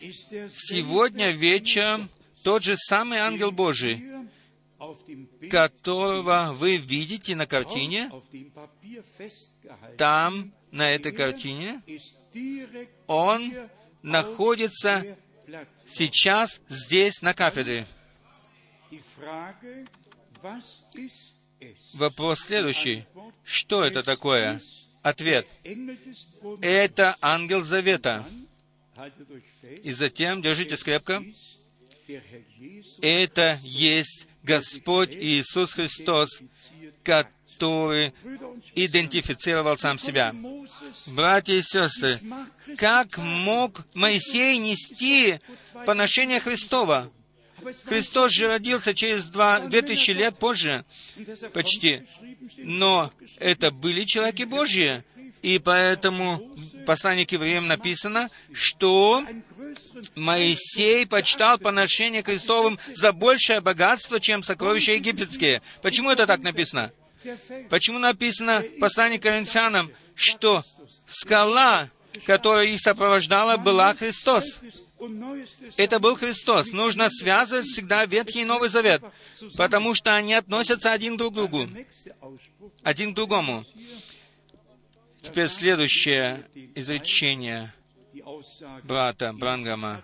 Сегодня 0.00 1.30
вечером 1.30 2.08
тот 2.42 2.62
же 2.62 2.76
самый 2.76 3.18
ангел 3.18 3.50
Божий, 3.50 4.02
которого 5.50 6.52
вы 6.52 6.76
видите 6.76 7.34
на 7.34 7.46
картине, 7.46 8.10
там, 9.96 10.52
на 10.70 10.90
этой 10.90 11.12
картине, 11.12 11.82
он 13.06 13.52
находится 14.02 15.16
сейчас 15.86 16.60
здесь, 16.68 17.22
на 17.22 17.34
кафедре. 17.34 17.86
Вопрос 21.94 22.40
следующий. 22.40 23.04
Что 23.44 23.82
это 23.84 24.02
такое? 24.02 24.60
Ответ. 25.02 25.46
Это 26.60 27.16
ангел 27.20 27.62
завета. 27.62 28.26
И 29.82 29.92
затем, 29.92 30.42
держитесь 30.42 30.82
крепко, 30.82 31.24
это 33.00 33.58
есть 33.62 34.26
Господь 34.42 35.10
Иисус 35.12 35.72
Христос, 35.74 36.40
который 37.02 37.32
идентифицировал 38.74 39.76
сам 39.76 39.98
себя. 39.98 40.34
Братья 41.08 41.54
и 41.54 41.62
сестры, 41.62 42.18
как 42.76 43.18
мог 43.18 43.86
Моисей 43.94 44.58
нести 44.58 45.40
поношение 45.86 46.40
Христова? 46.40 47.10
Христос 47.84 48.32
же 48.32 48.46
родился 48.48 48.94
через 48.94 49.24
два, 49.24 49.60
две 49.60 49.82
тысячи 49.82 50.12
лет 50.12 50.38
позже, 50.38 50.84
почти. 51.52 52.02
Но 52.58 53.12
это 53.38 53.70
были 53.70 54.04
человеки 54.04 54.44
Божьи. 54.44 55.04
И 55.42 55.58
поэтому 55.58 56.38
в 56.56 56.84
послании 56.84 57.24
к 57.24 57.32
евреям 57.32 57.68
написано, 57.68 58.28
что 58.52 59.24
Моисей 60.16 61.06
почитал 61.06 61.58
поношение 61.58 62.22
Христовым 62.22 62.78
за 62.94 63.12
большее 63.12 63.60
богатство, 63.60 64.18
чем 64.20 64.42
сокровища 64.42 64.92
египетские. 64.92 65.62
Почему 65.82 66.10
это 66.10 66.26
так 66.26 66.40
написано? 66.40 66.92
Почему 67.70 67.98
написано 67.98 68.60
в 68.60 68.78
послании 68.78 69.18
к 69.18 69.22
Коринфянам, 69.22 69.90
что 70.14 70.62
скала, 71.06 71.90
которая 72.26 72.66
их 72.66 72.80
сопровождала, 72.80 73.56
была 73.56 73.94
Христос? 73.94 74.60
Это 75.76 76.00
был 76.00 76.16
Христос. 76.16 76.72
Нужно 76.72 77.08
связывать 77.08 77.66
всегда 77.66 78.04
Ветхий 78.04 78.42
и 78.42 78.44
Новый 78.44 78.68
Завет, 78.68 79.02
потому 79.56 79.94
что 79.94 80.14
они 80.14 80.34
относятся 80.34 80.92
один 80.92 81.16
друг 81.16 81.32
к 81.32 81.36
другу, 81.36 81.68
один 82.82 83.12
к 83.12 83.14
другому. 83.14 83.64
Теперь 85.22 85.48
следующее 85.48 86.48
изречение 86.74 87.72
брата 88.84 89.32
Брангама. 89.32 90.02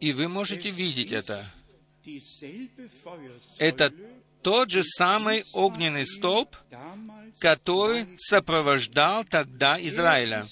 И 0.00 0.12
вы 0.12 0.28
можете 0.28 0.70
видеть 0.70 1.12
это. 1.12 1.44
Это 3.58 3.92
тот 4.42 4.70
же 4.70 4.82
самый 4.82 5.42
огненный 5.54 6.06
столб, 6.06 6.56
который 7.40 8.06
сопровождал 8.18 9.24
тогда 9.24 9.80
Израиля. 9.80 10.44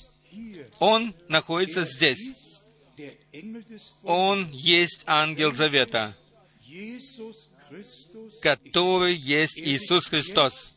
Он 0.79 1.15
находится 1.29 1.85
здесь. 1.85 2.33
Он 4.03 4.51
есть 4.51 5.03
ангел 5.07 5.53
завета, 5.53 6.15
который 8.41 9.15
есть 9.15 9.59
Иисус 9.59 10.07
Христос. 10.07 10.75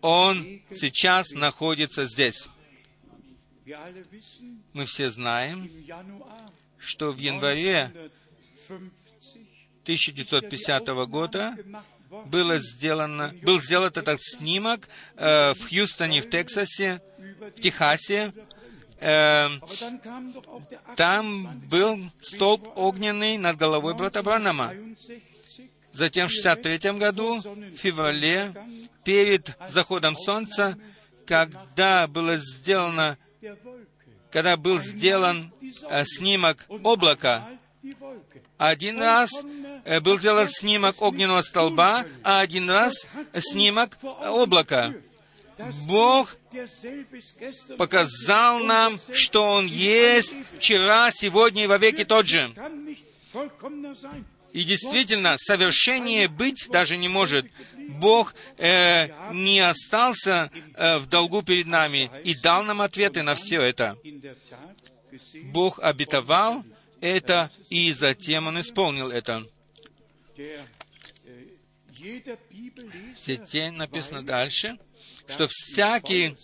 Он 0.00 0.62
сейчас 0.74 1.30
находится 1.32 2.04
здесь. 2.04 2.46
Мы 4.72 4.86
все 4.86 5.08
знаем, 5.08 5.70
что 6.78 7.12
в 7.12 7.18
январе 7.18 8.10
1950 9.82 10.86
года 11.08 11.56
было 12.26 12.58
сделано, 12.58 13.34
был 13.42 13.60
сделан 13.60 13.92
этот 13.94 14.22
снимок 14.22 14.88
э, 15.16 15.54
в 15.54 15.68
Хьюстоне, 15.68 16.20
в 16.20 16.28
Тексасе, 16.28 17.00
в 17.56 17.60
Техасе, 17.60 18.32
э, 19.00 19.48
там 20.96 21.60
был 21.68 22.10
столб 22.20 22.68
огненный 22.76 23.38
над 23.38 23.56
головой 23.56 23.94
брата 23.94 24.22
Бранама. 24.22 24.70
68 24.70 25.32
Затем 25.92 26.28
в 26.28 26.30
63 26.30 26.92
году, 26.92 27.40
в 27.40 27.76
феврале, 27.76 28.54
перед 29.04 29.54
заходом 29.68 30.16
солнца, 30.16 30.78
когда 31.26 32.06
было 32.06 32.36
сделано, 32.36 33.18
когда 34.30 34.56
был 34.56 34.78
сделан 34.80 35.52
э, 35.90 36.04
снимок 36.06 36.66
облака. 36.82 37.46
Один 38.70 39.00
раз 39.00 39.30
э, 39.84 40.00
был 40.00 40.18
сделан 40.18 40.48
снимок 40.48 41.02
огненного 41.02 41.40
столба, 41.40 42.06
а 42.22 42.40
один 42.40 42.70
раз 42.70 42.94
снимок 43.38 43.96
облака. 44.02 44.94
Бог 45.86 46.36
показал 47.76 48.60
нам, 48.60 49.00
что 49.12 49.42
Он 49.44 49.66
есть 49.66 50.34
вчера, 50.58 51.10
сегодня 51.12 51.64
и 51.64 51.66
вовеки 51.66 52.04
тот 52.04 52.26
же. 52.26 52.52
И 54.52 54.64
действительно, 54.64 55.36
совершение 55.38 56.28
быть 56.28 56.68
даже 56.70 56.96
не 56.96 57.08
может. 57.08 57.46
Бог 57.88 58.34
э, 58.58 59.08
не 59.32 59.60
остался 59.60 60.50
э, 60.74 60.98
в 60.98 61.06
долгу 61.06 61.42
перед 61.42 61.66
нами 61.66 62.10
и 62.22 62.34
дал 62.34 62.62
нам 62.62 62.80
ответы 62.80 63.22
на 63.22 63.34
все 63.34 63.60
это. 63.62 63.96
Бог 65.52 65.78
обетовал 65.80 66.64
это, 67.02 67.50
и 67.68 67.92
затем 67.92 68.46
Он 68.46 68.60
исполнил 68.60 69.10
это. 69.10 69.44
Затем 73.26 73.76
написано 73.76 74.22
дальше, 74.22 74.78
что 75.26 75.46
всякий 75.48 76.36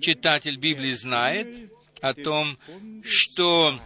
читатель 0.00 0.58
Библии 0.58 0.92
знает 0.92 1.72
о 2.00 2.14
том, 2.14 2.58
что 3.04 3.78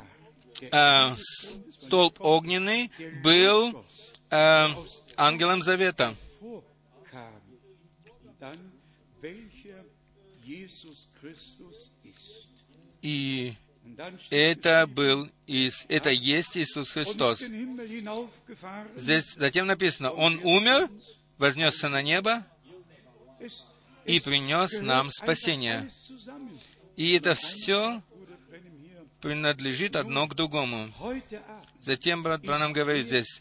э, 0.60 1.16
столб 1.16 2.20
огненный 2.20 2.90
был 3.22 3.84
э, 4.30 4.66
ангелом 5.16 5.62
завета. 5.62 6.16
И 13.02 13.54
это 14.30 14.86
был 14.86 15.28
Ис- 15.46 15.84
это 15.88 16.10
есть 16.10 16.56
Иисус 16.56 16.92
Христос. 16.92 17.40
Здесь 18.96 19.34
затем 19.36 19.66
написано, 19.66 20.10
Он 20.10 20.40
умер, 20.42 20.88
вознесся 21.38 21.88
на 21.88 22.02
небо 22.02 22.46
и 24.04 24.20
принес 24.20 24.80
нам 24.80 25.10
спасение. 25.10 25.88
И 26.96 27.12
это 27.14 27.34
все 27.34 28.02
принадлежит 29.20 29.96
одно 29.96 30.26
к 30.26 30.34
другому. 30.34 30.90
Затем 31.82 32.22
брат 32.22 32.42
Бранам 32.42 32.72
говорит 32.72 33.06
здесь, 33.06 33.40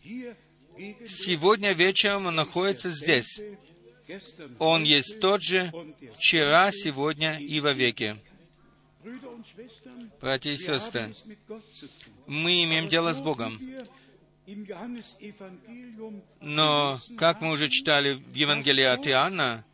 сегодня 1.06 1.74
вечером 1.74 2.28
Он 2.28 2.36
находится 2.36 2.90
здесь. 2.90 3.40
Он 4.60 4.84
есть 4.84 5.20
тот 5.20 5.42
же 5.42 5.72
вчера, 6.18 6.72
сегодня 6.72 7.40
и 7.40 7.60
und 7.60 7.78
Schwestern, 7.78 8.20
Братья 10.22 10.52
и 10.52 10.58
сестры, 10.58 11.14
мы 12.26 12.64
имеем 12.64 12.88
дело 12.88 13.14
с 13.14 13.20
Богом. 13.20 13.60
Но, 16.42 17.00
как 17.18 17.42
мы 17.42 17.52
уже 17.52 17.70
читали 17.70 18.14
в 18.14 18.34
Евангелии 18.34 18.84
от 18.84 19.08
Иоанна, 19.08 19.66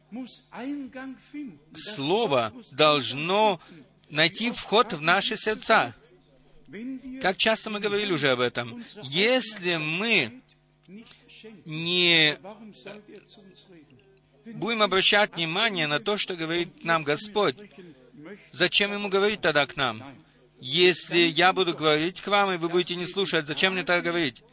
Слово 1.76 2.52
должно 2.72 3.60
найти 4.10 4.52
вход 4.52 4.94
в 4.94 5.02
наши 5.02 5.38
сердца. 5.38 5.96
Как 7.22 7.38
часто 7.38 7.70
мы 7.70 7.80
говорили 7.80 8.12
уже 8.12 8.32
об 8.32 8.40
этом. 8.40 8.84
Если 9.04 9.76
мы 9.78 10.42
не 11.66 12.40
будем 14.46 14.82
обращать 14.82 15.36
внимание 15.36 15.88
на 15.88 16.00
то, 16.00 16.18
что 16.18 16.36
говорит 16.36 16.84
нам 16.84 17.04
Господь, 17.04 17.56
зачем 18.52 18.94
Ему 18.94 19.10
говорить 19.10 19.42
тогда 19.42 19.66
к 19.66 19.76
нам? 19.76 20.04
Если 20.62 21.20
я 21.20 21.54
буду 21.54 21.74
говорить 21.74 22.22
к 22.22 22.28
вам, 22.28 22.52
и 22.52 22.58
вы 22.58 22.68
будете 22.68 22.96
не 22.96 23.06
слушать, 23.06 23.48
зачем 23.48 23.74
мне 23.74 23.84
так 23.84 24.04
говорить? 24.04 24.44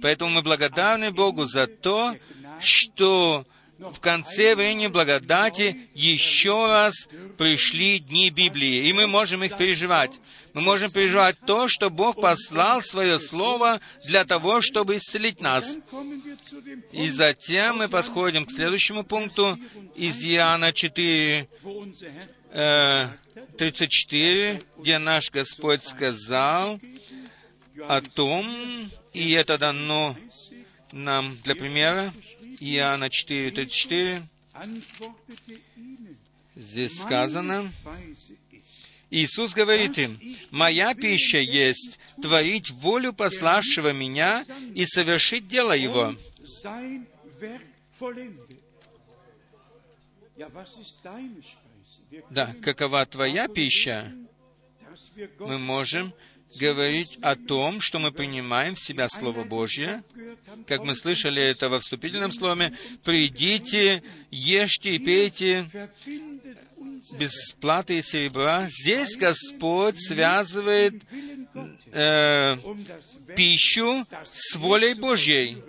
Поэтому 0.00 0.30
мы 0.30 0.42
благодарны 0.42 1.10
Богу 1.10 1.44
за 1.44 1.66
то, 1.66 2.14
что 2.60 3.44
в 3.78 4.00
конце 4.00 4.56
времени 4.56 4.88
благодати 4.88 5.88
еще 5.94 6.66
раз 6.66 7.08
пришли 7.36 8.00
дни 8.00 8.30
Библии, 8.30 8.88
и 8.88 8.92
мы 8.92 9.06
можем 9.06 9.44
их 9.44 9.56
переживать. 9.56 10.12
Мы 10.52 10.62
можем 10.62 10.90
переживать 10.90 11.36
то, 11.46 11.68
что 11.68 11.88
Бог 11.88 12.20
послал 12.20 12.82
Свое 12.82 13.18
Слово 13.20 13.80
для 14.06 14.24
того, 14.24 14.60
чтобы 14.60 14.96
исцелить 14.96 15.40
нас. 15.40 15.76
И 16.90 17.08
затем 17.08 17.78
мы 17.78 17.88
подходим 17.88 18.46
к 18.46 18.50
следующему 18.50 19.04
пункту 19.04 19.58
из 19.94 20.24
Иоанна 20.24 20.72
4, 20.72 21.48
wo 22.52 22.54
unser 22.54 23.10
Herr 23.14 23.14
э, 23.14 23.28
34, 23.58 24.62
где 24.78 24.98
наш 24.98 25.30
Господь 25.30 25.84
сказал 25.84 26.80
о 27.86 28.00
том, 28.00 28.90
и 29.12 29.32
это 29.32 29.58
дано 29.58 30.16
нам 30.92 31.36
для 31.42 31.54
примера, 31.54 32.12
Иоанна 32.60 33.10
4, 33.10 33.50
34, 33.50 34.22
antwortete 34.54 35.60
ihnen, 35.76 36.18
здесь 36.56 36.98
сказано, 37.00 37.72
Иисус 39.10 39.54
говорит 39.54 39.96
им, 39.98 40.20
«Моя 40.50 40.94
пища 40.94 41.38
есть 41.38 41.98
творить 42.20 42.70
волю 42.70 43.12
пославшего 43.12 43.92
Меня 43.92 44.44
и 44.74 44.84
совершить 44.84 45.48
дело 45.48 45.72
Его». 45.72 46.14
Да, 52.30 52.54
какова 52.62 53.04
твоя 53.06 53.48
пища? 53.48 54.12
Мы 55.40 55.58
можем 55.58 56.14
говорить 56.60 57.18
о 57.20 57.36
том, 57.36 57.80
что 57.80 57.98
мы 57.98 58.12
принимаем 58.12 58.74
в 58.74 58.80
себя 58.80 59.08
Слово 59.08 59.44
Божье, 59.44 60.02
как 60.66 60.84
мы 60.84 60.94
слышали 60.94 61.42
это 61.42 61.68
во 61.68 61.78
вступительном 61.78 62.32
слове, 62.32 62.76
«Придите, 63.04 64.02
ешьте 64.30 64.94
и 64.94 64.98
пейте 64.98 65.68
без 67.18 67.52
платы 67.60 67.98
и 67.98 68.02
серебра». 68.02 68.68
Здесь 68.68 69.16
Господь 69.16 70.00
связывает 70.00 71.02
э, 71.92 72.56
пищу 73.36 74.06
с 74.24 74.56
волей 74.56 74.94
Божьей 74.94 75.62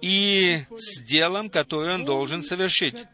и 0.00 0.64
с 0.76 1.02
делом, 1.02 1.50
которое 1.50 1.96
Он 1.96 2.04
должен 2.04 2.42
совершить. 2.42 3.04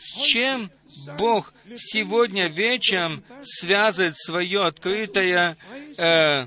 С 0.00 0.22
чем 0.22 0.70
Бог 1.18 1.52
сегодня 1.76 2.48
вечером 2.48 3.22
связывает 3.42 4.16
свое 4.16 4.64
открытое 4.64 5.58
э, 5.98 6.46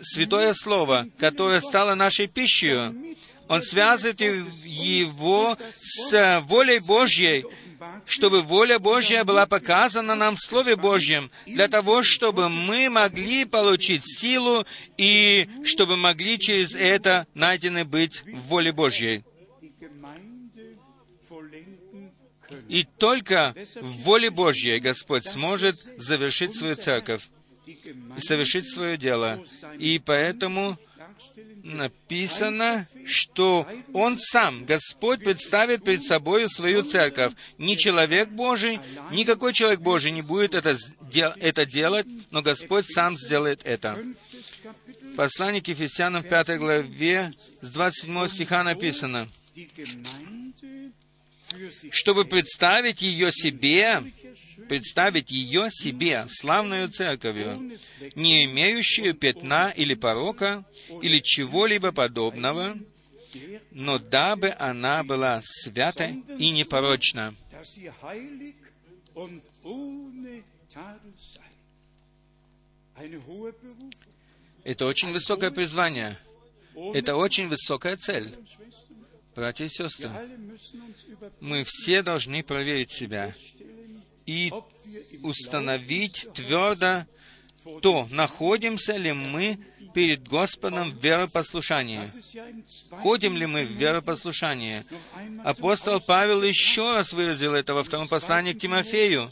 святое 0.00 0.54
Слово, 0.54 1.06
которое 1.18 1.60
стало 1.60 1.94
нашей 1.94 2.28
пищей. 2.28 3.16
Он 3.48 3.62
связывает 3.62 4.20
его 4.20 5.56
с 5.70 6.40
волей 6.48 6.80
Божьей, 6.80 7.44
чтобы 8.06 8.40
воля 8.40 8.78
Божья 8.78 9.22
была 9.24 9.46
показана 9.46 10.14
нам 10.14 10.36
в 10.36 10.40
Слове 10.40 10.76
Божьем, 10.76 11.30
для 11.44 11.68
того, 11.68 12.02
чтобы 12.02 12.48
мы 12.48 12.88
могли 12.88 13.44
получить 13.44 14.02
силу 14.04 14.64
и 14.96 15.46
чтобы 15.64 15.96
могли 15.96 16.38
через 16.38 16.74
это 16.74 17.26
найдены 17.34 17.84
быть 17.84 18.22
в 18.24 18.48
воле 18.48 18.72
Божьей. 18.72 19.24
И 22.68 22.84
только 22.98 23.54
в 23.80 24.02
воле 24.02 24.30
Божьей 24.30 24.80
Господь 24.80 25.26
сможет 25.26 25.76
завершить 25.96 26.56
свою 26.56 26.74
церковь 26.76 27.22
совершить 28.18 28.72
свое 28.72 28.96
дело. 28.96 29.44
И 29.78 29.98
поэтому 29.98 30.78
написано, 31.62 32.86
что 33.06 33.66
Он 33.92 34.16
сам, 34.18 34.64
Господь, 34.64 35.24
представит 35.24 35.84
перед 35.84 36.02
собой 36.02 36.48
свою 36.48 36.82
церковь. 36.82 37.32
Ни 37.58 37.74
человек 37.74 38.28
Божий, 38.28 38.80
никакой 39.10 39.52
человек 39.52 39.80
Божий 39.80 40.12
не 40.12 40.22
будет 40.22 40.54
это, 40.54 40.76
это 41.40 41.66
делать, 41.66 42.06
но 42.30 42.42
Господь 42.42 42.86
сам 42.86 43.16
сделает 43.16 43.60
это. 43.64 43.98
послании 45.16 45.60
к 45.60 45.68
Ефесянам 45.68 46.22
в 46.22 46.28
5 46.28 46.58
главе 46.58 47.32
с 47.60 47.70
27 47.70 48.28
стиха 48.28 48.62
написано, 48.62 49.28
чтобы 51.90 52.24
представить 52.24 53.02
ее 53.02 53.30
себе, 53.32 54.02
представить 54.68 55.30
ее 55.30 55.68
себе, 55.70 56.26
славную 56.28 56.88
церковью, 56.88 57.78
не 58.14 58.44
имеющую 58.44 59.14
пятна 59.14 59.70
или 59.70 59.94
порока, 59.94 60.64
или 61.02 61.20
чего-либо 61.20 61.92
подобного, 61.92 62.76
но 63.70 63.98
дабы 63.98 64.54
она 64.58 65.02
была 65.02 65.40
свята 65.42 66.06
и 66.38 66.50
непорочна. 66.50 67.34
Это 74.64 74.86
очень 74.86 75.12
высокое 75.12 75.50
призвание. 75.50 76.18
Это 76.94 77.16
очень 77.16 77.48
высокая 77.48 77.96
цель. 77.96 78.36
Братья 79.36 79.66
и 79.66 79.68
сестры, 79.68 80.10
мы 81.40 81.62
все 81.66 82.02
должны 82.02 82.42
проверить 82.42 82.90
себя 82.90 83.34
и 84.24 84.50
установить 85.22 86.26
твердо 86.32 87.04
то, 87.82 88.08
находимся 88.10 88.96
ли 88.96 89.12
мы 89.12 89.58
перед 89.92 90.26
Господом 90.26 90.90
в 90.90 91.02
веропослушании. 91.02 92.10
Ходим 92.90 93.36
ли 93.36 93.44
мы 93.44 93.66
в 93.66 93.72
веропослушании? 93.72 94.82
einmal 95.14 95.42
Апостол 95.44 96.00
Павел 96.00 96.42
еще 96.42 96.92
раз 96.92 97.12
выразил 97.12 97.54
это 97.54 97.74
во 97.74 97.82
втором 97.82 98.08
послании 98.08 98.54
к 98.54 98.60
Тимофею. 98.60 99.30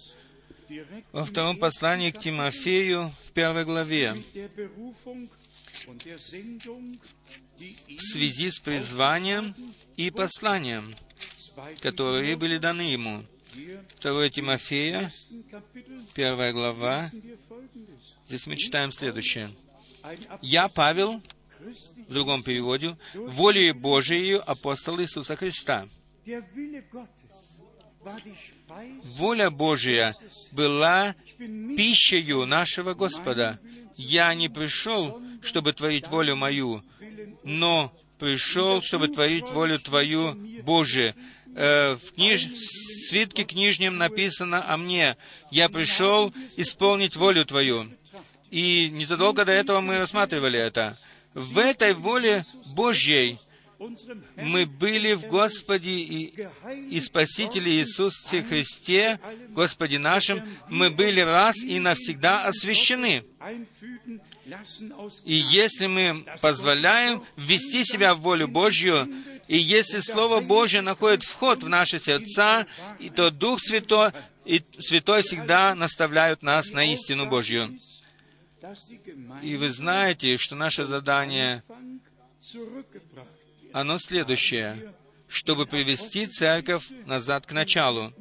Во 1.13 1.25
втором 1.25 1.57
послании 1.57 2.11
к 2.11 2.19
Тимофею 2.19 3.11
в 3.23 3.33
первой 3.33 3.65
главе. 3.65 4.15
в 7.57 8.01
связи 8.01 8.51
с 8.51 8.59
призванием 8.59 9.55
и 9.97 10.11
посланием, 10.11 10.95
zweiten 11.55 11.81
которые 11.81 12.37
были 12.37 12.59
даны 12.59 12.83
ему. 12.83 13.25
hier 13.55 13.85
2 14.03 14.29
Тимофея, 14.31 15.03
ersten 15.03 15.45
Kapitel 15.51 16.01
первая 16.15 16.53
глава, 16.53 17.11
здесь 18.27 18.47
мы 18.47 18.57
читаем 18.57 18.93
следующее. 18.93 19.55
«Я, 20.43 20.69
Павел, 20.69 21.23
в 22.09 22.13
другом 22.13 22.43
переводе, 22.43 22.97
волею 23.15 23.75
Божией 23.75 24.35
апостол 24.35 25.01
Иисуса 25.01 25.37
Христа». 25.37 25.89
Воля 29.17 29.51
Божия 29.51 30.15
была 30.53 31.15
пищею 31.39 32.45
нашего 32.45 32.93
Господа. 32.95 33.59
Я 33.97 34.35
не 34.35 34.49
пришел, 34.51 35.23
чтобы 35.41 35.73
творить 35.73 36.09
волю 36.09 36.37
мою, 36.37 36.83
но 37.45 37.95
пришел, 38.25 38.81
чтобы 38.81 39.09
творить 39.09 39.51
волю 39.51 39.79
Твою, 39.79 40.35
Божию. 40.63 41.15
Э, 41.55 41.97
в 41.97 42.15
книж... 42.15 42.47
в 42.47 43.09
свитке 43.09 43.45
книжнем 43.45 43.99
написано 43.99 44.65
о 44.67 44.79
мне. 44.79 45.19
Я 45.51 45.69
пришел 45.69 46.33
исполнить 46.57 47.17
волю 47.17 47.45
Твою. 47.45 47.91
И 48.51 48.89
незадолго 48.89 49.45
до 49.45 49.53
этого 49.53 49.83
мы 49.83 49.99
рассматривали 49.99 50.59
это. 50.59 50.97
В 51.35 51.59
этой 51.59 51.93
воле 51.93 52.45
Божьей 52.75 53.39
мы 54.37 54.67
были 54.67 55.15
в 55.15 55.27
Господе 55.27 55.91
и, 55.91 56.49
и 56.91 57.01
Спасителе 57.01 57.79
Иисусе 57.79 58.43
Христе, 58.43 59.21
Господе 59.51 59.99
нашим, 59.99 60.43
мы 60.69 60.91
были 60.91 61.21
раз 61.21 61.57
и 61.57 61.79
навсегда 61.81 62.45
освящены. 62.45 63.25
И 65.25 65.35
если 65.35 65.87
мы 65.87 66.25
позволяем 66.41 67.25
ввести 67.37 67.85
себя 67.85 68.15
в 68.15 68.21
волю 68.21 68.49
Божью, 68.49 69.09
и 69.49 69.59
если 69.59 69.99
Слово 69.99 70.41
Божье 70.41 70.81
находит 70.81 71.23
вход 71.23 71.63
в 71.63 71.69
наши 71.69 71.99
сердца, 71.99 72.67
и 72.99 73.11
то 73.11 73.31
Дух 73.31 73.61
Святой, 73.61 74.13
и 74.45 74.63
Святой 74.79 75.23
всегда 75.23 75.75
наставляют 75.75 76.43
нас 76.43 76.71
на 76.71 76.91
истину 76.93 77.29
Божью. 77.29 77.77
И 79.43 79.57
вы 79.57 79.69
знаете, 79.71 80.37
что 80.37 80.55
наше 80.57 80.87
задание. 80.87 81.63
Оно 83.75 83.99
следующее, 83.99 84.95
чтобы 85.27 85.67
привести 85.67 86.27
церковь 86.29 86.89
назад 87.07 87.45
к 87.45 87.51
началу. 87.51 88.13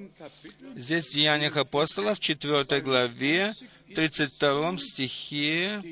Здесь 0.76 1.06
в 1.06 1.14
Деяниях 1.14 1.58
апостолов, 1.58 2.18
в 2.18 2.22
4 2.22 2.82
главе, 2.82 3.54
32 3.94 4.78
стихе, 4.80 5.84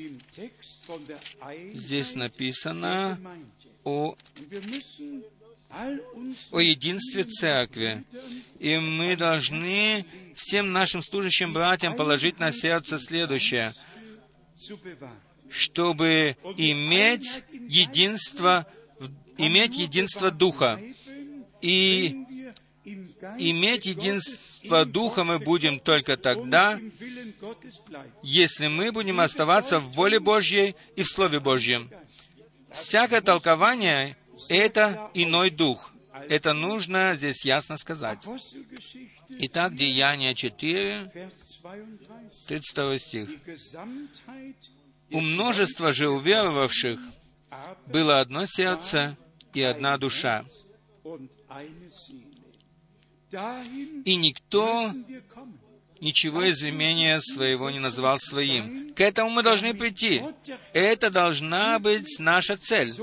здесь 1.72 2.16
написано 2.16 3.20
о 3.84 4.16
о 6.50 6.60
единстве 6.60 7.22
церкви. 7.22 8.04
И 8.58 8.76
мы 8.78 9.16
должны 9.16 10.04
всем 10.34 10.72
нашим 10.72 11.02
служащим 11.02 11.52
братьям 11.52 11.94
положить 11.94 12.40
на 12.40 12.50
сердце 12.50 12.98
следующее, 12.98 13.72
чтобы 15.48 16.36
иметь 16.56 17.44
единство, 17.52 18.66
иметь 19.46 19.76
единство 19.76 20.30
Духа. 20.30 20.80
И 21.60 22.16
иметь 23.38 23.86
единство 23.86 24.84
Духа 24.84 25.24
мы 25.24 25.38
будем 25.38 25.78
только 25.80 26.16
тогда, 26.16 26.80
если 28.22 28.68
мы 28.68 28.92
будем 28.92 29.20
оставаться 29.20 29.78
в 29.78 29.92
воле 29.92 30.20
Божьей 30.20 30.76
и 30.96 31.02
в 31.02 31.08
Слове 31.08 31.40
Божьем. 31.40 31.90
Всякое 32.72 33.20
толкование— 33.20 34.16
это 34.48 35.10
иной 35.14 35.50
дух. 35.50 35.92
Это 36.28 36.52
нужно 36.52 37.14
здесь 37.16 37.44
ясно 37.44 37.76
сказать. 37.76 38.20
Итак, 39.28 39.74
Деяния 39.74 40.34
4, 40.34 41.10
Vers 41.14 41.32
32. 41.62 42.18
32 42.48 42.98
стих. 42.98 43.30
У 45.10 45.20
множества 45.20 45.92
же 45.92 46.08
уверовавших 46.08 47.00
было 47.86 48.20
одно 48.20 48.46
сердце 48.46 49.16
и 49.54 49.62
одна 49.62 49.98
душа, 49.98 50.44
и 54.04 54.16
никто 54.16 54.90
ничего 56.00 56.42
из 56.44 56.62
имения 56.64 57.20
своего 57.20 57.70
не 57.70 57.78
назвал 57.78 58.18
своим. 58.18 58.92
К 58.94 59.00
этому 59.00 59.30
мы 59.30 59.42
должны 59.42 59.72
прийти. 59.72 60.22
Это 60.72 61.10
должна 61.10 61.78
быть 61.78 62.18
наша 62.18 62.56
цель, 62.56 62.94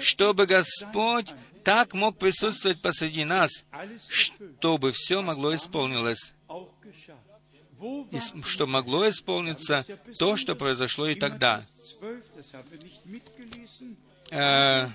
чтобы 0.00 0.46
Господь 0.46 1.28
так 1.62 1.94
мог 1.94 2.18
присутствовать 2.18 2.80
посреди 2.82 3.24
нас, 3.24 3.50
чтобы 4.08 4.90
все 4.92 5.22
могло 5.22 5.54
исполнилось, 5.54 6.32
и 8.10 8.18
что 8.44 8.66
могло 8.66 9.08
исполниться 9.08 9.84
то, 10.18 10.36
что 10.36 10.54
произошло 10.54 11.08
и 11.08 11.14
тогда. 11.14 11.64
12, 12.02 12.36
das 12.36 12.54
haben 12.54 12.68
wir 12.70 12.82
nicht 12.82 13.06
mitgelesen. 13.06 13.96
Э, 14.30 14.88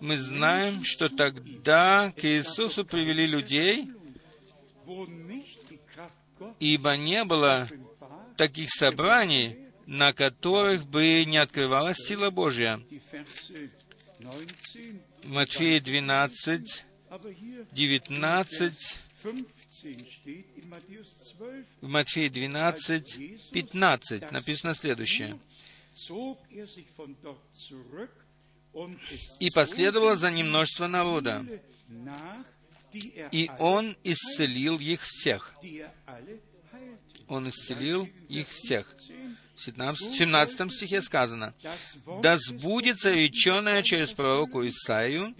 мы 0.00 0.18
знаем, 0.18 0.84
что 0.84 1.08
тогда 1.08 2.12
к 2.12 2.24
Иисусу 2.24 2.84
привели 2.84 3.26
людей, 3.26 3.90
ибо 6.58 6.96
не 6.96 7.24
было 7.24 7.68
таких 8.36 8.70
собраний, 8.70 9.58
на 9.86 10.12
которых 10.12 10.86
бы 10.86 11.24
не 11.24 11.38
открывалась 11.38 11.96
сила 11.98 12.30
Божья. 12.30 12.80
die 12.90 13.00
Verse 13.00 13.70
19, 14.18 15.26
Матфея 15.26 15.80
12, 15.80 16.84
aber 17.08 17.30
hier 17.30 17.64
19, 17.72 18.74
15 19.22 20.08
steht, 20.10 20.44
in 20.56 20.68
Matthäus 20.68 21.34
12 21.36 21.66
в 21.80 21.88
Матфея 21.88 22.30
12, 22.30 23.50
15 23.52 24.32
написано 24.32 24.74
следующее. 24.74 25.38
Er 26.52 28.08
«И 29.40 29.50
последовало 29.50 30.16
за 30.16 30.30
ним 30.30 30.48
множество 30.48 30.86
народа, 30.86 31.44
er, 32.92 33.28
и 33.32 33.50
Он 33.58 33.96
исцелил 34.04 34.78
их 34.78 35.02
всех». 35.02 35.54
er. 35.62 36.40
Он 37.28 37.48
исцелил 37.48 38.08
их 38.28 38.48
всех. 38.48 38.94
10, 38.96 39.38
В 39.54 39.60
17 39.60 40.10
в 40.12 40.16
17 40.16 40.72
стихе 40.72 41.02
сказано, 41.02 41.54
«Да 42.22 42.36
сбудется 42.36 43.10
реченное 43.10 43.82
через 43.82 44.12
пророку 44.12 44.66
Исаию, 44.66 45.34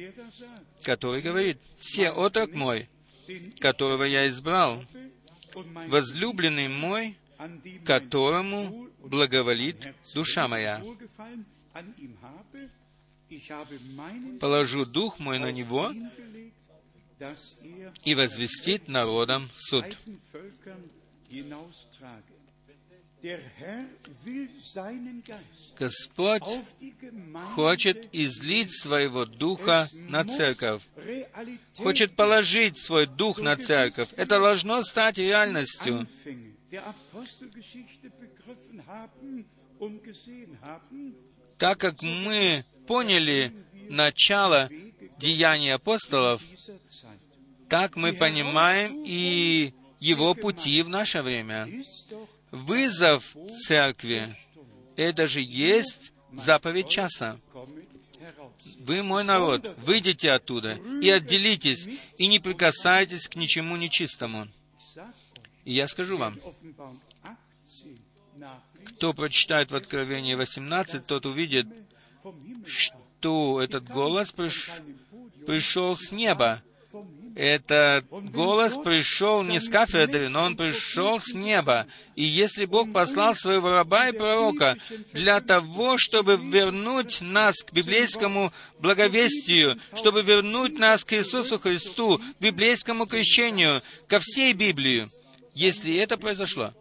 который 0.82 1.22
говорит, 1.22 1.58
«Все 1.78 2.10
отрок 2.10 2.52
мой, 2.52 2.88
которого 3.60 4.04
я 4.04 4.28
избрал, 4.28 4.84
возлюбленный 5.54 6.68
мой, 6.68 7.16
которому 7.84 8.87
благоволит 9.08 9.94
душа 10.14 10.48
моя. 10.48 10.82
Положу 14.40 14.84
дух 14.84 15.18
мой 15.18 15.38
на 15.38 15.52
него, 15.52 15.92
и 18.04 18.14
возвестит 18.14 18.88
народам 18.88 19.50
суд». 19.54 19.84
Господь 25.76 26.42
хочет 27.54 28.08
излить 28.12 28.80
своего 28.80 29.24
духа 29.24 29.86
на 30.08 30.24
церковь, 30.24 30.82
хочет 31.76 32.14
положить 32.14 32.78
свой 32.78 33.06
дух 33.06 33.40
на 33.40 33.56
церковь. 33.56 34.08
Это 34.16 34.38
должно 34.38 34.82
стать 34.82 35.18
реальностью. 35.18 36.06
Так 41.58 41.78
как 41.78 42.02
мы 42.02 42.64
поняли 42.86 43.52
начало 43.88 44.68
деяний 45.18 45.74
апостолов, 45.74 46.42
так 47.68 47.96
мы 47.96 48.12
понимаем 48.12 49.04
и 49.04 49.74
его 50.00 50.34
пути 50.34 50.82
в 50.82 50.88
наше 50.88 51.22
время. 51.22 51.68
вызов 52.50 53.36
церкви, 53.66 54.36
это 54.96 55.26
же 55.26 55.40
есть 55.42 56.12
заповедь 56.32 56.88
часа. 56.88 57.38
Вы 58.80 59.02
мой 59.02 59.24
народ, 59.24 59.76
выйдите 59.78 60.30
оттуда 60.30 60.78
и 61.02 61.10
отделитесь, 61.10 61.88
и 62.16 62.26
не 62.26 62.38
прикасайтесь 62.38 63.28
к 63.28 63.36
ничему 63.36 63.76
нечистому. 63.76 64.48
Я 65.68 65.86
скажу 65.86 66.16
вам, 66.16 66.34
кто 68.86 69.12
прочитает 69.12 69.70
в 69.70 69.76
Откровении 69.76 70.32
18, 70.32 71.06
тот 71.06 71.26
увидит, 71.26 71.66
что 72.64 73.60
этот 73.60 73.86
голос 73.86 74.32
приш... 74.32 74.70
пришел 75.46 75.94
с 75.94 76.10
неба. 76.10 76.62
Этот 77.36 78.06
голос 78.08 78.78
пришел 78.82 79.42
не 79.42 79.60
с 79.60 79.68
кафедры, 79.68 80.30
но 80.30 80.44
он 80.44 80.56
пришел 80.56 81.20
с 81.20 81.34
неба. 81.34 81.86
И 82.16 82.24
если 82.24 82.64
Бог 82.64 82.90
послал 82.90 83.34
своего 83.34 83.68
раба 83.68 84.08
и 84.08 84.16
пророка 84.16 84.78
для 85.12 85.42
того, 85.42 85.98
чтобы 85.98 86.36
вернуть 86.36 87.20
нас 87.20 87.56
к 87.56 87.74
библейскому 87.74 88.54
благовестию, 88.78 89.78
чтобы 89.94 90.22
вернуть 90.22 90.78
нас 90.78 91.04
к 91.04 91.12
Иисусу 91.12 91.58
Христу, 91.58 92.18
к 92.18 92.40
библейскому 92.40 93.06
крещению, 93.06 93.82
ко 94.08 94.18
всей 94.18 94.54
Библии, 94.54 95.06
если 95.58 95.96
это 95.96 96.16
произошло, 96.16 96.72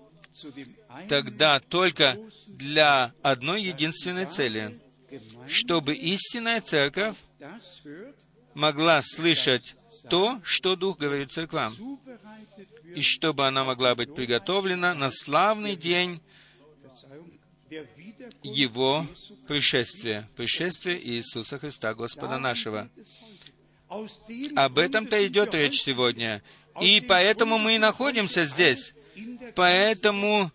тогда 1.10 1.60
только 1.60 2.20
для 2.48 3.12
одной 3.24 3.64
единственной 3.64 4.28
цели, 4.28 4.80
чтобы 5.48 5.96
истинная 5.96 6.62
церковь 6.62 7.18
могла 8.54 9.02
слышать 9.02 9.76
то, 10.12 10.40
что 10.44 10.76
Дух 10.76 11.00
говорит 11.00 11.32
церквам, 11.32 11.74
и 12.94 13.02
чтобы 13.02 13.48
она 13.48 13.64
могла 13.64 13.96
быть 13.96 14.14
приготовлена 14.14 14.94
на 14.94 15.10
славный 15.10 15.76
день 15.76 16.22
Его 18.44 19.08
пришествия, 19.48 20.30
пришествия 20.36 21.00
Иисуса 21.00 21.58
Христа, 21.58 21.96
Господа 21.96 22.38
нашего. 22.38 22.90
Об 24.56 24.78
этом-то 24.78 25.26
идет 25.26 25.56
речь 25.56 25.82
сегодня. 25.82 26.44
И 26.82 27.02
поэтому 27.02 27.58
мы 27.58 27.76
и 27.76 27.80
находимся 27.80 28.44
здесь. 28.44 28.94
Поэтому 29.56 30.52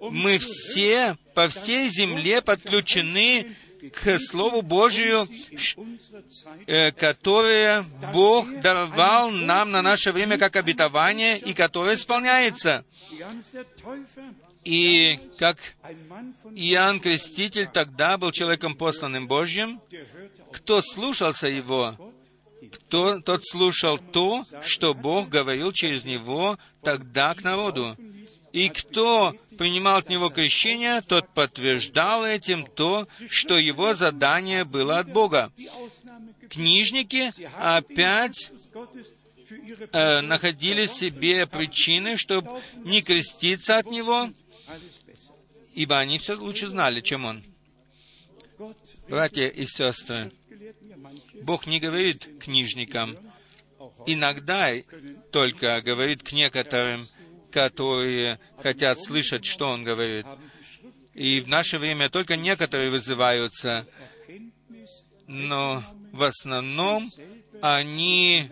мы 0.00 0.38
все 0.38 1.16
по 1.34 1.48
всей 1.48 1.88
земле 1.88 2.42
подключены 2.42 3.56
к 3.88 4.18
Слову 4.18 4.62
Божию, 4.62 5.26
э, 6.66 6.92
которое 6.92 7.82
Бог 8.12 8.60
давал 8.60 9.30
нам 9.30 9.70
на 9.70 9.82
наше 9.82 10.12
время 10.12 10.36
как 10.36 10.56
обетование 10.56 11.38
и 11.38 11.54
которое 11.54 11.96
исполняется. 11.96 12.84
И 14.64 15.18
как 15.38 15.56
Иоанн 16.54 17.00
Креститель 17.00 17.66
тогда 17.66 18.18
был 18.18 18.30
человеком 18.30 18.74
посланным 18.74 19.26
Божьим, 19.26 19.80
кто 20.52 20.82
слушался 20.82 21.48
его, 21.48 22.09
кто, 22.72 23.20
тот 23.20 23.44
слушал 23.44 23.98
то, 23.98 24.44
что 24.62 24.94
Бог 24.94 25.28
говорил 25.28 25.72
через 25.72 26.04
него 26.04 26.58
тогда 26.82 27.34
к 27.34 27.42
народу. 27.42 27.96
И 28.52 28.68
кто 28.68 29.34
принимал 29.56 29.98
от 29.98 30.08
него 30.08 30.28
крещение, 30.28 31.02
тот 31.02 31.28
подтверждал 31.28 32.24
этим 32.24 32.66
то, 32.66 33.06
что 33.28 33.56
его 33.56 33.94
задание 33.94 34.64
было 34.64 34.98
от 34.98 35.12
Бога. 35.12 35.52
Книжники 36.48 37.30
опять 37.56 38.50
э, 39.92 40.20
находили 40.20 40.86
себе 40.86 41.46
причины, 41.46 42.16
чтобы 42.16 42.60
не 42.76 43.02
креститься 43.02 43.78
от 43.78 43.86
него, 43.86 44.30
ибо 45.74 45.98
они 45.98 46.18
все 46.18 46.34
лучше 46.34 46.68
знали, 46.68 47.00
чем 47.00 47.24
он. 47.24 47.44
Братья 49.08 49.46
и 49.46 49.64
сестры, 49.64 50.32
Бог 51.42 51.66
не 51.66 51.80
говорит 51.80 52.28
книжникам, 52.40 53.16
иногда 54.06 54.72
только 55.32 55.80
говорит 55.82 56.22
к 56.22 56.32
некоторым, 56.32 57.06
которые 57.50 58.38
хотят 58.58 59.00
слышать, 59.02 59.44
что 59.44 59.68
Он 59.68 59.84
говорит. 59.84 60.26
И 61.14 61.40
в 61.40 61.48
наше 61.48 61.78
время 61.78 62.08
только 62.08 62.36
некоторые 62.36 62.90
вызываются, 62.90 63.86
но 65.26 65.84
в 66.12 66.22
основном 66.22 67.08
они 67.60 68.50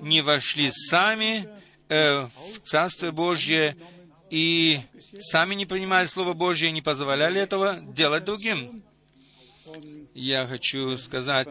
не 0.00 0.22
вошли 0.22 0.70
сами 0.70 1.48
э, 1.88 2.22
в 2.22 2.60
Царство 2.64 3.10
Божье 3.10 3.76
и 4.30 4.80
сами 5.18 5.54
не 5.54 5.66
принимали 5.66 6.06
Слово 6.06 6.32
Божье 6.32 6.72
не 6.72 6.82
позволяли 6.82 7.40
этого 7.40 7.80
делать 7.80 8.24
другим 8.24 8.82
я 10.14 10.46
хочу 10.46 10.96
сказать 10.96 11.48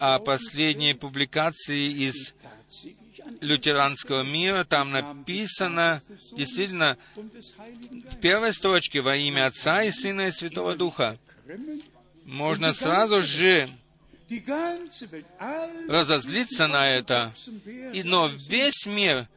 о 0.00 0.18
последней 0.18 0.94
публикации 0.94 1.90
из 2.08 2.34
лютеранского 3.40 4.22
мира. 4.22 4.64
Там 4.64 4.90
написано, 4.90 6.02
действительно, 6.32 6.98
в 7.14 8.20
первой 8.20 8.52
строчке 8.52 9.00
во 9.00 9.16
имя 9.16 9.46
Отца 9.46 9.82
и 9.82 9.90
Сына 9.90 10.28
и 10.28 10.30
Святого 10.30 10.76
Духа. 10.76 11.18
Можно 12.24 12.72
сразу 12.72 13.22
же 13.22 13.68
разозлиться 15.88 16.66
на 16.66 16.90
это, 16.90 17.34
и, 17.92 18.02
но 18.02 18.28
весь 18.28 18.86
мир 18.86 19.28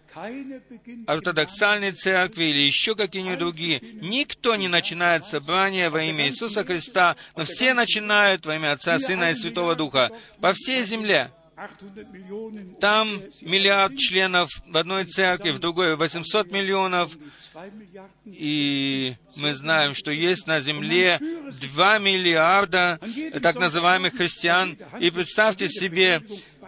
ортодоксальной 1.08 1.92
церкви 1.92 2.46
или 2.46 2.62
еще 2.62 2.96
какие-нибудь 2.96 3.40
другие, 3.40 3.80
никто 4.02 4.56
не 4.56 4.68
начинает 4.68 5.26
собрание 5.26 5.90
во 5.90 6.04
имя 6.04 6.28
Иисуса 6.28 6.64
Христа, 6.64 7.16
но 7.36 7.44
все 7.44 7.74
начинают 7.74 8.46
во 8.46 8.56
имя 8.56 8.74
Отца, 8.74 8.98
Сына 9.00 9.32
и 9.32 9.36
Святого 9.36 9.76
Духа 9.76 10.10
по 10.40 10.54
всей 10.54 10.84
земле. 10.84 11.32
Там 12.80 13.20
миллиард 13.42 13.98
членов 13.98 14.52
в 14.68 14.78
одной 14.78 15.06
церкви, 15.06 15.50
в 15.50 15.58
другой 15.58 15.96
800 15.96 16.52
миллионов. 16.52 17.18
И 18.26 19.16
мы 19.38 19.56
знаем, 19.56 19.96
что 19.96 20.12
есть 20.12 20.46
на 20.46 20.60
земле 20.60 21.18
2 21.20 21.98
миллиарда 21.98 23.00
так 23.42 23.56
называемых 23.56 24.14
христиан. 24.14 24.78
И 25.00 25.10
представьте 25.10 25.68
себе, 25.68 26.22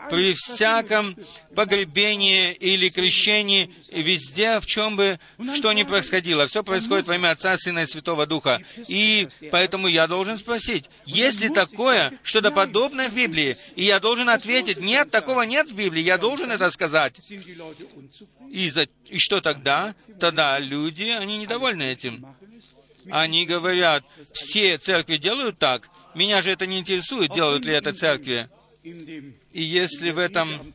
при 0.09 0.33
всяком 0.33 1.15
погребении 1.55 2.53
или 2.53 2.89
крещении, 2.89 3.73
везде, 3.91 4.59
в 4.59 4.65
чем 4.65 4.95
бы 4.95 5.19
что 5.55 5.73
ни 5.73 5.83
происходило, 5.83 6.47
все 6.47 6.63
происходит 6.63 7.07
во 7.07 7.15
имя 7.15 7.31
Отца, 7.31 7.57
Сына 7.57 7.79
и 7.79 7.85
Святого 7.85 8.25
Духа. 8.25 8.61
И 8.87 9.27
поэтому 9.51 9.87
я 9.87 10.07
должен 10.07 10.37
спросить, 10.37 10.89
есть 11.05 11.41
ли 11.41 11.49
такое, 11.49 12.19
что-то 12.23 12.51
подобное 12.51 13.09
в 13.09 13.15
Библии? 13.15 13.57
И 13.75 13.83
я 13.83 13.99
должен 13.99 14.29
ответить, 14.29 14.77
нет, 14.77 15.09
такого 15.11 15.41
нет 15.43 15.69
в 15.69 15.75
Библии, 15.75 16.01
я 16.01 16.17
должен 16.17 16.51
это 16.51 16.69
сказать. 16.69 17.19
И, 18.49 18.69
за, 18.69 18.87
и 19.05 19.17
что 19.17 19.41
тогда? 19.41 19.95
Тогда 20.19 20.59
люди, 20.59 21.03
они 21.03 21.37
недовольны 21.37 21.83
этим. 21.83 22.25
Они 23.09 23.45
говорят, 23.45 24.03
все 24.33 24.77
церкви 24.77 25.17
делают 25.17 25.57
так, 25.57 25.89
меня 26.15 26.41
же 26.41 26.51
это 26.51 26.67
не 26.67 26.79
интересует, 26.79 27.33
делают 27.33 27.65
ли 27.65 27.73
это 27.73 27.93
церкви. 27.93 28.49
И 28.81 29.61
если 29.61 30.11
в, 30.11 30.19
этом, 30.19 30.73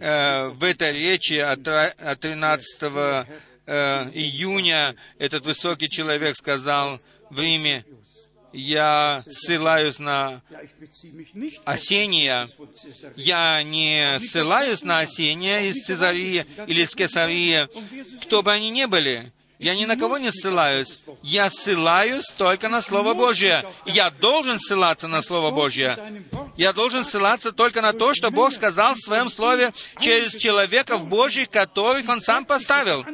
э, 0.00 0.48
в 0.48 0.64
этой 0.64 0.92
речи 0.92 1.34
от 1.34 1.62
13 1.62 2.82
э, 2.82 4.10
июня 4.12 4.94
этот 5.18 5.46
высокий 5.46 5.88
человек 5.88 6.36
сказал 6.36 7.00
в 7.30 7.40
Риме, 7.40 7.86
я 8.52 9.18
ссылаюсь 9.26 9.98
на 9.98 10.42
Осения, 11.64 12.48
я 13.16 13.62
не 13.62 14.18
ссылаюсь 14.20 14.82
на 14.82 15.00
Осения 15.00 15.60
из 15.60 15.84
Цезарии 15.84 16.44
или 16.66 16.82
из 16.82 16.94
Кесарии, 16.94 17.68
кто 18.22 18.42
бы 18.42 18.52
они 18.52 18.70
ни 18.70 18.84
были, 18.84 19.32
я 19.58 19.74
ни 19.74 19.86
на 19.86 19.96
кого 19.96 20.18
не 20.18 20.30
ссылаюсь. 20.30 21.02
Я 21.22 21.48
ссылаюсь 21.50 22.26
только 22.36 22.68
на 22.68 22.82
Слово 22.82 23.14
Божье. 23.14 23.64
Я 23.86 24.10
должен 24.10 24.58
ссылаться 24.58 25.08
на 25.08 25.22
Слово 25.22 25.50
Божье. 25.50 25.96
Я 26.56 26.72
должен 26.72 27.04
ссылаться 27.04 27.52
только 27.52 27.80
на 27.80 27.92
то, 27.92 28.12
что 28.14 28.30
Бог 28.30 28.52
сказал 28.52 28.94
в 28.94 28.98
Своем 28.98 29.30
Слове 29.30 29.72
через 30.00 30.32
человеков 30.34 31.06
Божьих, 31.06 31.50
которых 31.50 32.08
Он 32.08 32.20
сам 32.20 32.44
поставил, 32.44 33.04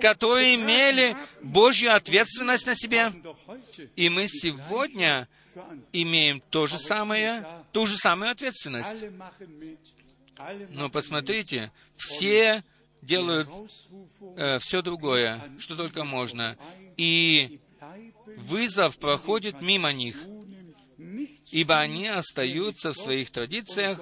которые 0.00 0.54
имели 0.54 1.16
Божью 1.42 1.94
ответственность 1.94 2.66
на 2.66 2.76
себе. 2.76 3.12
И 3.96 4.08
мы 4.08 4.28
сегодня 4.28 5.28
имеем 5.92 6.40
то 6.50 6.66
же 6.66 6.78
самое, 6.78 7.44
ту 7.72 7.86
же 7.86 7.96
самую 7.96 8.30
ответственность. 8.30 9.04
Но 10.70 10.88
посмотрите, 10.88 11.70
все 11.96 12.64
делают 13.02 13.48
э, 14.36 14.58
все 14.58 14.80
другое, 14.82 15.52
что 15.58 15.76
только 15.76 16.04
можно. 16.04 16.56
И 16.96 17.60
вызов 18.38 18.98
проходит 18.98 19.60
мимо 19.60 19.92
них, 19.92 20.16
ибо 21.50 21.78
они 21.78 22.08
остаются 22.08 22.92
в 22.92 22.96
своих 22.96 23.30
традициях 23.30 24.00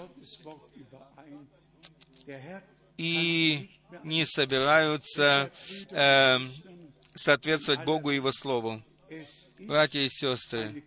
и 2.96 3.70
не 4.04 4.26
собираются 4.26 5.50
э, 5.90 6.38
соответствовать 7.14 7.84
Богу 7.84 8.10
и 8.10 8.16
Его 8.16 8.30
Слову. 8.30 8.82
Братья 9.58 10.00
и 10.00 10.08
сестры, 10.08 10.84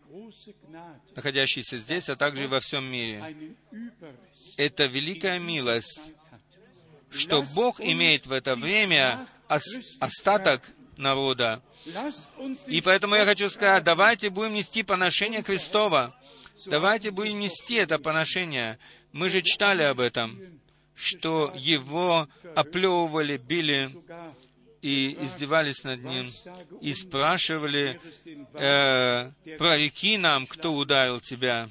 находящиеся 1.15 1.77
здесь, 1.77 2.09
а 2.09 2.15
также 2.15 2.45
и 2.45 2.47
во 2.47 2.59
всем 2.59 2.91
мире, 2.91 3.55
это 4.57 4.85
великая 4.85 5.39
милость. 5.39 5.99
Что 7.13 7.43
Бог 7.55 7.79
имеет 7.79 8.25
в 8.27 8.31
это 8.31 8.55
время 8.55 9.25
ос- 9.49 9.97
остаток 9.99 10.69
народа. 10.97 11.61
И 12.67 12.81
поэтому 12.81 13.15
я 13.15 13.25
хочу 13.25 13.49
сказать, 13.49 13.83
давайте 13.83 14.29
будем 14.29 14.53
нести 14.53 14.83
поношение 14.83 15.43
Христова. 15.43 16.15
Давайте 16.67 17.11
будем 17.11 17.39
нести 17.39 17.75
это 17.75 17.97
поношение. 17.99 18.77
Мы 19.11 19.29
же 19.29 19.41
читали 19.41 19.83
об 19.83 19.99
этом, 19.99 20.39
что 20.95 21.51
его 21.55 22.27
оплевывали, 22.55 23.37
били 23.37 23.89
и 24.81 25.17
издевались 25.23 25.83
над 25.83 26.03
ним, 26.03 26.31
и 26.81 26.93
спрашивали, 26.93 27.99
э, 28.53 29.31
прореки 29.57 30.17
нам, 30.17 30.45
кто 30.45 30.73
ударил 30.73 31.19
тебя. 31.19 31.69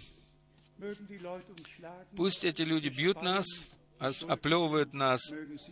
Пусть 2.17 2.45
эти 2.45 2.63
люди 2.63 2.89
бьют 2.89 3.23
нас, 3.23 3.47
оплевывают 4.29 4.93
нас, 4.93 5.21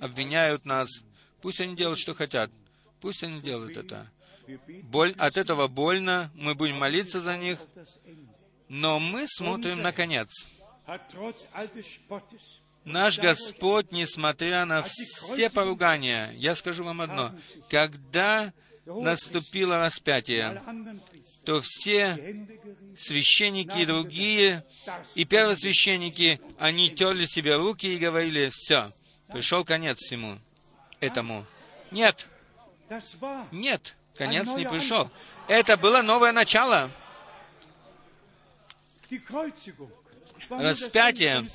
обвиняют 0.00 0.64
нас. 0.64 0.88
Пусть 1.42 1.60
они 1.60 1.76
делают, 1.76 1.98
что 1.98 2.14
хотят. 2.14 2.50
Пусть 3.00 3.22
они 3.22 3.40
делают 3.40 3.76
это. 3.76 4.10
Боль, 4.84 5.14
от 5.18 5.36
этого 5.36 5.68
больно, 5.68 6.30
мы 6.34 6.54
будем 6.54 6.78
молиться 6.78 7.20
за 7.20 7.36
них, 7.36 7.58
но 8.68 8.98
мы 8.98 9.26
смотрим 9.26 9.82
на 9.82 9.92
конец. 9.92 10.28
Наш 12.84 13.18
Господь, 13.18 13.92
несмотря 13.92 14.64
на 14.64 14.82
все 14.82 15.50
поругания, 15.50 16.32
я 16.32 16.54
скажу 16.54 16.84
вам 16.84 17.00
одно, 17.00 17.34
когда 17.68 18.52
наступило 18.98 19.78
распятие, 19.78 20.62
то 21.44 21.60
все 21.60 22.46
священники 22.98 23.78
и 23.78 23.86
другие, 23.86 24.64
и 25.14 25.24
первосвященники, 25.24 26.40
они 26.58 26.90
терли 26.90 27.26
себе 27.26 27.56
руки 27.56 27.86
и 27.86 27.98
говорили, 27.98 28.50
все, 28.52 28.92
пришел 29.28 29.64
конец 29.64 29.98
всему 29.98 30.38
этому. 31.00 31.46
Нет, 31.90 32.26
нет, 33.50 33.94
конец 34.16 34.48
не 34.54 34.68
пришел. 34.68 35.10
Это 35.48 35.76
было 35.76 36.02
новое 36.02 36.32
начало. 36.32 36.90
Распятие. 40.48 41.48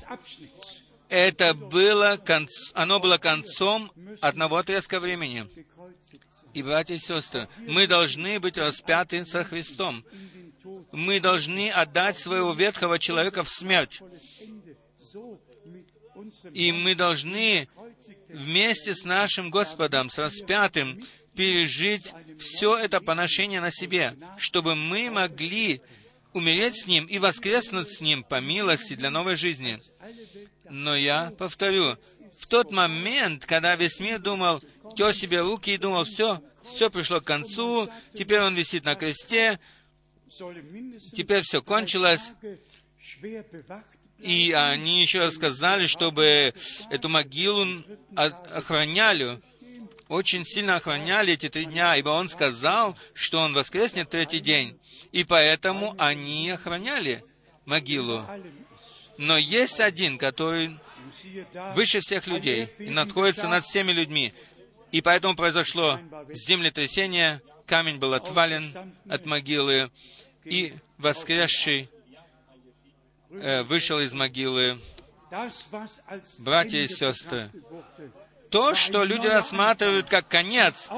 Это 1.08 1.54
было, 1.54 2.16
конц... 2.16 2.50
оно 2.74 2.98
было 2.98 3.18
концом 3.18 3.92
одного 4.20 4.56
отрезка 4.56 4.98
времени. 4.98 5.48
И, 6.56 6.62
братья 6.62 6.94
и 6.94 6.98
сестры, 6.98 7.50
мы 7.68 7.86
должны 7.86 8.40
быть 8.40 8.56
распяты 8.56 9.26
со 9.26 9.44
Христом. 9.44 10.02
Мы 10.90 11.20
должны 11.20 11.70
отдать 11.70 12.18
своего 12.18 12.54
ветхого 12.54 12.98
человека 12.98 13.42
в 13.42 13.48
смерть. 13.50 14.00
И 16.54 16.72
мы 16.72 16.94
должны 16.94 17.68
вместе 18.30 18.94
с 18.94 19.04
нашим 19.04 19.50
Господом, 19.50 20.08
с 20.08 20.16
распятым, 20.16 21.04
пережить 21.34 22.14
все 22.38 22.74
это 22.74 23.02
поношение 23.02 23.60
на 23.60 23.70
себе, 23.70 24.16
чтобы 24.38 24.74
мы 24.74 25.10
могли 25.10 25.82
умереть 26.32 26.84
с 26.84 26.86
Ним 26.86 27.04
и 27.04 27.18
воскреснуть 27.18 27.90
с 27.90 28.00
Ним 28.00 28.22
по 28.22 28.40
милости 28.40 28.94
для 28.94 29.10
новой 29.10 29.34
жизни. 29.34 29.78
Но 30.70 30.96
я 30.96 31.32
повторю, 31.38 31.98
в 32.38 32.46
тот 32.46 32.70
момент, 32.70 33.44
когда 33.44 33.76
весь 33.76 33.98
мир 34.00 34.18
думал, 34.18 34.62
тер 34.94 35.14
себе 35.14 35.40
руки 35.40 35.70
и 35.70 35.78
думал, 35.78 36.04
все, 36.04 36.42
все 36.64 36.90
пришло 36.90 37.20
к 37.20 37.24
концу, 37.24 37.88
теперь 38.14 38.40
он 38.40 38.54
висит 38.54 38.84
на 38.84 38.94
кресте, 38.94 39.58
теперь 41.12 41.42
все 41.42 41.62
кончилось, 41.62 42.32
и 44.18 44.52
они 44.52 45.02
еще 45.02 45.20
рассказали, 45.20 45.86
чтобы 45.86 46.54
эту 46.90 47.08
могилу 47.08 47.66
охраняли, 48.14 49.40
очень 50.08 50.44
сильно 50.44 50.76
охраняли 50.76 51.34
эти 51.34 51.48
три 51.48 51.66
дня, 51.66 51.96
ибо 51.96 52.10
он 52.10 52.28
сказал, 52.28 52.96
что 53.12 53.38
он 53.38 53.52
воскреснет 53.52 54.08
третий 54.08 54.40
день, 54.40 54.78
и 55.12 55.24
поэтому 55.24 55.94
они 55.98 56.50
охраняли 56.50 57.24
могилу. 57.64 58.24
Но 59.18 59.36
есть 59.36 59.80
один, 59.80 60.18
который 60.18 60.78
выше 61.74 62.00
всех 62.00 62.26
людей 62.26 62.68
и 62.78 62.90
находится 62.90 63.48
над 63.48 63.64
всеми 63.64 63.92
людьми. 63.92 64.32
И 64.92 65.00
поэтому 65.00 65.34
произошло 65.34 65.98
землетрясение, 66.30 67.42
камень 67.66 67.98
был 67.98 68.14
отвален 68.14 68.94
от 69.08 69.26
могилы, 69.26 69.90
и 70.44 70.74
воскресший 70.98 71.90
э, 73.30 73.62
вышел 73.64 73.98
из 74.00 74.12
могилы. 74.12 74.80
Братья 76.38 76.78
и 76.78 76.86
сестры, 76.86 77.50
То, 78.50 78.74
что 78.74 79.02
люди 79.02 79.26
рассматривают 79.26 80.08
как 80.08 80.28
конец, 80.28 80.88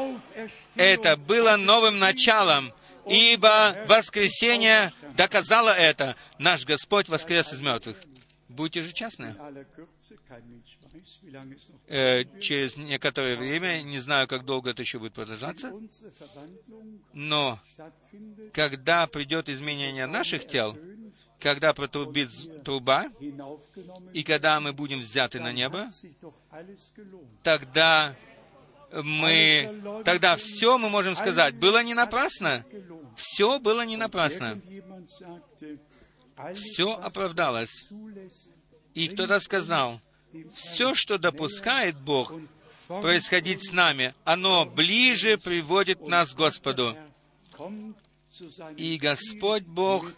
это 0.77 1.17
было 1.17 1.57
новым 1.57 1.99
началом, 1.99 2.75
ибо 3.07 3.87
воскресение 3.89 4.93
доказало 5.17 5.71
это. 5.71 6.15
Наш 6.39 6.65
Господь 6.67 7.09
воскрес 7.09 7.53
из 7.53 7.61
мертвых. 7.63 7.97
Будьте 8.49 8.81
же 8.81 8.93
честны. 8.93 9.35
Э, 11.87 12.25
через 12.41 12.77
некоторое 12.77 13.37
время, 13.37 13.83
не 13.83 13.99
знаю, 13.99 14.27
как 14.27 14.45
долго 14.45 14.71
это 14.71 14.83
еще 14.83 14.99
будет 14.99 15.13
продолжаться, 15.13 15.73
но 17.13 17.61
когда 18.53 19.07
придет 19.07 19.49
изменение 19.49 20.07
наших 20.07 20.47
тел, 20.47 20.79
когда 21.39 21.75
протрубит 21.75 22.31
труба, 22.65 23.11
и 24.15 24.23
когда 24.23 24.61
мы 24.61 24.73
будем 24.73 25.01
взяты 25.01 25.41
на 25.41 25.53
небо, 25.53 25.89
тогда 27.43 28.17
мы, 28.93 30.03
тогда 30.05 30.37
все 30.37 30.79
мы 30.79 30.89
можем 30.89 31.15
сказать, 31.15 31.55
было 31.57 31.83
не 31.83 31.95
напрасно. 31.95 32.65
Все 33.17 33.59
было 33.59 33.85
не 33.85 33.97
напрасно. 33.97 34.61
Все 36.55 36.93
оправдалось. 36.93 37.91
И 38.95 39.09
кто-то 39.09 39.41
сказал, 39.41 40.01
все, 40.55 40.95
что 40.95 41.19
допускает 41.19 41.99
Бог 42.01 42.33
происходить 42.87 43.69
с 43.69 43.73
нами, 43.73 44.15
оно 44.25 44.65
ближе 44.65 45.39
приводит 45.39 46.07
нас 46.07 46.33
к 46.33 46.37
Господу. 46.37 46.97
И 48.77 48.99
Господь 48.99 49.65
Бог. 49.65 50.13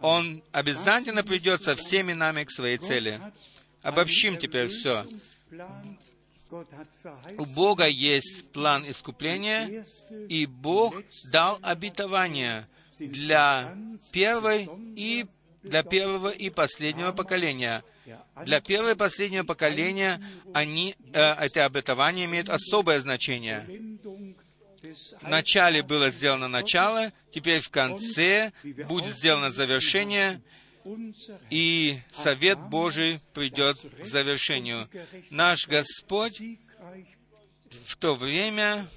Он 0.00 0.42
обязательно 0.52 1.24
придет 1.24 1.62
со 1.62 1.74
всеми 1.74 2.12
нами 2.12 2.44
к 2.44 2.50
своей 2.50 2.78
цели. 2.78 3.20
Обобщим 3.82 4.36
теперь 4.36 4.68
все. 4.68 5.06
У 7.38 7.44
Бога 7.44 7.86
есть 7.86 8.50
план 8.52 8.88
искупления, 8.88 9.84
и 10.28 10.46
Бог 10.46 10.94
дал 11.32 11.58
обетование 11.62 12.68
для 12.98 13.76
первой 14.12 14.68
и 14.94 15.26
для 15.66 15.82
первого 15.82 16.28
и 16.28 16.50
последнего 16.50 17.12
поколения. 17.12 17.82
Для 18.44 18.60
первого 18.60 18.92
и 18.92 18.96
последнего 18.96 19.44
поколения 19.44 20.22
они, 20.54 20.94
э, 21.12 21.20
это 21.20 21.64
обетование 21.64 22.26
имеет 22.26 22.48
особое 22.48 23.00
значение. 23.00 23.66
В 25.20 25.28
начале 25.28 25.82
было 25.82 26.10
сделано 26.10 26.48
начало, 26.48 27.12
теперь 27.32 27.60
в 27.60 27.70
конце 27.70 28.52
будет 28.88 29.16
сделано 29.16 29.50
завершение, 29.50 30.40
и 31.50 31.98
Совет 32.12 32.60
Божий 32.60 33.20
придет 33.34 33.78
к 33.78 34.04
завершению. 34.04 34.88
Наш 35.30 35.66
Господь 35.66 36.40
в 37.86 37.96
то 37.96 38.14
время, 38.14 38.88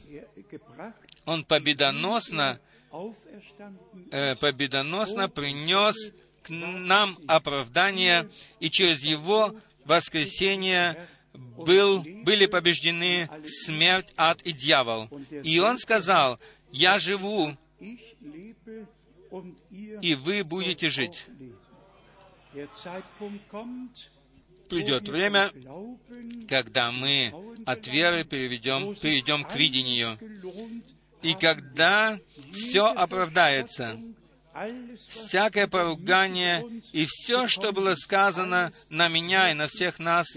Он 1.25 1.43
победоносно, 1.43 2.59
э, 4.11 4.35
победоносно 4.35 5.29
принес 5.29 5.95
нам 6.49 7.17
оправдание, 7.27 8.29
и 8.59 8.69
через 8.69 9.03
Его 9.03 9.55
воскресение 9.85 11.07
был, 11.33 12.03
были 12.23 12.45
побеждены 12.45 13.29
смерть, 13.45 14.13
ад 14.17 14.41
и 14.43 14.51
дьявол. 14.51 15.09
И 15.43 15.59
Он 15.59 15.77
сказал, 15.77 16.39
«Я 16.71 16.99
живу, 16.99 17.57
и 19.71 20.15
вы 20.15 20.43
будете 20.43 20.89
жить». 20.89 21.25
Придет 24.69 25.09
время, 25.09 25.51
когда 26.47 26.91
мы 26.91 27.33
от 27.65 27.87
веры 27.87 28.23
перейдем, 28.23 28.93
перейдем 28.95 29.43
к 29.43 29.55
видению. 29.55 30.17
И 31.21 31.33
когда 31.33 32.19
все 32.51 32.85
оправдается, 32.85 33.99
всякое 35.09 35.67
поругание 35.67 36.65
и 36.91 37.05
все, 37.05 37.47
что 37.47 37.71
было 37.71 37.93
сказано 37.95 38.71
на 38.89 39.07
меня 39.07 39.51
и 39.51 39.53
на 39.53 39.67
всех 39.67 39.99
нас, 39.99 40.27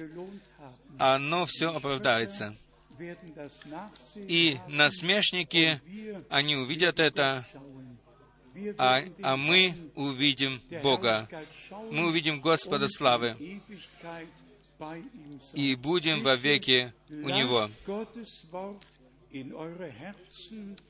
оно 0.99 1.47
все 1.47 1.75
оправдается. 1.75 2.57
И 4.17 4.59
насмешники, 4.69 5.81
они 6.29 6.57
увидят 6.57 7.01
это, 7.01 7.45
а, 8.79 9.03
а 9.23 9.37
мы 9.37 9.75
увидим 9.95 10.61
Бога. 10.83 11.29
Мы 11.91 12.07
увидим 12.07 12.41
Господа 12.41 12.87
славы 12.89 13.61
и 15.55 15.75
будем 15.77 16.23
вовеки 16.23 16.93
у 17.09 17.29
Него. 17.29 17.69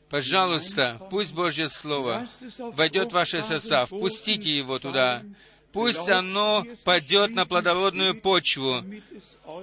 Пожалуйста, 0.09 1.07
пусть 1.11 1.33
Божье 1.33 1.69
Слово 1.69 2.27
войдет 2.75 3.11
в 3.11 3.15
ваши 3.15 3.41
сердца, 3.43 3.87
впустите 3.87 4.51
его 4.51 4.79
туда. 4.79 5.25
Пусть 5.73 6.09
оно 6.11 6.67
падет 6.85 7.31
на 7.31 7.47
плодородную 7.47 8.21
почву, 8.21 8.85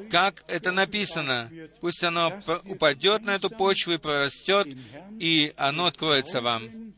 как 0.10 0.44
это 0.48 0.72
написано. 0.72 1.52
Пусть 1.82 2.04
оно 2.04 2.42
упадет 2.66 3.22
на 3.24 3.36
эту 3.36 3.50
почву 3.50 3.94
и 3.94 3.98
прорастет, 3.98 4.68
и 5.20 5.54
оно 5.56 5.86
откроется 5.86 6.42
вам. 6.42 6.94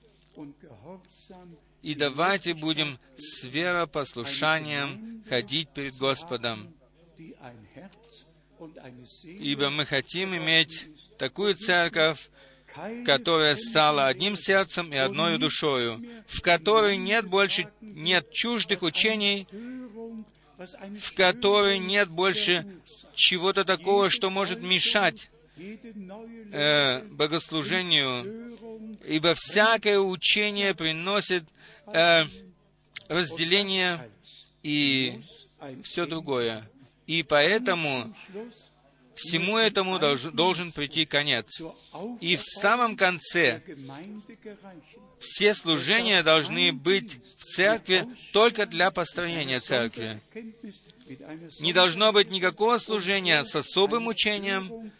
И 1.81 1.95
давайте 1.95 2.53
будем 2.53 2.99
с 3.17 3.43
веропослушанием 3.43 5.23
ходить 5.27 5.69
перед 5.73 5.95
Господом, 5.95 6.73
ибо 9.23 9.69
мы 9.71 9.85
хотим 9.85 10.35
иметь 10.35 10.87
такую 11.21 11.53
церковь, 11.53 12.31
которая 13.05 13.55
стала 13.55 14.07
одним 14.07 14.35
сердцем 14.35 14.91
и 14.91 14.97
одной 14.97 15.37
душою, 15.37 16.03
в 16.25 16.41
которой 16.41 16.97
нет 16.97 17.27
больше 17.27 17.69
нет 17.79 18.31
чуждых 18.31 18.81
учений, 18.81 19.47
в 20.57 21.15
которой 21.15 21.77
нет 21.77 22.09
больше 22.09 22.65
чего-то 23.13 23.65
такого, 23.65 24.09
что 24.09 24.31
может 24.31 24.63
мешать 24.63 25.29
э, 25.57 27.03
богослужению, 27.09 28.57
ибо 29.05 29.35
всякое 29.35 29.99
учение 29.99 30.73
приносит 30.73 31.43
э, 31.85 32.23
разделение 33.07 34.09
и 34.63 35.21
все 35.83 36.07
другое. 36.07 36.67
И 37.05 37.21
поэтому 37.21 38.11
всему 39.21 39.57
этому 39.57 39.99
долж- 39.99 40.31
должен 40.31 40.71
прийти 40.71 41.05
конец. 41.05 41.61
И 42.19 42.35
в 42.35 42.41
самом 42.41 42.97
конце 42.97 43.61
все 45.19 45.53
служения 45.53 46.23
должны 46.23 46.73
быть 46.73 47.19
в 47.37 47.43
церкви 47.43 48.07
только 48.33 48.65
для 48.65 48.89
построения 48.91 49.59
церкви. 49.59 50.19
Не 51.59 51.73
должно 51.73 52.11
быть 52.11 52.31
никакого 52.31 52.77
служения 52.79 53.43
с 53.43 53.55
особым 53.55 54.07
учением, 54.07 54.91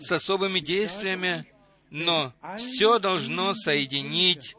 с 0.00 0.12
особыми 0.12 0.60
действиями, 0.60 1.46
но 1.90 2.32
все 2.58 2.98
должно 2.98 3.54
соединить 3.54 4.54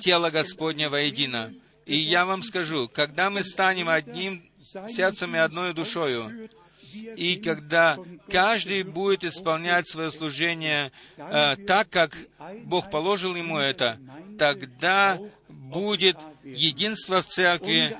тело 0.00 0.30
Господня 0.30 0.90
воедино. 0.90 1.54
И 1.86 1.96
я 1.96 2.26
вам 2.26 2.42
скажу, 2.42 2.88
когда 2.88 3.30
мы 3.30 3.42
станем 3.42 3.88
одним 3.88 4.44
сердцем 4.88 5.34
и 5.34 5.38
одной 5.38 5.72
душою, 5.72 6.50
и 6.92 7.36
когда 7.36 7.98
каждый 8.28 8.82
будет 8.82 9.24
исполнять 9.24 9.88
свое 9.88 10.10
служение 10.10 10.92
э, 11.16 11.56
так, 11.66 11.88
как 11.90 12.16
Бог 12.64 12.90
положил 12.90 13.34
ему 13.34 13.58
это, 13.58 13.98
тогда 14.38 15.18
будет 15.48 16.16
единство 16.44 17.22
в 17.22 17.26
церкви, 17.26 17.96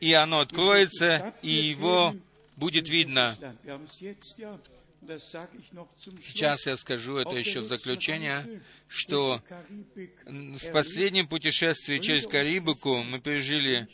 и 0.00 0.12
оно 0.12 0.40
откроется, 0.40 1.34
и 1.42 1.50
его 1.50 2.14
будет 2.56 2.88
видно. 2.88 3.36
Сейчас 6.22 6.66
я 6.66 6.76
скажу 6.76 7.16
это 7.16 7.34
еще 7.34 7.60
в 7.60 7.64
заключение, 7.64 8.62
что 8.86 9.42
в 10.26 10.72
последнем 10.72 11.26
путешествии 11.26 11.98
через 11.98 12.26
Карибику 12.26 13.02
мы 13.02 13.20
пережили 13.20 13.88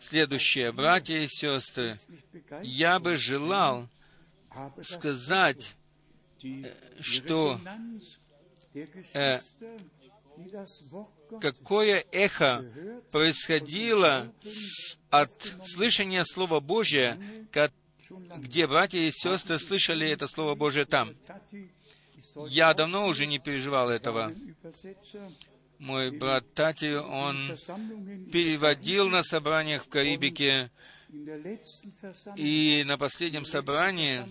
следующее. 0.00 0.72
Братья 0.72 1.16
и 1.16 1.26
сестры, 1.26 1.96
я 2.62 2.98
бы 2.98 3.16
желал 3.16 3.88
сказать, 4.82 5.74
э, 6.42 6.74
что 7.00 7.60
э, 9.14 9.38
какое 11.40 12.04
эхо 12.12 12.64
происходило 13.10 14.32
от 15.10 15.54
слышания 15.64 16.24
Слова 16.24 16.60
Божия, 16.60 17.18
где 18.36 18.66
братья 18.66 18.98
и 18.98 19.10
сестры 19.10 19.58
слышали 19.58 20.10
это 20.10 20.26
Слово 20.26 20.54
Божие 20.54 20.86
там. 20.86 21.14
Я 22.48 22.74
давно 22.74 23.06
уже 23.06 23.26
не 23.26 23.38
переживал 23.38 23.90
этого. 23.90 24.32
Мой 25.78 26.10
брат 26.10 26.54
Тати, 26.54 26.94
он 26.94 27.36
переводил 28.32 29.08
на 29.08 29.22
собраниях 29.22 29.84
в 29.86 29.88
Карибике, 29.88 30.70
и 32.36 32.84
на 32.84 32.98
последнем 32.98 33.44
собрании, 33.44 34.26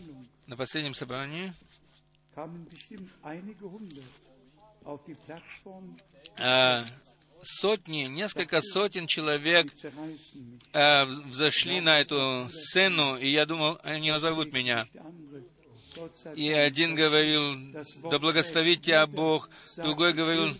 на 0.45 0.57
последнем 0.57 0.93
собрании, 0.93 1.53
э, 6.37 6.85
сотни, 7.41 8.03
несколько 8.03 8.61
сотен 8.61 9.07
человек 9.07 9.71
э, 10.73 11.05
взошли 11.05 11.81
на 11.81 11.99
эту 11.99 12.49
сцену, 12.51 13.17
и 13.17 13.29
я 13.29 13.45
думал, 13.45 13.79
они 13.83 14.11
назовут 14.11 14.51
меня. 14.53 14.85
И 16.35 16.51
один 16.51 16.95
говорил, 16.95 17.73
да 18.09 18.19
благословит 18.19 18.81
тебя 18.81 19.05
Бог, 19.07 19.49
другой 19.77 20.13
говорил, 20.13 20.57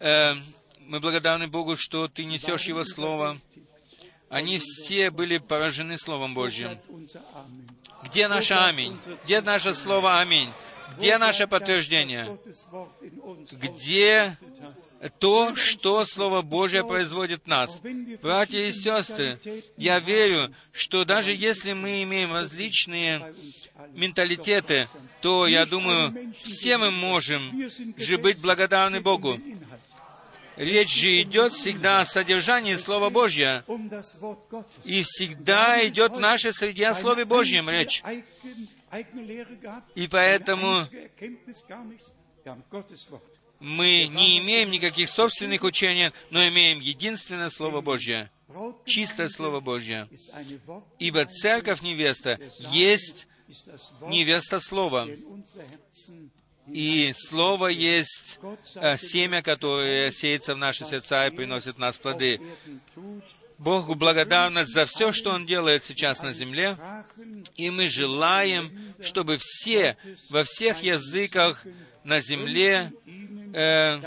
«Э, 0.00 0.34
мы 0.80 1.00
благодарны 1.00 1.48
Богу, 1.48 1.76
что 1.76 2.08
ты 2.08 2.24
несешь 2.24 2.64
Его 2.64 2.84
Слово. 2.84 3.38
Они 4.30 4.58
все 4.58 5.10
были 5.10 5.38
поражены 5.38 5.96
Словом 5.96 6.34
Божьим. 6.34 6.78
Где 8.04 8.28
наше 8.28 8.54
аминь? 8.54 8.98
Где 9.24 9.40
наше 9.40 9.74
слово 9.74 10.20
аминь? 10.20 10.50
Где 10.96 11.18
наше 11.18 11.46
подтверждение? 11.46 12.38
Где 13.52 14.38
то, 15.18 15.54
что 15.54 16.04
Слово 16.04 16.42
Божье 16.42 16.84
производит 16.84 17.46
нас. 17.46 17.80
Братья 18.22 18.58
и 18.58 18.72
сестры, 18.72 19.38
я 19.76 20.00
верю, 20.00 20.52
что 20.72 21.04
даже 21.04 21.32
если 21.32 21.72
мы 21.72 22.02
имеем 22.02 22.32
различные 22.32 23.34
менталитеты, 23.92 24.88
то, 25.20 25.46
я 25.46 25.66
думаю, 25.66 26.32
все 26.34 26.78
мы 26.78 26.90
можем 26.90 27.70
же 27.96 28.18
быть 28.18 28.40
благодарны 28.40 29.00
Богу. 29.00 29.40
Речь 30.56 31.02
же 31.02 31.22
идет 31.22 31.52
всегда 31.52 32.00
о 32.00 32.04
содержании 32.04 32.74
Слова 32.74 33.10
Божьего. 33.10 33.64
И 34.84 35.04
всегда 35.04 35.86
идет 35.86 36.16
в 36.16 36.20
нашей 36.20 36.52
среде 36.52 36.88
о 36.88 36.94
Слове 36.94 37.24
Божьем 37.24 37.70
речь. 37.70 38.02
И 39.94 40.08
поэтому 40.08 40.82
мы 43.60 44.06
не 44.06 44.38
имеем 44.38 44.70
никаких 44.70 45.08
собственных 45.08 45.62
учений, 45.64 46.12
но 46.30 46.46
имеем 46.48 46.80
единственное 46.80 47.48
Слово 47.48 47.80
Божье, 47.80 48.30
чистое 48.84 49.28
Слово 49.28 49.60
Божье. 49.60 50.08
Ибо 50.98 51.26
церковь 51.26 51.82
невеста 51.82 52.38
есть 52.70 53.26
невеста 54.02 54.58
Слова. 54.60 55.08
И 56.72 57.14
Слово 57.16 57.68
есть 57.68 58.38
э, 58.74 58.98
семя, 58.98 59.40
которое 59.40 60.10
сеется 60.10 60.54
в 60.54 60.58
наши 60.58 60.84
сердца 60.84 61.26
и 61.26 61.30
приносит 61.30 61.76
в 61.76 61.78
нас 61.78 61.96
плоды. 61.96 62.40
Богу 63.56 63.94
благодарность 63.94 64.72
за 64.72 64.86
все, 64.86 65.12
что 65.12 65.30
Он 65.30 65.46
делает 65.46 65.84
сейчас 65.84 66.22
на 66.22 66.32
земле, 66.32 66.76
и 67.56 67.70
мы 67.70 67.88
желаем, 67.88 68.94
чтобы 69.00 69.38
все, 69.40 69.96
во 70.30 70.44
всех 70.44 70.82
языках 70.82 71.64
на 72.08 72.20
земле, 72.20 72.90
э, 73.54 74.00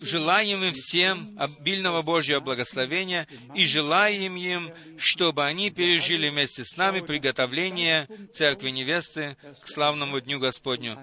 желаем 0.00 0.62
им 0.62 0.72
всем 0.74 1.34
обильного 1.36 2.02
Божьего 2.02 2.38
благословения 2.38 3.26
и 3.54 3.66
желаем 3.66 4.36
им, 4.36 4.72
чтобы 4.96 5.44
они 5.44 5.70
пережили 5.70 6.28
вместе 6.28 6.64
с 6.64 6.76
нами 6.76 7.00
приготовление 7.00 8.08
Церкви 8.32 8.70
Невесты 8.70 9.36
к 9.60 9.68
славному 9.68 10.20
Дню 10.20 10.38
Господню. 10.38 10.98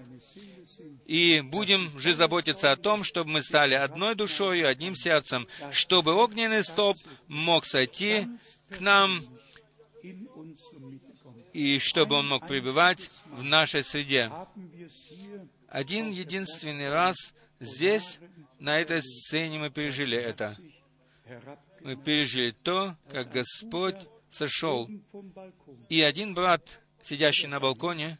И 1.06 1.42
будем 1.42 2.00
же 2.00 2.14
заботиться 2.14 2.72
о 2.72 2.78
том, 2.78 3.04
чтобы 3.04 3.32
мы 3.32 3.42
стали 3.42 3.76
одной 3.76 4.16
душой 4.16 4.60
и 4.60 4.64
одним 4.64 4.96
сердцем, 4.96 5.48
чтобы 5.72 6.14
огненный 6.14 6.64
стоп 6.64 6.96
мог 7.28 7.66
сойти 7.66 8.28
к 8.70 8.80
нам 8.80 9.22
и 11.54 11.80
чтобы 11.80 12.16
он 12.16 12.28
мог 12.28 12.48
пребывать 12.48 13.10
в 13.28 13.44
нашей 13.44 13.84
среде. 13.84 14.32
Один 15.68 16.12
единственный 16.12 16.90
раз 16.90 17.16
здесь, 17.60 18.20
на 18.60 18.80
этой 18.80 19.02
сцене, 19.02 19.60
мы 19.60 19.70
пережили 19.70 20.18
это. 20.18 20.58
Мы 21.82 21.96
пережили 21.96 22.52
то, 22.52 22.98
как 23.10 23.32
Господь 23.32 23.98
сошел. 24.30 24.90
И 25.90 26.02
один 26.02 26.34
брат 26.34 26.62
сидящий 27.04 27.48
на 27.48 27.60
балконе, 27.60 28.18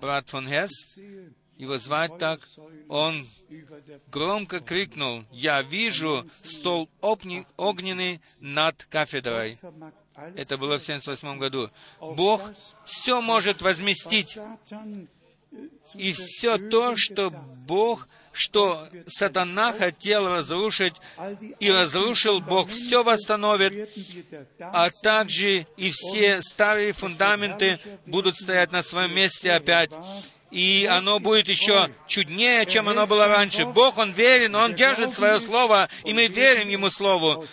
брат 0.00 0.28
фон 0.28 0.48
Sehe, 0.48 1.34
его 1.56 1.76
звать 1.78 2.16
так, 2.18 2.48
он 2.88 3.28
громко 4.12 4.60
крикнул, 4.60 5.24
«Я 5.32 5.60
вижу 5.62 6.28
стол 6.44 6.88
огненный 7.00 8.20
над 8.38 8.84
кафедрой». 8.84 9.58
Это 10.36 10.56
было 10.56 10.78
в 10.78 10.82
1978 10.82 11.38
году. 11.38 11.70
Бог 12.00 12.42
все 12.84 13.20
может 13.20 13.62
возместить, 13.62 14.38
и 15.94 16.12
все 16.12 16.58
то, 16.58 16.94
что 16.96 17.30
Бог, 17.30 18.06
что 18.32 18.88
сатана 19.06 19.72
хотел 19.72 20.28
разрушить, 20.28 20.94
и 21.58 21.70
разрушил 21.70 22.40
Бог, 22.40 22.68
все 22.68 23.02
восстановит, 23.02 23.90
а 24.60 24.90
также 25.02 25.66
и 25.76 25.90
все 25.90 26.42
старые 26.42 26.92
фундаменты 26.92 27.80
будут 28.06 28.36
стоять 28.36 28.72
на 28.72 28.82
своем 28.82 29.14
месте 29.14 29.52
опять. 29.52 29.90
И 30.50 30.86
оно 30.90 31.20
будет 31.20 31.48
еще 31.48 31.94
чуднее, 32.06 32.64
чем 32.66 32.88
оно 32.88 33.06
было 33.06 33.26
раньше. 33.26 33.66
Бог, 33.66 33.98
Он 33.98 34.12
верен, 34.12 34.54
Он 34.54 34.74
держит 34.74 35.12
свое 35.12 35.40
слово, 35.40 35.88
и 36.04 36.14
мы 36.14 36.26
верим 36.28 36.68
Ему 36.68 36.88
слову, 36.88 37.46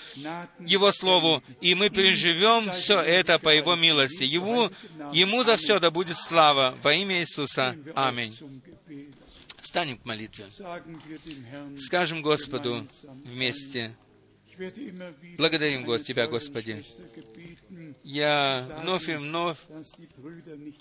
Его 0.60 0.92
слову, 0.92 1.44
и 1.60 1.76
мы 1.76 1.90
переживем 1.90 2.72
все 2.72 3.00
это 3.00 3.38
по 3.38 3.50
Его 3.50 3.76
милости. 3.76 4.24
Ему, 4.24 4.72
Ему 5.12 5.44
за 5.44 5.58
все 5.58 5.80
да 5.80 5.92
будет 5.92 6.18
слава 6.18 6.78
во 6.82 6.94
имя 6.94 7.20
Иисуса. 7.20 7.76
Аминь. 7.96 8.38
Встанем 9.62 9.98
к 9.98 10.06
молитве. 10.06 10.46
Скажем 11.78 12.22
Господу 12.22 12.88
вместе. 13.26 13.96
Благодарим 15.38 16.04
Тебя, 16.04 16.28
Господи. 16.28 16.86
Я 18.04 18.66
вновь 18.82 19.10
и 19.10 19.16
вновь 19.16 19.58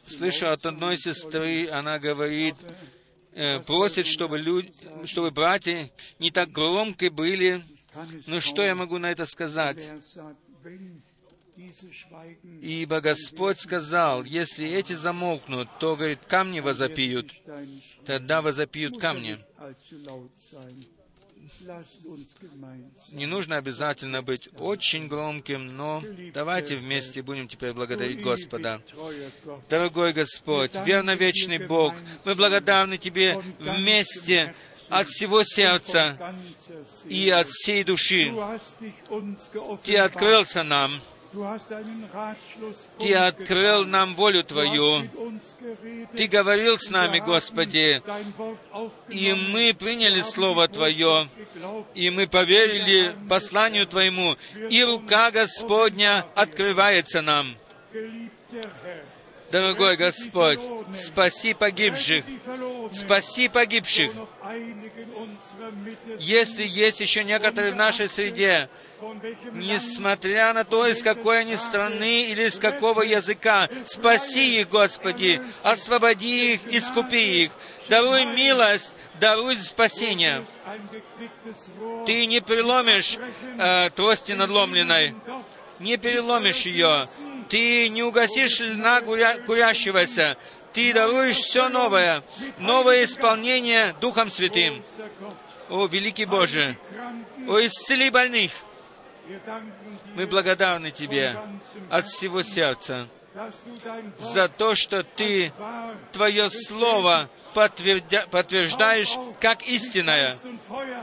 слышу 0.06 0.50
от 0.50 0.64
одной 0.66 0.96
сестры, 0.96 1.68
она 1.68 1.98
говорит, 1.98 2.56
э, 3.32 3.60
просит, 3.60 4.06
чтобы, 4.06 4.38
люди, 4.38 4.72
чтобы 5.06 5.30
братья 5.30 5.90
не 6.18 6.30
так 6.30 6.50
громко 6.50 7.10
были. 7.10 7.62
Ну 8.26 8.40
что 8.40 8.62
я 8.62 8.74
могу 8.74 8.98
на 8.98 9.10
это 9.10 9.24
сказать? 9.24 9.90
Ибо 12.60 13.00
Господь 13.00 13.60
сказал, 13.60 14.24
если 14.24 14.66
эти 14.66 14.92
замолкнут, 14.94 15.68
то, 15.78 15.94
говорит, 15.94 16.20
камни 16.26 16.60
возопьют. 16.60 17.30
Тогда 18.04 18.42
возопьют 18.42 19.00
камни. 19.00 19.38
Не 23.12 23.26
нужно 23.26 23.56
обязательно 23.56 24.22
быть 24.22 24.48
очень 24.58 25.08
громким, 25.08 25.76
но 25.76 26.02
давайте 26.32 26.76
вместе 26.76 27.22
будем 27.22 27.48
теперь 27.48 27.72
благодарить 27.72 28.22
Господа. 28.22 28.80
Дорогой 29.68 30.12
Господь, 30.12 30.72
верно-вечный 30.84 31.58
Бог, 31.66 31.94
мы 32.24 32.34
благодарны 32.34 32.98
Тебе 32.98 33.36
вместе 33.58 34.54
от 34.88 35.08
всего 35.08 35.42
сердца 35.44 36.34
и 37.06 37.28
от 37.30 37.48
всей 37.48 37.84
души. 37.84 38.32
Ты 39.84 39.96
открылся 39.96 40.62
нам, 40.62 41.00
Ты 42.98 43.14
открыл 43.14 43.84
нам 43.84 44.14
волю 44.14 44.44
Твою. 44.44 45.08
Ты 46.12 46.26
говорил 46.28 46.78
с 46.78 46.90
нами, 46.90 47.18
Господи, 47.18 48.02
и 49.08 49.32
мы 49.32 49.74
приняли 49.74 50.20
Слово 50.20 50.68
Твое, 50.68 51.28
и 51.94 52.10
мы 52.10 52.26
поверили 52.26 53.16
посланию 53.28 53.86
Твоему, 53.86 54.36
и 54.70 54.82
рука 54.84 55.30
Господня 55.30 56.26
открывается 56.34 57.20
нам. 57.20 57.56
Дорогой 59.50 59.96
Господь, 59.96 60.58
спаси 60.96 61.54
погибших, 61.54 62.24
спаси 62.92 63.48
погибших. 63.48 64.12
Если 66.18 66.64
есть 66.64 67.00
еще 67.00 67.22
некоторые 67.22 67.72
в 67.72 67.76
нашей 67.76 68.08
среде, 68.08 68.68
несмотря 69.52 70.52
на 70.52 70.64
то, 70.64 70.86
из 70.86 71.02
какой 71.02 71.40
они 71.40 71.56
страны 71.56 72.26
или 72.26 72.44
из 72.44 72.58
какого 72.58 73.02
языка, 73.02 73.68
спаси 73.86 74.60
их, 74.60 74.68
Господи, 74.68 75.42
освободи 75.62 76.54
их, 76.54 76.60
искупи 76.66 77.44
их, 77.44 77.52
даруй 77.88 78.24
милость, 78.24 78.92
даруй 79.20 79.56
спасение. 79.58 80.46
Ты 82.06 82.26
не 82.26 82.40
переломишь 82.40 83.18
э, 83.58 83.90
трости 83.90 84.32
надломленной, 84.32 85.14
не 85.78 85.96
переломишь 85.96 86.62
ее. 86.62 87.06
Ты 87.48 87.88
не 87.88 88.02
угасишь 88.02 88.60
льна 88.60 89.00
куря- 89.00 89.44
курящегося. 89.44 90.36
Ты 90.72 90.92
даруешь 90.92 91.36
все 91.36 91.68
новое, 91.68 92.24
новое 92.58 93.04
исполнение 93.04 93.94
Духом 94.00 94.30
Святым. 94.30 94.82
О, 95.70 95.86
великий 95.86 96.24
Боже, 96.24 96.76
о, 97.46 97.64
исцели 97.64 98.10
больных. 98.10 98.50
Мы 100.14 100.26
благодарны 100.26 100.90
Тебе 100.90 101.36
от 101.90 102.06
всего 102.06 102.42
сердца 102.42 103.08
за 104.18 104.48
то, 104.48 104.74
что 104.74 105.02
Ты 105.02 105.52
Твое 106.12 106.48
Слово 106.50 107.28
подтвердя- 107.54 108.28
подтверждаешь 108.28 109.12
как 109.40 109.62
истинное. 109.62 110.36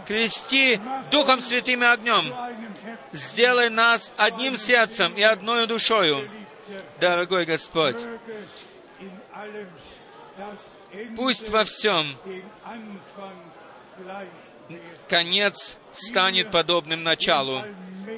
Крести 0.07 0.79
Духом 1.11 1.41
Святым 1.41 1.83
и 1.83 1.85
огнем. 1.85 2.33
Сделай 3.11 3.69
нас 3.69 4.13
одним 4.17 4.57
сердцем 4.57 5.13
и 5.13 5.21
одной 5.21 5.67
душою. 5.67 6.29
Дорогой 6.99 7.45
Господь, 7.45 7.97
пусть 11.17 11.49
во 11.49 11.65
всем 11.65 12.17
конец 15.09 15.77
станет 15.91 16.51
подобным 16.51 17.03
началу. 17.03 17.63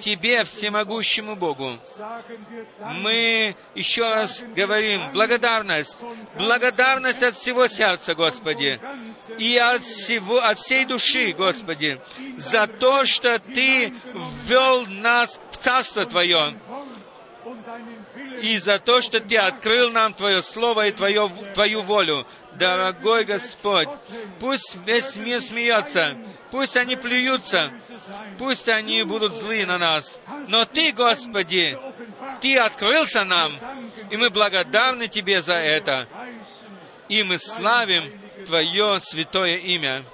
Тебе, 0.01 0.43
всемогущему 0.43 1.35
Богу, 1.35 1.77
мы 2.79 3.55
еще 3.75 4.09
раз 4.09 4.43
говорим 4.55 5.11
благодарность, 5.11 5.99
благодарность 6.37 7.21
от 7.23 7.35
всего 7.35 7.67
сердца, 7.67 8.15
Господи, 8.15 8.79
и 9.37 9.57
от, 9.57 9.81
всего, 9.81 10.39
от 10.39 10.57
всей 10.57 10.85
души, 10.85 11.33
Господи, 11.33 11.99
за 12.37 12.67
то, 12.67 13.05
что 13.05 13.39
Ты 13.39 13.93
ввел 14.45 14.85
нас 14.87 15.39
в 15.51 15.57
Царство 15.57 16.05
Твое, 16.05 16.55
и 18.41 18.57
за 18.57 18.79
то, 18.79 19.01
что 19.01 19.19
Ты 19.19 19.37
открыл 19.37 19.91
нам 19.91 20.13
Твое 20.13 20.41
Слово 20.41 20.87
и 20.87 20.91
Твое, 20.91 21.29
Твою 21.53 21.81
волю. 21.81 22.25
Дорогой 22.55 23.25
Господь, 23.25 23.89
пусть 24.39 24.77
весь 24.85 25.15
мир 25.15 25.41
смеется, 25.41 26.17
пусть 26.51 26.77
они 26.77 26.95
плюются, 26.95 27.71
пусть 28.37 28.69
они 28.69 29.03
будут 29.03 29.33
злы 29.33 29.65
на 29.65 29.77
нас. 29.77 30.19
Но 30.49 30.65
Ты, 30.65 30.91
Господи, 30.91 31.77
Ты 32.41 32.57
открылся 32.57 33.23
нам, 33.23 33.59
и 34.09 34.17
мы 34.17 34.29
благодарны 34.29 35.07
Тебе 35.07 35.41
за 35.41 35.55
это. 35.55 36.07
И 37.09 37.23
мы 37.23 37.37
славим 37.37 38.11
Твое 38.45 38.99
святое 38.99 39.57
имя. 39.57 40.05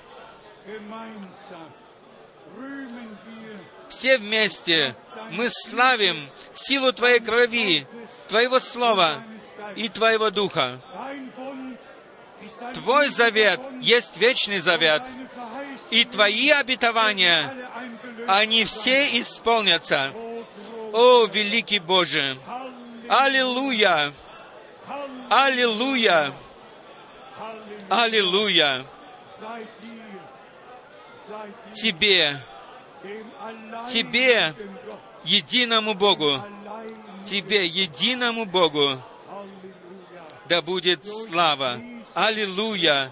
Все 3.89 4.17
вместе 4.17 4.95
мы 5.31 5.49
славим 5.49 6.27
силу 6.53 6.93
Твоей 6.93 7.19
крови, 7.19 7.87
Твоего 8.27 8.59
Слова 8.59 9.23
и 9.75 9.89
Твоего 9.89 10.29
Духа. 10.29 10.81
Твой 12.73 13.09
завет 13.09 13.59
есть 13.81 14.17
вечный 14.17 14.59
завет, 14.59 15.03
и 15.91 16.05
Твои 16.05 16.49
обетования, 16.49 17.69
они 18.27 18.63
все 18.65 19.19
исполнятся. 19.19 20.13
О, 20.93 21.25
великий 21.25 21.79
Боже! 21.79 22.37
Аллилуйя! 23.07 24.13
Аллилуйя! 25.29 26.33
Аллилуйя! 27.89 28.85
Тебе, 31.73 32.41
Тебе, 33.89 34.55
единому 35.23 35.93
Богу, 35.93 36.43
Тебе, 37.25 37.65
единому 37.65 38.45
Богу, 38.45 39.01
да 40.47 40.61
будет 40.61 41.05
слава. 41.05 41.79
Аллилуйя! 42.19 43.11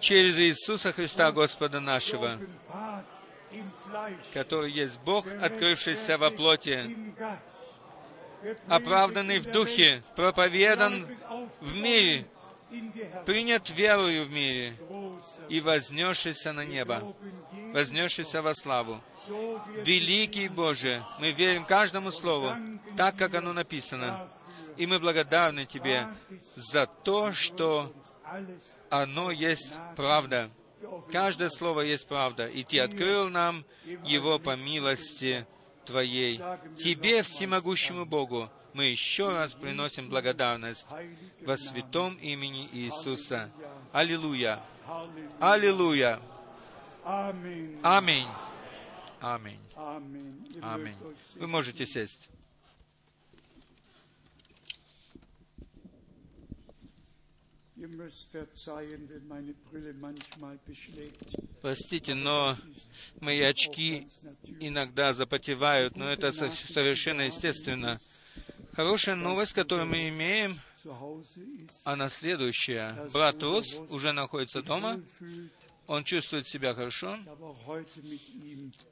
Через 0.00 0.38
Иисуса 0.38 0.92
Христа, 0.92 1.32
Господа 1.32 1.80
нашего, 1.80 2.38
который 4.34 4.70
есть 4.70 5.00
Бог, 5.00 5.26
открывшийся 5.26 6.18
во 6.18 6.30
плоти, 6.30 6.94
оправданный 8.68 9.38
в 9.38 9.50
Духе, 9.50 10.02
проповедан 10.14 11.06
в 11.62 11.74
мире, 11.74 12.26
принят 13.24 13.70
верою 13.70 14.26
в 14.26 14.30
мире 14.30 14.76
и 15.48 15.62
вознесшийся 15.62 16.52
на 16.52 16.66
небо. 16.66 17.16
Вознесшийся 17.72 18.42
во 18.42 18.52
славу. 18.52 19.00
Великий 19.86 20.48
Боже, 20.48 21.02
мы 21.18 21.30
верим 21.30 21.64
каждому 21.64 22.10
слову, 22.10 22.54
так, 22.94 23.16
как 23.16 23.34
оно 23.34 23.54
написано. 23.54 24.28
И 24.76 24.86
мы 24.86 24.98
благодарны 24.98 25.66
Тебе 25.66 26.08
за 26.54 26.86
то, 26.86 27.32
что 27.32 27.92
оно 28.90 29.30
есть 29.30 29.74
правда. 29.96 30.50
Каждое 31.10 31.48
слово 31.48 31.82
есть 31.82 32.08
правда, 32.08 32.46
и 32.46 32.62
Ты 32.62 32.80
открыл 32.80 33.28
нам 33.28 33.64
его 34.04 34.38
по 34.38 34.56
милости 34.56 35.46
Твоей. 35.84 36.40
Тебе, 36.76 37.22
всемогущему 37.22 38.04
Богу, 38.04 38.50
мы 38.74 38.86
еще 38.86 39.30
раз 39.30 39.54
приносим 39.54 40.10
благодарность 40.10 40.86
во 41.40 41.56
святом 41.56 42.14
имени 42.16 42.68
Иисуса. 42.72 43.50
Аллилуйя! 43.92 44.62
Аллилуйя! 45.40 46.20
Аминь! 47.82 48.28
Аминь! 49.20 49.60
Аминь. 50.62 50.94
euch 51.00 51.16
Вы 51.36 51.46
можете 51.46 51.86
сесть. 51.86 52.28
Простите, 61.62 62.14
но 62.14 62.56
мои 63.20 63.40
очки 63.42 64.06
иногда 64.60 65.12
запотевают, 65.12 65.96
но 65.96 66.10
это 66.10 66.30
со- 66.32 66.48
совершенно 66.48 67.22
естественно. 67.22 67.98
Хорошая 68.72 69.14
новость, 69.16 69.52
которую 69.54 69.88
мы 69.88 70.08
имеем, 70.10 70.60
она 71.84 72.08
следующая. 72.08 73.08
Брат 73.12 73.42
Рус 73.42 73.74
уже 73.90 74.12
находится 74.12 74.62
дома, 74.62 75.00
он 75.86 76.04
чувствует 76.04 76.46
себя 76.46 76.74
хорошо. 76.74 77.18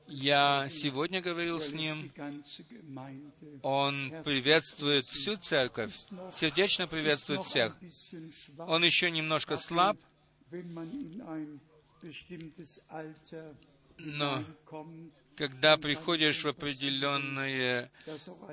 Я 0.06 0.68
сегодня 0.68 1.20
говорил 1.20 1.60
с 1.60 1.72
ним, 1.72 2.12
он 3.62 4.12
приветствует 4.24 5.04
всю 5.04 5.36
церковь, 5.36 5.94
сердечно 6.32 6.86
приветствует 6.86 7.42
всех. 7.44 7.76
Он 8.58 8.84
еще 8.84 9.10
немножко 9.10 9.56
слаб, 9.56 9.96
но 13.98 14.44
когда 15.36 15.76
приходишь 15.76 16.44
в 16.44 16.48
eine 16.48 17.88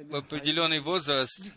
в 0.10 0.16
определенный 0.16 0.80
возраст, 0.80 1.52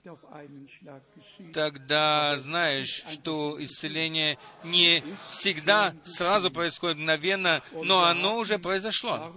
тогда 1.53 2.37
знаешь, 2.39 3.03
что 3.11 3.63
исцеление 3.63 4.39
не 4.65 5.03
всегда 5.31 5.95
сразу 6.05 6.51
происходит 6.51 6.99
мгновенно, 6.99 7.63
но 7.73 8.05
оно 8.05 8.37
уже 8.39 8.59
произошло. 8.59 9.33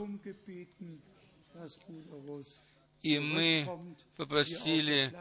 И 3.02 3.19
мы 3.19 3.95
попросили 4.18 5.14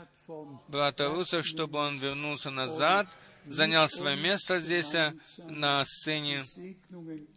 брата 0.68 1.08
Руса, 1.08 1.42
чтобы 1.44 1.78
он 1.78 1.98
вернулся 1.98 2.50
назад, 2.50 3.08
занял 3.46 3.88
свое 3.88 4.16
место 4.16 4.58
здесь, 4.58 4.92
э, 4.94 5.14
на 5.38 5.84
сцене, 5.84 6.42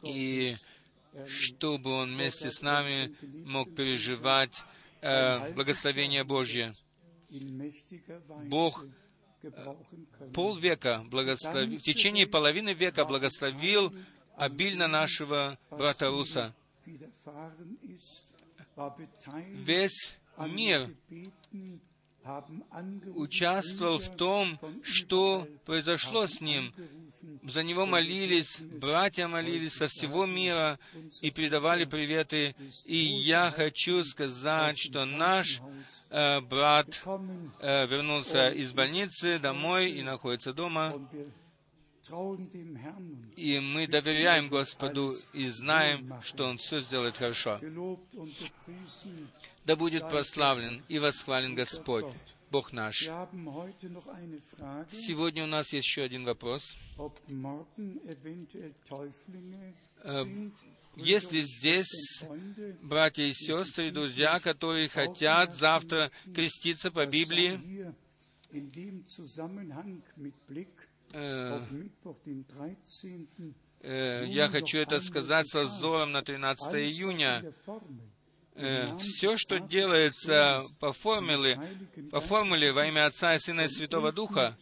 и 0.04 0.56
чтобы 1.28 1.92
он 1.92 2.14
вместе 2.14 2.52
с 2.52 2.62
нами 2.62 3.16
мог 3.46 3.74
переживать 3.76 4.64
э, 5.02 5.54
благословение 5.54 6.24
Божье. 6.24 6.74
Бог 8.48 8.84
können. 9.42 10.34
полвека, 10.34 11.04
благослови... 11.10 11.78
в 11.78 11.82
течение 11.82 12.28
половины 12.28 12.74
века 12.74 13.06
благословил 13.06 13.94
обильно 14.36 14.88
нашего 14.88 15.58
брата 15.70 16.08
Руса. 16.08 16.56
Весь 19.54 20.18
мир 20.38 20.90
участвовал 23.16 23.98
в 23.98 24.16
том, 24.16 24.58
что 24.84 25.48
произошло 25.66 26.26
с 26.28 26.42
ним. 26.42 26.74
За 27.44 27.64
него 27.64 27.86
молились, 27.86 28.60
братья 28.60 29.28
молились 29.28 29.74
со 29.74 29.88
всего 29.88 30.26
мира 30.26 30.80
и 31.22 31.32
передавали 31.32 31.86
приветы. 31.86 32.56
И 32.86 32.98
я 32.98 33.52
хочу 33.52 34.04
сказать, 34.04 34.78
что 34.78 35.06
наш 35.06 35.62
э, 36.10 36.40
брат 36.42 36.88
э, 37.60 37.88
вернулся 37.88 38.50
из 38.50 38.72
больницы 38.72 39.40
домой 39.40 39.92
и 39.92 40.02
находится 40.02 40.54
дома. 40.54 41.10
И 43.36 43.60
мы 43.60 43.88
доверяем 43.88 44.48
Господу 44.48 45.14
и 45.34 45.48
знаем, 45.50 46.14
что 46.22 46.46
Он 46.46 46.58
все 46.58 46.80
сделает 46.80 47.18
хорошо. 47.18 47.60
Да 49.66 49.76
будет 49.76 50.08
прославлен 50.10 50.84
и 50.88 50.98
восхвален 50.98 51.54
Господь, 51.54 52.08
Бог 52.52 52.74
наш. 52.74 53.02
Сегодня 54.92 55.44
у 55.44 55.48
нас 55.48 55.72
есть 55.74 55.88
еще 55.88 56.04
один 56.04 56.26
вопрос. 56.26 56.64
sind. 60.06 60.54
Есть 60.96 61.32
ли 61.32 61.42
здесь 61.42 62.24
братья 62.82 63.24
и 63.24 63.34
сестры, 63.34 63.92
друзья, 63.92 64.40
которые 64.40 64.90
хотят 64.90 65.56
завтра 65.56 66.12
креститься 66.34 66.92
по 66.92 67.06
Библии? 67.06 67.94
mit 70.18 70.34
Blick 70.48 70.90
Э, 71.12 71.56
auf 71.56 71.72
Mittwoch, 71.72 72.20
den 72.24 72.46
13. 72.48 73.56
э, 73.82 74.26
я 74.28 74.48
хочу 74.50 74.78
это 74.78 75.00
сказать 75.00 75.48
со 75.48 75.66
взором 75.66 76.12
на 76.12 76.22
13 76.22 76.68
Alles, 76.68 76.72
was 76.72 76.76
in 76.76 76.86
июня. 76.86 77.54
Formel 78.60 78.98
Все, 79.00 79.38
что 79.38 79.60
делается 79.60 80.62
по 80.80 80.92
формуле, 80.92 81.60
по 82.12 82.20
формуле 82.20 82.72
во 82.72 82.86
имя 82.86 83.06
Отца 83.06 83.36
и 83.36 83.40
Сына 83.40 83.62
и 83.62 83.68
Святого 83.68 84.12
Духа, 84.12 84.58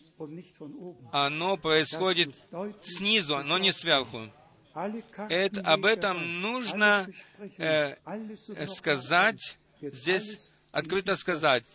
оно 1.11 1.57
происходит 1.57 2.34
снизу, 2.82 3.38
но 3.44 3.57
не 3.57 3.72
сверху. 3.72 4.30
Это, 5.30 5.61
об 5.61 5.86
этом 5.86 6.41
нужно 6.41 7.10
э, 7.57 7.95
э, 8.06 8.65
сказать, 8.68 9.57
здесь 9.82 10.52
открыто 10.72 11.15
сказать, 11.15 11.65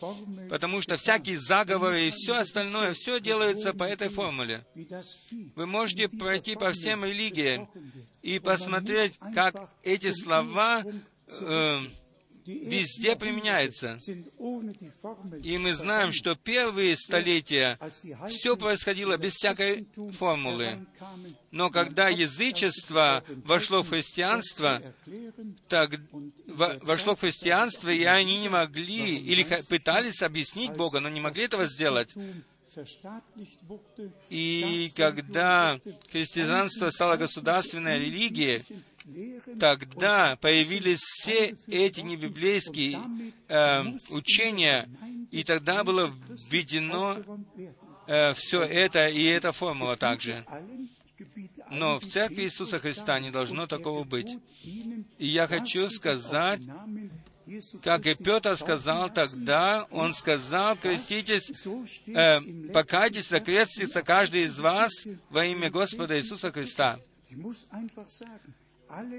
потому 0.49 0.81
что 0.81 0.97
всякие 0.97 1.37
заговоры 1.37 2.03
и 2.03 2.11
все 2.11 2.35
остальное, 2.35 2.93
все 2.93 3.19
делается 3.21 3.73
по 3.73 3.83
этой 3.83 4.09
формуле. 4.09 4.65
Вы 5.57 5.67
можете 5.67 6.09
пройти 6.09 6.55
по 6.55 6.71
всем 6.71 7.05
религиям 7.05 7.69
и 8.23 8.39
посмотреть, 8.39 9.15
как 9.35 9.69
эти 9.83 10.13
слова 10.13 10.85
э, 10.85 11.81
везде 12.47 13.15
Formel 13.15 13.99
И 15.43 15.59
мы 15.59 15.75
знаем, 15.75 16.13
что 16.13 16.35
первые 16.35 16.97
столетия 16.97 17.79
все 18.29 18.57
происходило 18.57 19.17
без 19.17 19.33
всякой 19.35 19.87
формулы. 20.19 20.87
Но 21.51 21.71
когда 21.71 22.09
язычество 22.09 23.23
вошло 23.45 23.83
в 23.83 23.91
христианство, 23.91 24.83
так 25.69 25.93
во- 26.47 26.79
вошло 26.83 27.15
в 27.15 27.21
христианство, 27.21 27.91
и 27.91 28.05
они 28.05 28.39
не 28.41 28.49
могли 28.49 29.19
или 29.19 29.45
пытались 29.69 30.23
объяснить 30.23 30.73
Бога, 30.73 31.01
но 31.01 31.09
не 31.09 31.21
могли 31.21 31.45
этого 31.45 31.67
сделать. 31.67 32.15
И 34.31 34.91
когда 34.97 35.79
христианство 36.11 36.89
стало 36.89 37.17
государственной 37.17 37.99
религией, 37.99 38.63
тогда 39.59 40.37
появились 40.37 41.01
все 41.01 41.57
эти 41.67 42.01
небиблейские 42.01 43.01
э, 43.49 43.83
учения, 44.11 44.89
и 45.31 45.45
тогда 45.45 45.85
было 45.85 46.13
введено 46.49 47.19
все 48.35 48.63
это, 48.63 49.09
и 49.09 49.25
эта 49.25 49.53
формула 49.53 49.97
также. 49.97 50.45
Но 51.71 51.99
в 51.99 52.07
Церкви 52.07 52.43
Иисуса 52.43 52.79
Христа 52.79 53.19
не 53.21 53.31
должно 53.31 53.67
такого 53.67 54.05
быть. 54.05 54.39
И 55.19 55.27
я 55.27 55.47
хочу 55.47 55.89
сказать, 55.89 56.61
как 57.83 58.07
и 58.07 58.15
Петр 58.15 58.57
сказал 58.57 59.11
тогда, 59.11 59.87
он 59.91 60.15
сказал, 60.15 60.77
креститесь, 60.77 61.51
э, 62.07 62.41
покайтесь, 62.73 63.29
закрестится 63.29 64.03
каждый 64.03 64.45
из 64.45 64.59
вас 64.59 64.91
во 65.29 65.45
имя 65.45 65.71
Господа 65.71 66.19
Иисуса 66.19 66.53
Христа. 66.53 66.99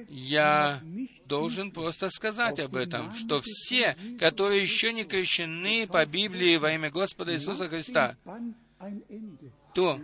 Я 0.08 0.82
должен 1.26 1.72
просто 1.72 2.10
сказать 2.10 2.60
об 2.60 2.76
этом, 2.76 3.14
что 3.16 3.42
все, 3.44 3.98
которые 4.20 4.62
еще 4.62 4.94
не 4.94 5.04
крещены 5.04 5.88
по 5.88 6.06
Библии 6.06 6.58
во 6.58 6.74
имя 6.74 6.92
Господа 6.92 7.34
Иисуса 7.34 7.68
Христа, 7.68 8.18
то 9.74 10.00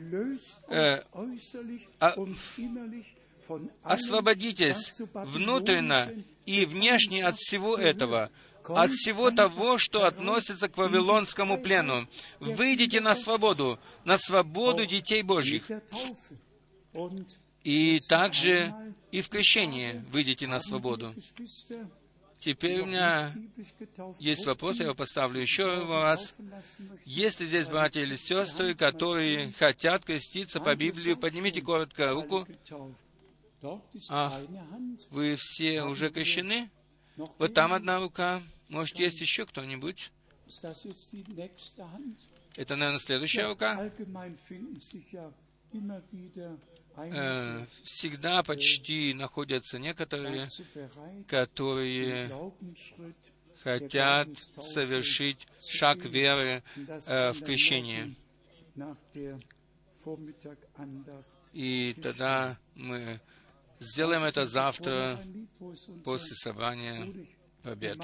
э, 0.70 1.04
а- 2.00 2.16
освободитесь 3.84 5.02
внутренно 5.14 6.10
и 6.46 6.66
внешне 6.66 7.24
от 7.24 7.36
всего 7.36 7.76
этого, 7.76 8.30
от 8.68 8.92
всего 8.92 9.32
того, 9.32 9.78
что 9.78 10.06
относится 10.06 10.68
к 10.68 10.78
Вавилонскому 10.78 11.60
плену. 11.60 12.08
Выйдите 12.40 13.02
на 13.02 13.16
свободу, 13.16 13.80
на 14.04 14.18
свободу 14.18 14.86
детей 14.86 15.22
Божьих. 15.24 15.68
И 17.64 18.00
также 18.08 18.74
и 19.12 19.22
в 19.22 19.30
крещении 19.30 20.04
выйдете 20.12 20.48
на 20.48 20.60
свободу. 20.60 21.14
Теперь 22.40 22.80
у 22.82 22.86
меня 22.86 23.36
есть 24.18 24.46
вопрос, 24.46 24.80
я 24.80 24.86
его 24.86 24.96
поставлю 24.96 25.42
еще 25.42 25.66
раз. 25.66 26.34
Есть 27.04 27.42
ли 27.42 27.46
здесь 27.46 27.68
братья 27.68 28.02
или 28.02 28.16
сестры, 28.16 28.76
которые 28.76 29.52
хотят 29.54 30.06
креститься 30.06 30.62
по 30.62 30.76
Библии? 30.76 31.16
Поднимите 31.16 31.62
коротко 31.62 32.12
руку. 32.12 32.48
А, 34.10 34.42
вы 35.10 35.36
все 35.38 35.84
уже 35.84 36.10
крещены? 36.12 36.72
Вот 37.38 37.54
там 37.54 37.74
одна 37.74 38.00
рука. 38.00 38.42
Может, 38.70 38.98
есть 39.00 39.20
еще 39.20 39.46
кто-нибудь? 39.46 40.12
Это, 42.56 42.76
наверное, 42.78 43.00
следующая 43.00 43.48
рука. 43.48 43.92
Э, 47.08 47.66
всегда 47.84 48.44
почти 48.44 49.14
находятся 49.14 49.80
некоторые, 49.80 50.48
которые 51.28 52.30
хотят 53.64 54.28
совершить 54.58 55.48
шаг 55.68 56.00
веры 56.06 56.64
э, 56.76 57.32
в 57.32 57.44
крещение. 57.44 58.16
И 61.54 61.94
тогда 62.02 62.58
мы 62.76 63.20
сделаем 63.80 64.24
это 64.24 64.46
завтра 64.46 65.20
после 66.04 66.36
собрания 66.36 67.28
в 67.64 67.70
обед. 67.70 67.98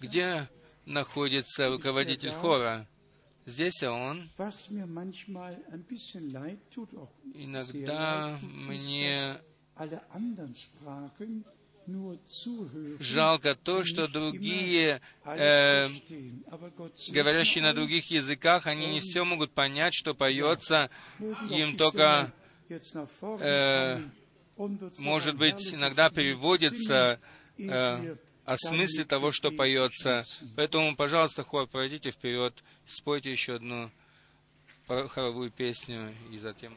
Где 0.00 0.48
находится 0.86 1.68
руководитель 1.68 2.32
хора? 2.32 2.88
Здесь 3.46 3.82
он. 3.82 4.30
Иногда 7.34 8.38
мне 8.42 9.16
жалко 12.98 13.54
то, 13.54 13.82
что 13.84 14.06
другие, 14.06 15.00
э, 15.24 15.88
говорящие 17.12 17.62
на 17.64 17.72
других 17.72 18.10
языках, 18.10 18.66
они 18.66 18.86
не 18.88 19.00
все 19.00 19.24
могут 19.24 19.52
понять, 19.52 19.94
что 19.94 20.14
поется, 20.14 20.90
им 21.18 21.76
только 21.76 22.32
э, 23.40 24.02
может 24.98 25.36
быть, 25.36 25.74
иногда 25.74 26.10
переводится 26.10 27.18
э, 27.58 28.16
о 28.50 28.56
смысле 28.56 29.04
того, 29.04 29.30
что 29.30 29.52
поется. 29.52 30.24
Поэтому, 30.56 30.96
пожалуйста, 30.96 31.44
хор, 31.44 31.68
пройдите 31.68 32.10
вперед, 32.10 32.52
спойте 32.84 33.30
еще 33.30 33.54
одну 33.54 33.92
хоровую 34.88 35.52
песню, 35.52 36.12
и 36.32 36.38
затем... 36.38 36.74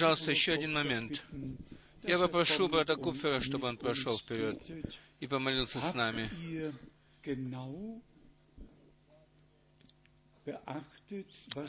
Пожалуйста, 0.00 0.30
еще 0.30 0.52
один 0.54 0.72
момент. 0.72 1.22
Я 2.04 2.18
попрошу 2.18 2.68
брата 2.68 2.96
Купфера, 2.96 3.42
чтобы 3.42 3.68
он 3.68 3.76
прошел 3.76 4.18
вперед 4.18 4.58
и 5.20 5.26
помолился 5.26 5.78
с 5.78 5.92
нами. 5.92 6.30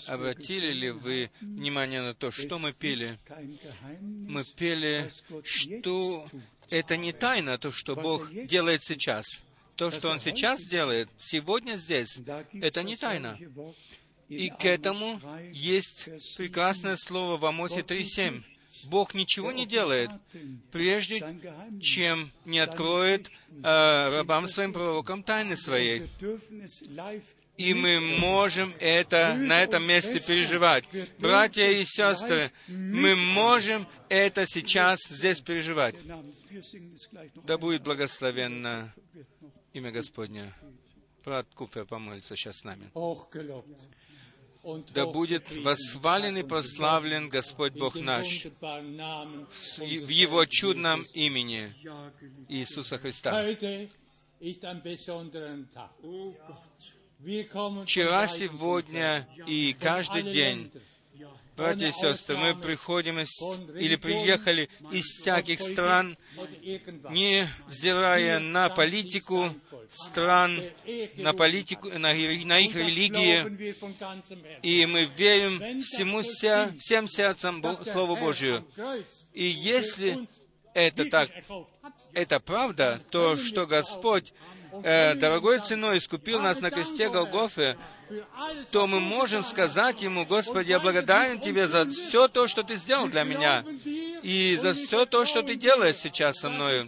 Обратили 0.08 0.72
ли 0.72 0.92
вы 0.92 1.30
внимание 1.42 2.02
на 2.02 2.14
то, 2.14 2.32
что 2.32 2.58
мы 2.58 2.72
пели? 2.72 3.20
Мы 4.00 4.46
пели, 4.46 5.12
что 5.44 6.26
это 6.70 6.96
не 6.96 7.12
тайна, 7.12 7.58
то, 7.58 7.74
что 7.74 7.98
Бог 7.98 8.32
делает 8.46 8.82
сейчас. 8.82 9.26
То, 9.76 9.92
что 9.92 10.10
Он 10.10 10.22
сейчас 10.22 10.64
делает, 10.64 11.10
сегодня 11.18 11.76
здесь, 11.76 12.18
это 12.54 12.82
не 12.82 12.96
тайна. 12.96 13.38
И 14.32 14.50
к 14.50 14.64
этому 14.64 15.16
Amos 15.16 15.40
3, 15.42 15.52
есть 15.54 16.38
прекрасное 16.38 16.96
7. 16.96 17.08
слово 17.08 17.38
в 17.38 17.46
Амосе 17.46 17.82
3.7. 17.82 18.44
Бог 18.86 19.14
ничего 19.14 19.52
не 19.52 19.66
делает, 19.66 20.10
прежде 20.72 21.24
чем 21.82 22.32
не 22.46 22.60
откроет 22.60 23.30
э, 23.30 23.62
рабам 23.62 24.48
своим 24.48 24.74
пророкам 24.74 25.24
тайны 25.24 25.56
своей. 25.58 26.08
И 27.58 27.74
мы 27.74 28.00
можем 28.00 28.74
это 28.80 29.36
на 29.36 29.62
этом 29.62 29.86
месте 29.86 30.20
переживать. 30.20 30.86
Братья 31.20 31.70
и 31.70 31.84
сестры, 31.84 32.52
мы 32.68 33.16
можем 33.16 33.88
это 34.10 34.46
сейчас 34.48 35.00
здесь 35.10 35.42
переживать. 35.42 35.96
Да 37.46 37.58
будет 37.58 37.84
благословенно 37.84 38.94
имя 39.74 39.92
Господне. 39.92 40.54
Брат 41.24 41.48
Куфер 41.54 41.86
помолится 41.86 42.36
сейчас 42.36 42.60
с 42.60 42.64
нами. 42.64 42.90
Да 44.94 45.08
будет 45.08 45.52
восхвален 45.64 46.38
и 46.38 46.44
прославлен 46.44 47.30
Господь 47.30 47.74
Бог 47.74 47.96
наш 47.96 48.46
в 48.46 50.08
Его 50.08 50.46
чудном 50.46 51.04
имени. 51.14 51.74
Иисуса 52.48 52.98
Христа. 53.00 53.32
Вчера, 57.84 58.28
сегодня 58.28 59.28
и 59.48 59.74
каждый 59.74 60.24
день, 60.24 60.72
братья 61.56 61.88
и 61.88 61.92
сестры, 61.92 62.38
мы 62.38 62.56
приходим 62.56 63.20
из, 63.20 63.30
или 63.76 63.96
приехали 63.96 64.70
из 64.92 65.06
всяких 65.06 65.60
стран. 65.60 66.18
Не 67.10 67.48
взирая 67.68 68.40
на 68.40 68.70
политику 68.70 69.54
стран, 69.92 70.62
на 71.18 71.34
политику, 71.34 71.90
на, 71.90 72.14
на 72.14 72.60
их 72.60 72.76
религии, 72.76 73.82
и 74.62 74.86
мы 74.86 75.06
верим 75.06 75.82
всему 75.82 76.22
всем 76.22 77.08
сердцем 77.08 77.64
Слову 77.86 78.16
Божию. 78.16 78.66
И 79.34 79.46
если 79.46 80.28
это 80.74 81.06
так, 81.10 81.30
это 82.14 82.40
правда, 82.40 83.00
то, 83.10 83.36
что 83.36 83.66
Господь 83.66 84.34
э, 84.84 85.16
дорогой 85.16 85.60
ценой 85.60 85.98
искупил 85.98 86.42
нас 86.42 86.62
на 86.62 86.72
кресте 86.72 87.10
Голгофы, 87.10 87.78
то 88.72 88.88
мы 88.88 89.00
можем 89.00 89.44
сказать 89.44 90.02
Ему, 90.02 90.26
Господи, 90.26 90.70
я 90.70 90.80
благодарен 90.80 91.40
Тебе 91.40 91.68
за 91.68 91.90
все 91.90 92.28
то, 92.28 92.48
что 92.48 92.64
Ты 92.64 92.76
сделал 92.76 93.08
для 93.08 93.24
меня, 93.24 93.64
и 94.24 94.58
за 94.62 94.74
все 94.74 95.06
то, 95.06 95.26
что 95.26 95.42
Ты 95.42 95.56
делаешь 95.56 95.98
сейчас 95.98 96.40
со 96.40 96.50
мною. 96.50 96.88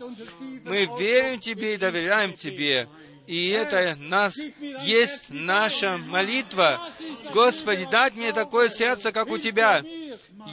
Мы 0.65 0.89
верим 0.97 1.39
Тебе 1.39 1.75
и 1.75 1.77
доверяем 1.77 2.33
Тебе, 2.33 2.87
и 3.25 3.49
это 3.49 3.95
нас 3.99 4.35
есть 4.83 5.29
наша 5.29 5.97
молитва. 5.97 6.79
Господи, 7.33 7.87
дать 7.89 8.15
мне 8.15 8.33
такое 8.33 8.67
сердце, 8.67 9.11
как 9.11 9.29
у 9.29 9.37
Тебя. 9.37 9.81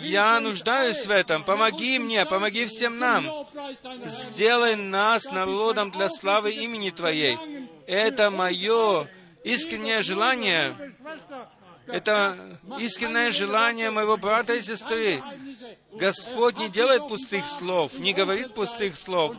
Я 0.01 0.39
нуждаюсь 0.39 1.05
в 1.05 1.11
этом. 1.11 1.43
Помоги 1.43 1.99
мне, 1.99 2.25
помоги 2.27 2.67
всем 2.67 2.99
нам. 2.99 3.29
Сделай 4.07 4.77
нас 4.77 5.25
народом 5.33 5.91
для 5.91 6.09
славы 6.09 6.53
имени 6.53 6.91
Твоей. 6.91 7.37
Это 7.87 8.31
мое 8.31 9.09
искреннее 9.45 10.03
желание. 10.03 10.75
Это 11.87 12.59
искреннее 12.79 13.33
желание 13.33 13.91
моего 13.91 14.17
брата 14.17 14.55
и 14.55 14.63
сестры. 14.63 15.23
Господь 15.93 16.59
не 16.59 16.69
делает 16.69 17.09
пустых 17.09 17.47
слов, 17.47 17.99
не 17.99 18.13
говорит 18.13 18.55
пустых 18.55 18.97
слов. 18.97 19.37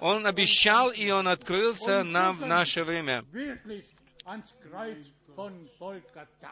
Он 0.00 0.26
обещал, 0.26 0.90
и 0.90 1.10
Он 1.10 1.28
открылся 1.28 2.02
нам 2.02 2.36
в 2.36 2.46
наше 2.46 2.84
время. 2.84 3.24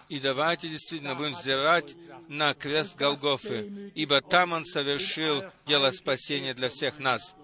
И 0.09 0.19
давайте 0.21 0.69
действительно 0.69 1.15
будем 1.15 1.33
взирать 1.33 1.95
на 2.29 2.55
крест 2.55 2.97
Голгофы, 2.97 3.93
ибо 3.95 4.21
там 4.23 4.53
Он 4.53 4.65
совершил 4.65 5.45
дело 5.67 5.91
спасения 5.91 6.55
для 6.55 6.69
всех 6.69 6.99
нас. 6.99 7.35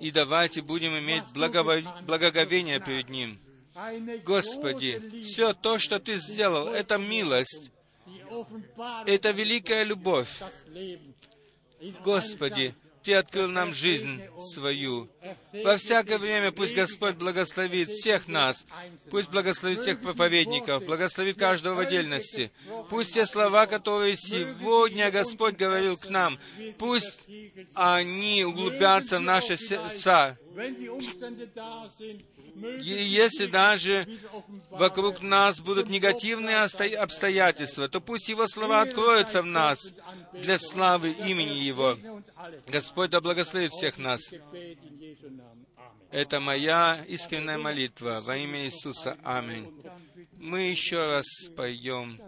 И 0.00 0.10
давайте 0.10 0.62
будем 0.62 0.98
иметь 0.98 1.24
благоговение 1.32 2.80
перед 2.80 3.08
Ним. 3.08 3.38
Господи, 4.24 5.22
все 5.24 5.52
то, 5.52 5.78
что 5.78 5.98
Ты 5.98 6.16
сделал, 6.16 6.68
это 6.68 6.96
милость, 6.96 7.72
это 9.06 9.30
великая 9.30 9.82
любовь. 9.82 10.30
Господи, 12.04 12.74
Ты 13.02 13.14
открыл 13.14 13.48
нам 13.48 13.74
жизнь 13.74 14.22
свою. 14.54 15.10
Во 15.52 15.76
всякое 15.76 16.18
время 16.18 16.52
пусть 16.52 16.74
Господь 16.74 17.16
благословит 17.16 17.88
всех 17.88 18.28
нас, 18.28 18.64
пусть 19.10 19.28
благословит 19.28 19.80
всех 19.80 20.00
проповедников, 20.00 20.84
благословит 20.84 21.36
каждого 21.36 21.74
в 21.74 21.78
отдельности. 21.80 22.52
Пусть 22.88 23.14
те 23.14 23.26
слова, 23.26 23.66
которые 23.66 24.16
сегодня 24.16 25.10
Господь 25.10 25.56
говорил 25.56 25.96
к 25.96 26.08
нам, 26.08 26.38
пусть 26.78 27.26
они 27.74 28.44
углубятся 28.44 29.18
в 29.18 29.22
наши 29.22 29.56
сердца. 29.56 30.38
И 32.80 33.04
если 33.04 33.46
даже 33.46 34.06
вокруг 34.70 35.20
нас 35.22 35.60
будут 35.60 35.88
негативные 35.88 36.58
обстоятельства, 36.62 37.88
то 37.88 38.00
пусть 38.00 38.28
Его 38.28 38.46
слова 38.46 38.82
откроются 38.82 39.42
в 39.42 39.46
нас 39.46 39.80
для 40.32 40.58
славы 40.58 41.10
имени 41.10 41.58
Его. 41.58 41.96
Господь 42.68 43.10
да 43.10 43.20
благословит 43.20 43.72
всех 43.72 43.98
нас. 43.98 44.20
Это 46.10 46.38
моя 46.38 47.04
искренняя 47.08 47.58
молитва 47.58 48.20
во 48.24 48.36
имя 48.36 48.64
Иисуса. 48.64 49.18
Аминь. 49.24 49.72
Мы 50.44 50.68
еще 50.68 50.98
раз 50.98 51.24
поем 51.56 52.20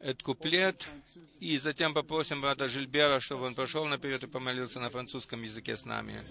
этот 0.00 0.24
куплет, 0.24 0.88
и 1.38 1.56
затем 1.58 1.94
попросим 1.94 2.40
брата 2.40 2.66
Жильбера, 2.66 3.20
чтобы 3.20 3.46
он 3.46 3.54
прошел 3.54 3.84
наперед 3.84 4.24
и 4.24 4.26
помолился 4.26 4.80
на 4.80 4.90
французском 4.90 5.40
языке 5.44 5.76
с 5.76 5.84
нами. 5.84 6.24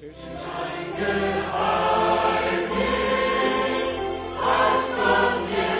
Oui, 5.49 5.76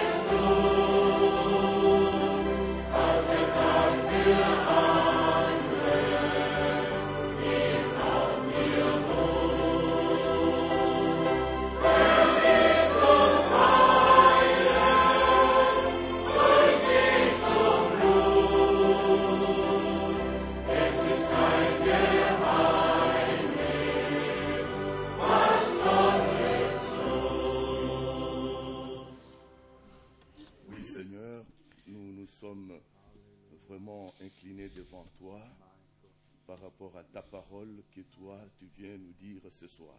rapport 36.78 36.98
à 36.98 37.04
ta 37.04 37.22
parole 37.22 37.84
que 37.92 38.02
toi, 38.02 38.40
tu 38.58 38.66
viens 38.78 38.98
nous 38.98 39.14
dire 39.14 39.42
ce 39.50 39.68
soir. 39.68 39.98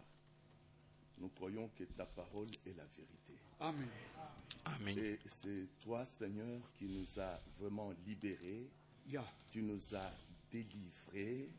Nous 1.19 1.29
croyons 1.31 1.69
que 1.77 1.85
ta 1.85 2.07
parole 2.07 2.47
est 2.65 2.77
la 2.77 2.85
vérité. 2.97 3.35
Amen. 3.59 3.89
Amen. 4.65 4.99
Et 4.99 5.19
c'est 5.27 5.67
toi, 5.81 6.05
Seigneur, 6.05 6.61
qui 6.79 6.85
nous 6.87 7.21
a 7.21 7.41
vraiment 7.59 7.93
libérés. 8.07 8.71
Tu 9.51 9.63
nous 9.63 9.95
as 9.95 10.13
délivrés. 10.51 11.51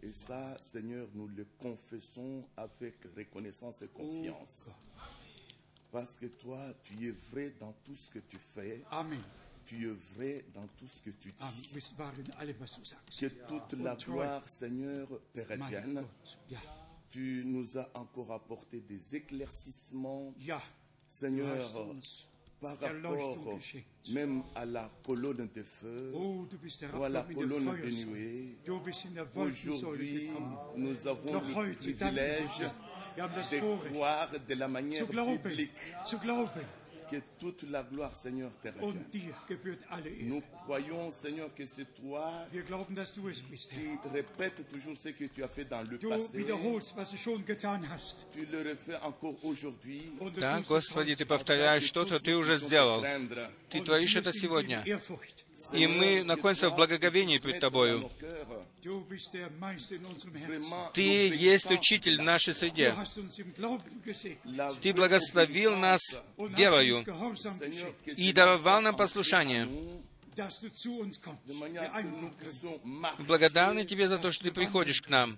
Et 0.00 0.12
ça, 0.12 0.56
Seigneur, 0.60 1.08
nous 1.14 1.28
le 1.28 1.44
confessons 1.58 2.42
avec 2.56 3.02
reconnaissance 3.16 3.82
et 3.82 3.88
confiance. 3.88 4.70
Oh. 4.70 5.00
Parce 5.90 6.16
que 6.16 6.26
toi, 6.26 6.72
tu 6.84 7.08
es 7.08 7.10
vrai 7.10 7.52
dans 7.58 7.72
tout 7.84 7.96
ce 7.96 8.10
que 8.10 8.20
tu 8.20 8.38
fais. 8.38 8.84
Amen 8.90 9.22
tu 9.64 9.86
œuvrais 9.86 10.44
dans 10.54 10.66
tout 10.78 10.86
ce 10.86 11.02
que 11.02 11.10
tu 11.10 11.32
dis. 11.32 13.18
Que 13.18 13.26
toute 13.46 13.72
la 13.80 13.96
gloire, 13.96 14.48
Seigneur, 14.48 15.08
te 15.34 15.40
revienne. 15.40 16.04
Tu 17.10 17.42
nous 17.44 17.76
as 17.78 17.90
encore 17.94 18.32
apporté 18.32 18.80
des 18.80 19.16
éclaircissements. 19.16 20.34
Seigneur, 21.08 21.70
par 22.62 22.78
rapport 22.78 23.58
même 24.10 24.42
à 24.54 24.64
la 24.64 24.90
colonne 25.04 25.48
de 25.54 25.62
feu 25.62 26.12
ou 26.14 27.02
à 27.02 27.08
la 27.08 27.22
colonne 27.22 27.76
de 27.82 27.90
nuée. 28.06 28.56
Aujourd'hui, 29.36 30.30
nous 30.76 31.06
avons 31.06 31.34
le 31.34 31.74
privilège 31.74 32.62
de 33.16 33.88
croire 33.90 34.30
de 34.48 34.54
la 34.54 34.68
manière 34.68 35.06
publique 35.06 35.72
que 37.11 37.21
toute 37.39 37.63
la 37.71 37.83
gloire, 37.83 38.13
Seigneur, 38.13 38.51
te 38.61 38.67
revient. 38.67 38.81
Und 38.83 39.13
dir 39.13 39.33
gebührt 39.47 39.79
alle 39.89 40.09
Ehre. 40.09 40.25
Nous 40.27 40.41
croyons, 40.65 41.09
Seigneur, 41.11 41.49
que 41.55 41.65
c'est 41.65 41.85
toi 41.95 42.45
Wir 42.51 42.63
glauben, 42.63 42.93
dass 42.95 43.13
du 43.13 43.29
es 43.29 43.41
bist, 43.41 43.69
qui 43.71 43.79
Herr. 44.03 44.11
répètes 44.11 44.67
toujours 44.69 44.97
ce 44.97 45.09
que 45.09 45.23
tu 45.25 45.41
as 45.41 45.47
fait 45.47 45.63
dans 45.63 45.81
le 45.89 45.97
Du 45.97 46.07
passé. 46.07 46.37
wiederholst, 46.37 46.95
was 46.97 47.09
du 47.09 47.17
schon 47.17 47.45
getan 47.47 47.81
hast. 47.89 48.27
Tu 48.33 48.45
le 48.45 48.61
refais 48.61 48.97
encore 49.01 49.35
aujourd'hui. 49.43 50.11
Und 50.19 50.33
du 50.35 50.39
Да, 50.41 50.57
tust 50.57 50.63
es 50.63 50.67
Господи, 50.67 51.11
heute. 51.11 51.17
Ты 51.19 51.25
повторяешь 51.25 51.89
то, 51.93 52.05
что 52.05 52.19
Ты 52.19 52.35
уже 52.35 52.57
сделал. 52.57 53.01
Ты 53.72 53.80
творишь 53.80 54.16
это 54.16 54.32
сегодня. 54.32 54.84
И 55.72 55.86
мы 55.86 56.22
находимся 56.24 56.68
в 56.68 56.76
благоговении 56.76 57.38
пред 57.38 57.60
Тобою. 57.60 58.10
Ты 60.92 61.28
есть 61.28 61.70
учитель 61.70 62.18
в 62.20 62.22
нашей 62.22 62.52
среде. 62.52 62.94
Ты 64.82 64.92
благословил 64.92 65.76
нас 65.76 66.02
верою 66.36 67.04
и 68.16 68.32
даровал 68.32 68.82
нам 68.82 68.94
послушание. 68.94 69.68
Благодарны 73.18 73.84
Тебе 73.84 74.08
за 74.08 74.18
то, 74.18 74.32
что 74.32 74.44
Ты 74.44 74.52
приходишь 74.52 75.02
к 75.02 75.08
нам, 75.08 75.36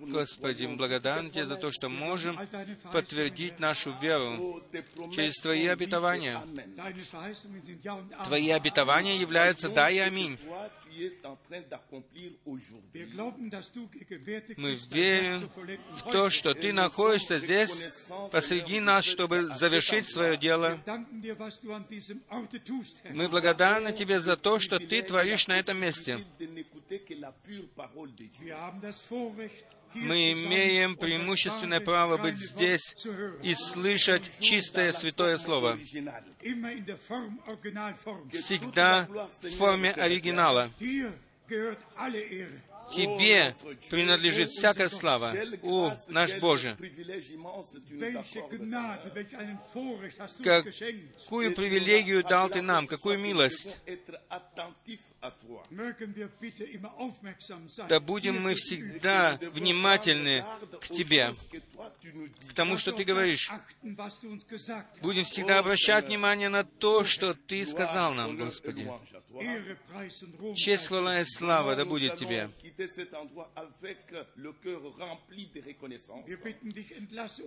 Господи, 0.00 0.66
благодарны 0.66 1.30
Тебе 1.30 1.46
за 1.46 1.56
то, 1.56 1.70
что 1.70 1.88
можем 1.88 2.38
подтвердить 2.92 3.58
нашу 3.58 3.92
веру. 4.00 4.62
oh, 4.96 5.14
через 5.14 5.34
Твои 5.36 5.66
обетования. 5.66 6.40
Твои 8.24 8.50
обетования 8.50 9.16
являются 9.16 9.68
«да» 9.68 9.90
и 9.90 9.98
«аминь». 9.98 10.38
Мы 14.56 14.74
верим 14.90 15.50
в 15.94 16.02
то, 16.10 16.28
что 16.30 16.54
Ты 16.54 16.72
находишься 16.72 17.38
здесь 17.38 17.84
посреди 18.30 18.80
нас, 18.80 19.04
чтобы 19.04 19.46
завершить 19.54 20.08
свое 20.08 20.36
дело. 20.36 20.78
Мы 23.10 23.28
благодарны 23.28 23.92
Тебе 23.92 24.20
за 24.20 24.36
то, 24.36 24.58
что 24.58 24.78
Ты 24.78 25.02
творишь 25.02 25.46
на 25.46 25.58
этом 25.58 25.80
месте. 25.80 26.24
Мы 29.94 30.32
имеем 30.32 30.96
преимущественное 30.96 31.80
право 31.80 32.16
быть 32.18 32.38
здесь 32.38 32.94
и 33.42 33.54
слышать 33.54 34.22
чистое 34.40 34.92
святое 34.92 35.36
Слово. 35.36 35.76
Всегда 38.32 39.08
в 39.42 39.50
форме 39.56 39.92
оригинала. 39.92 40.70
Тебе 42.90 43.54
принадлежит 43.90 44.50
всякая 44.50 44.88
слава. 44.88 45.34
О, 45.62 45.94
наш 46.08 46.38
Боже! 46.38 46.76
Какую 50.42 51.54
привилегию 51.54 52.24
дал 52.24 52.48
Ты 52.48 52.62
нам, 52.62 52.86
какую 52.86 53.18
милость. 53.18 53.78
Да 57.88 58.00
будем 58.00 58.40
мы 58.40 58.54
всегда 58.54 59.36
внимательны 59.52 60.44
к 60.80 60.86
Тебе, 60.86 61.34
к 62.48 62.52
тому, 62.54 62.78
что 62.78 62.92
Ты 62.92 63.02
говоришь. 63.04 63.50
Будем 65.02 65.24
всегда 65.24 65.58
обращать 65.58 66.06
внимание 66.06 66.48
на 66.48 66.62
то, 66.62 67.02
что 67.02 67.34
Ты 67.34 67.66
сказал 67.66 68.14
нам, 68.14 68.36
Господи. 68.36 68.88
Честь, 70.54 70.86
хвала 70.86 71.20
и 71.20 71.24
слава 71.24 71.74
да 71.74 71.84
будет 71.84 72.16
Тебе. 72.16 72.50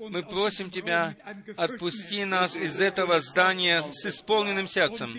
Мы 0.10 0.23
просим 0.23 0.72
Тебя, 0.72 1.15
отпусти 1.56 2.26
нас 2.26 2.57
из 2.57 2.81
этого 2.81 3.19
здания 3.22 3.81
с 3.81 4.06
исполненным 4.06 4.68
сердцем, 4.68 5.14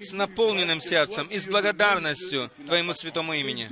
с 0.00 0.12
наполненным 0.12 0.80
сердцем 0.80 1.24
и 1.34 1.38
с 1.38 1.46
благодарностью 1.46 2.50
Твоему 2.66 2.94
святому 2.94 3.34
имени. 3.34 3.68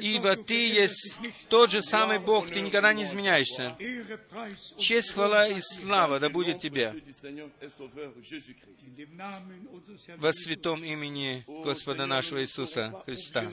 Ибо 0.00 0.36
Ты 0.36 0.68
есть 0.70 1.18
тот 1.48 1.70
же 1.70 1.82
самый 1.82 2.18
Бог, 2.18 2.48
Ты 2.48 2.60
никогда 2.60 2.92
не 2.94 3.04
изменяешься. 3.04 3.76
Честь, 4.78 5.12
хвала 5.12 5.46
и 5.48 5.60
слава 5.60 6.18
да 6.18 6.28
будет 6.28 6.60
Тебе. 6.60 6.94
Во 10.16 10.32
святом 10.32 10.84
имени 10.84 11.44
Господа 11.46 12.06
нашего 12.06 12.40
Иисуса 12.42 13.02
Христа. 13.04 13.50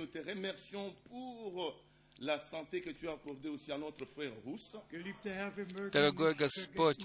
Дорогой 5.92 6.36
Господь, 6.36 6.98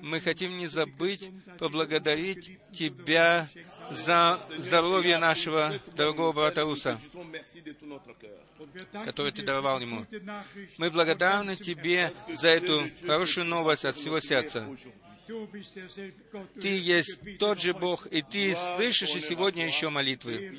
Мы 0.00 0.20
хотим 0.20 0.56
не 0.56 0.66
забыть 0.66 1.30
поблагодарить 1.58 2.58
Тебя 2.72 3.48
за 3.90 4.40
здоровье 4.56 5.18
нашего 5.18 5.78
дорогого 5.94 6.32
брата 6.32 6.62
Руса, 6.62 6.98
который 9.04 9.32
Ты 9.32 9.42
даровал 9.42 9.78
ему. 9.80 10.06
Мы 10.78 10.90
благодарны 10.90 11.54
Тебе 11.54 12.10
за 12.32 12.48
эту 12.48 12.84
хорошую 13.06 13.46
новость 13.46 13.84
от 13.84 13.96
всего 13.96 14.20
сердца. 14.20 14.66
Ты 16.60 16.68
есть 16.68 17.38
тот 17.38 17.60
же. 17.60 17.74
Бог, 17.74 18.06
и 18.06 18.22
Ты 18.22 18.54
слышишь 18.54 19.14
и 19.14 19.20
сегодня 19.20 19.66
еще 19.66 19.88
молитвы. 19.88 20.52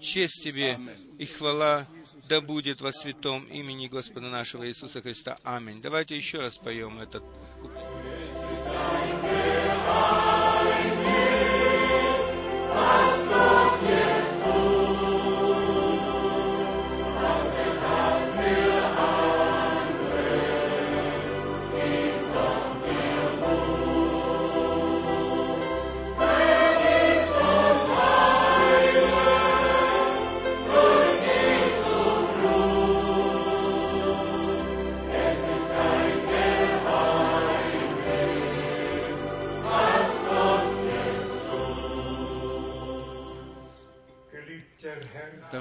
Честь 0.00 0.42
Тебе 0.42 0.78
и 1.18 1.26
хвала 1.26 1.86
да 2.28 2.40
будет 2.40 2.80
во 2.80 2.92
святом 2.92 3.44
имени 3.44 3.88
Господа 3.88 4.28
нашего 4.30 4.66
Иисуса 4.68 5.00
Христа. 5.02 5.38
Аминь. 5.42 5.80
Давайте 5.80 6.16
еще 6.16 6.38
раз 6.40 6.58
поем 6.58 7.00
этот 7.00 7.24
куплет. 7.60 7.84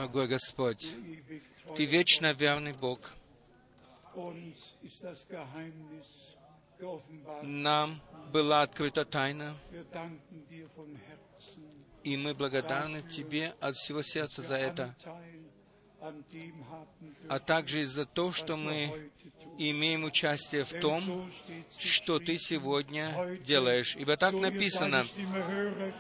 Дорогой 0.03 0.27
Господь, 0.27 0.85
Ты 1.77 1.85
вечно 1.85 2.33
верный 2.33 2.73
Бог. 2.73 2.99
Нам 7.41 8.01
была 8.33 8.63
открыта 8.63 9.05
тайна, 9.05 9.55
и 12.03 12.17
мы 12.17 12.33
благодарны 12.33 13.01
Тебе 13.03 13.55
от 13.61 13.75
всего 13.75 14.01
сердца 14.01 14.41
за 14.41 14.55
это, 14.55 14.93
а 17.29 17.39
также 17.39 17.79
и 17.79 17.85
за 17.85 18.05
то, 18.05 18.33
что 18.33 18.57
мы. 18.57 19.09
Имеем 19.57 20.03
участие 20.03 20.63
в 20.63 20.79
том, 20.79 21.31
что 21.79 22.19
Ты 22.19 22.37
сегодня 22.37 23.37
делаешь. 23.45 23.95
Ибо 23.97 24.17
так 24.17 24.33
написано, 24.33 25.05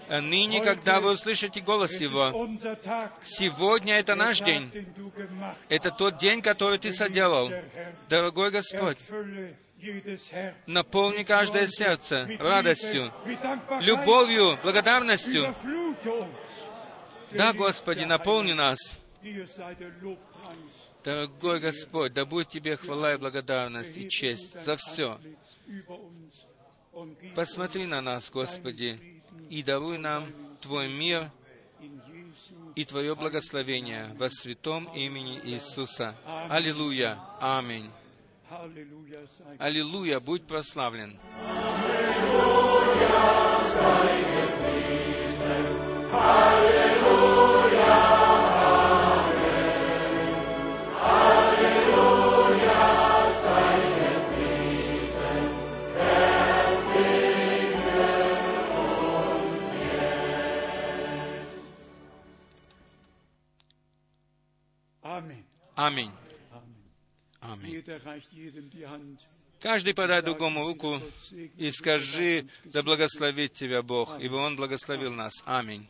«А 0.09 0.21
ныне, 0.21 0.61
когда 0.61 0.99
вы 0.99 1.11
услышите 1.11 1.61
голос 1.61 1.99
Его, 1.99 2.49
сегодня 3.23 3.99
это 3.99 4.15
наш 4.15 4.39
день, 4.39 4.71
это 5.69 5.91
тот 5.91 6.17
день, 6.17 6.41
который 6.41 6.79
Ты 6.79 6.91
соделал. 6.91 7.51
Дорогой 8.09 8.51
Господь, 8.51 8.97
наполни 10.65 11.23
каждое 11.23 11.67
сердце 11.67 12.27
радостью, 12.39 13.11
любовью, 13.81 14.57
благодарностью. 14.63 15.53
Да, 17.31 17.53
Господи, 17.53 18.03
наполни 18.03 18.53
нас. 18.53 18.77
Дорогой 21.03 21.59
Господь, 21.59 22.13
да 22.13 22.25
будет 22.25 22.49
Тебе 22.49 22.77
хвала 22.77 23.13
и 23.13 23.17
благодарность 23.17 23.97
и 23.97 24.09
честь 24.09 24.59
за 24.63 24.75
все. 24.77 25.19
Посмотри 27.35 27.85
на 27.85 28.01
нас, 28.01 28.29
Господи, 28.29 29.21
и 29.49 29.63
даруй 29.63 29.97
нам 29.97 30.27
Твой 30.61 30.87
мир 30.87 31.31
и 32.75 32.85
Твое 32.85 33.15
благословение 33.15 34.13
во 34.17 34.29
святом 34.29 34.85
имени 34.95 35.39
Иисуса. 35.43 36.15
Аллилуйя. 36.25 37.19
Аминь. 37.39 37.91
Аллилуйя, 39.59 40.19
будь 40.19 40.45
прославлен. 40.45 41.19
Amen. 47.85 48.22
Аминь. 65.75 66.11
Аминь. 67.39 67.83
Каждый 69.59 69.93
подай 69.93 70.21
другому 70.21 70.65
руку 70.65 70.99
и 71.57 71.71
скажи, 71.71 72.47
да 72.65 72.83
благословит 72.83 73.53
тебя 73.53 73.81
Бог, 73.81 74.19
ибо 74.19 74.35
Он 74.35 74.55
благословил 74.55 75.13
нас. 75.13 75.33
Аминь. 75.45 75.87